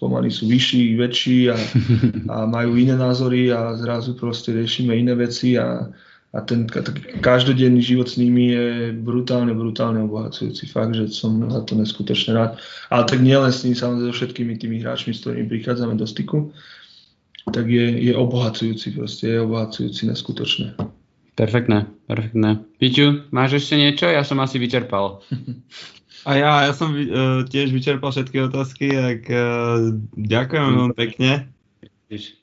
[0.00, 1.56] pomaly sú vyšší, väčší a,
[2.32, 5.92] a majú iné názory a zrazu proste riešime iné veci a,
[6.32, 6.64] a ten
[7.20, 10.64] každodenný život s nimi je brutálne, brutálne obohacujúci.
[10.72, 12.56] Fakt, že som za to neskutočne rád.
[12.88, 16.48] Ale tak nielen s nimi, samozrejme so všetkými tými hráčmi, s ktorými prichádzame do styku.
[17.52, 20.80] tak je, je obohacujúci proste, je obohacujúci neskutočne.
[21.38, 22.66] Perfektné, perfektné.
[22.82, 24.10] Piču, máš ešte niečo?
[24.10, 25.22] Ja som asi vyčerpal.
[26.26, 31.46] A ja, ja som uh, tiež vyčerpal všetky otázky, tak uh, ďakujem veľmi pekne.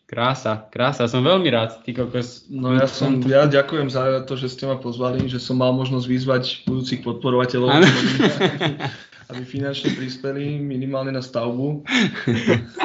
[0.07, 2.47] Krása, krása, som veľmi rád, ty kokos.
[2.47, 6.05] No ja som, ja ďakujem za to, že ste ma pozvali, že som mal možnosť
[6.07, 7.89] vyzvať budúcich podporovateľov, aby,
[9.35, 11.84] aby finančne prispeli minimálne na stavbu.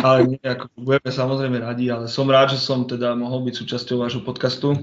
[0.03, 4.03] Ale nie, ako budeme samozrejme radi, ale som rád, že som teda mohol byť súčasťou
[4.03, 4.74] vášho podcastu.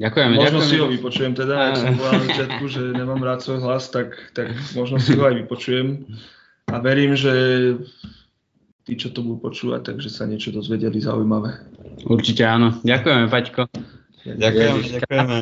[0.00, 0.70] Ďakujeme, možno ďakujeme.
[0.72, 4.16] si ho vypočujem teda, ak som povedal na začiatku, že nemám rád svoj hlas, tak,
[4.32, 6.08] tak možno si ho aj vypočujem.
[6.72, 7.32] A verím, že
[8.88, 11.60] tí, čo to budú počúvať, takže sa niečo dozvedeli zaujímavé.
[12.08, 12.80] Určite áno.
[12.80, 13.62] Ďakujeme, Paťko.
[14.24, 15.36] Ďakujeme, ďakujeme.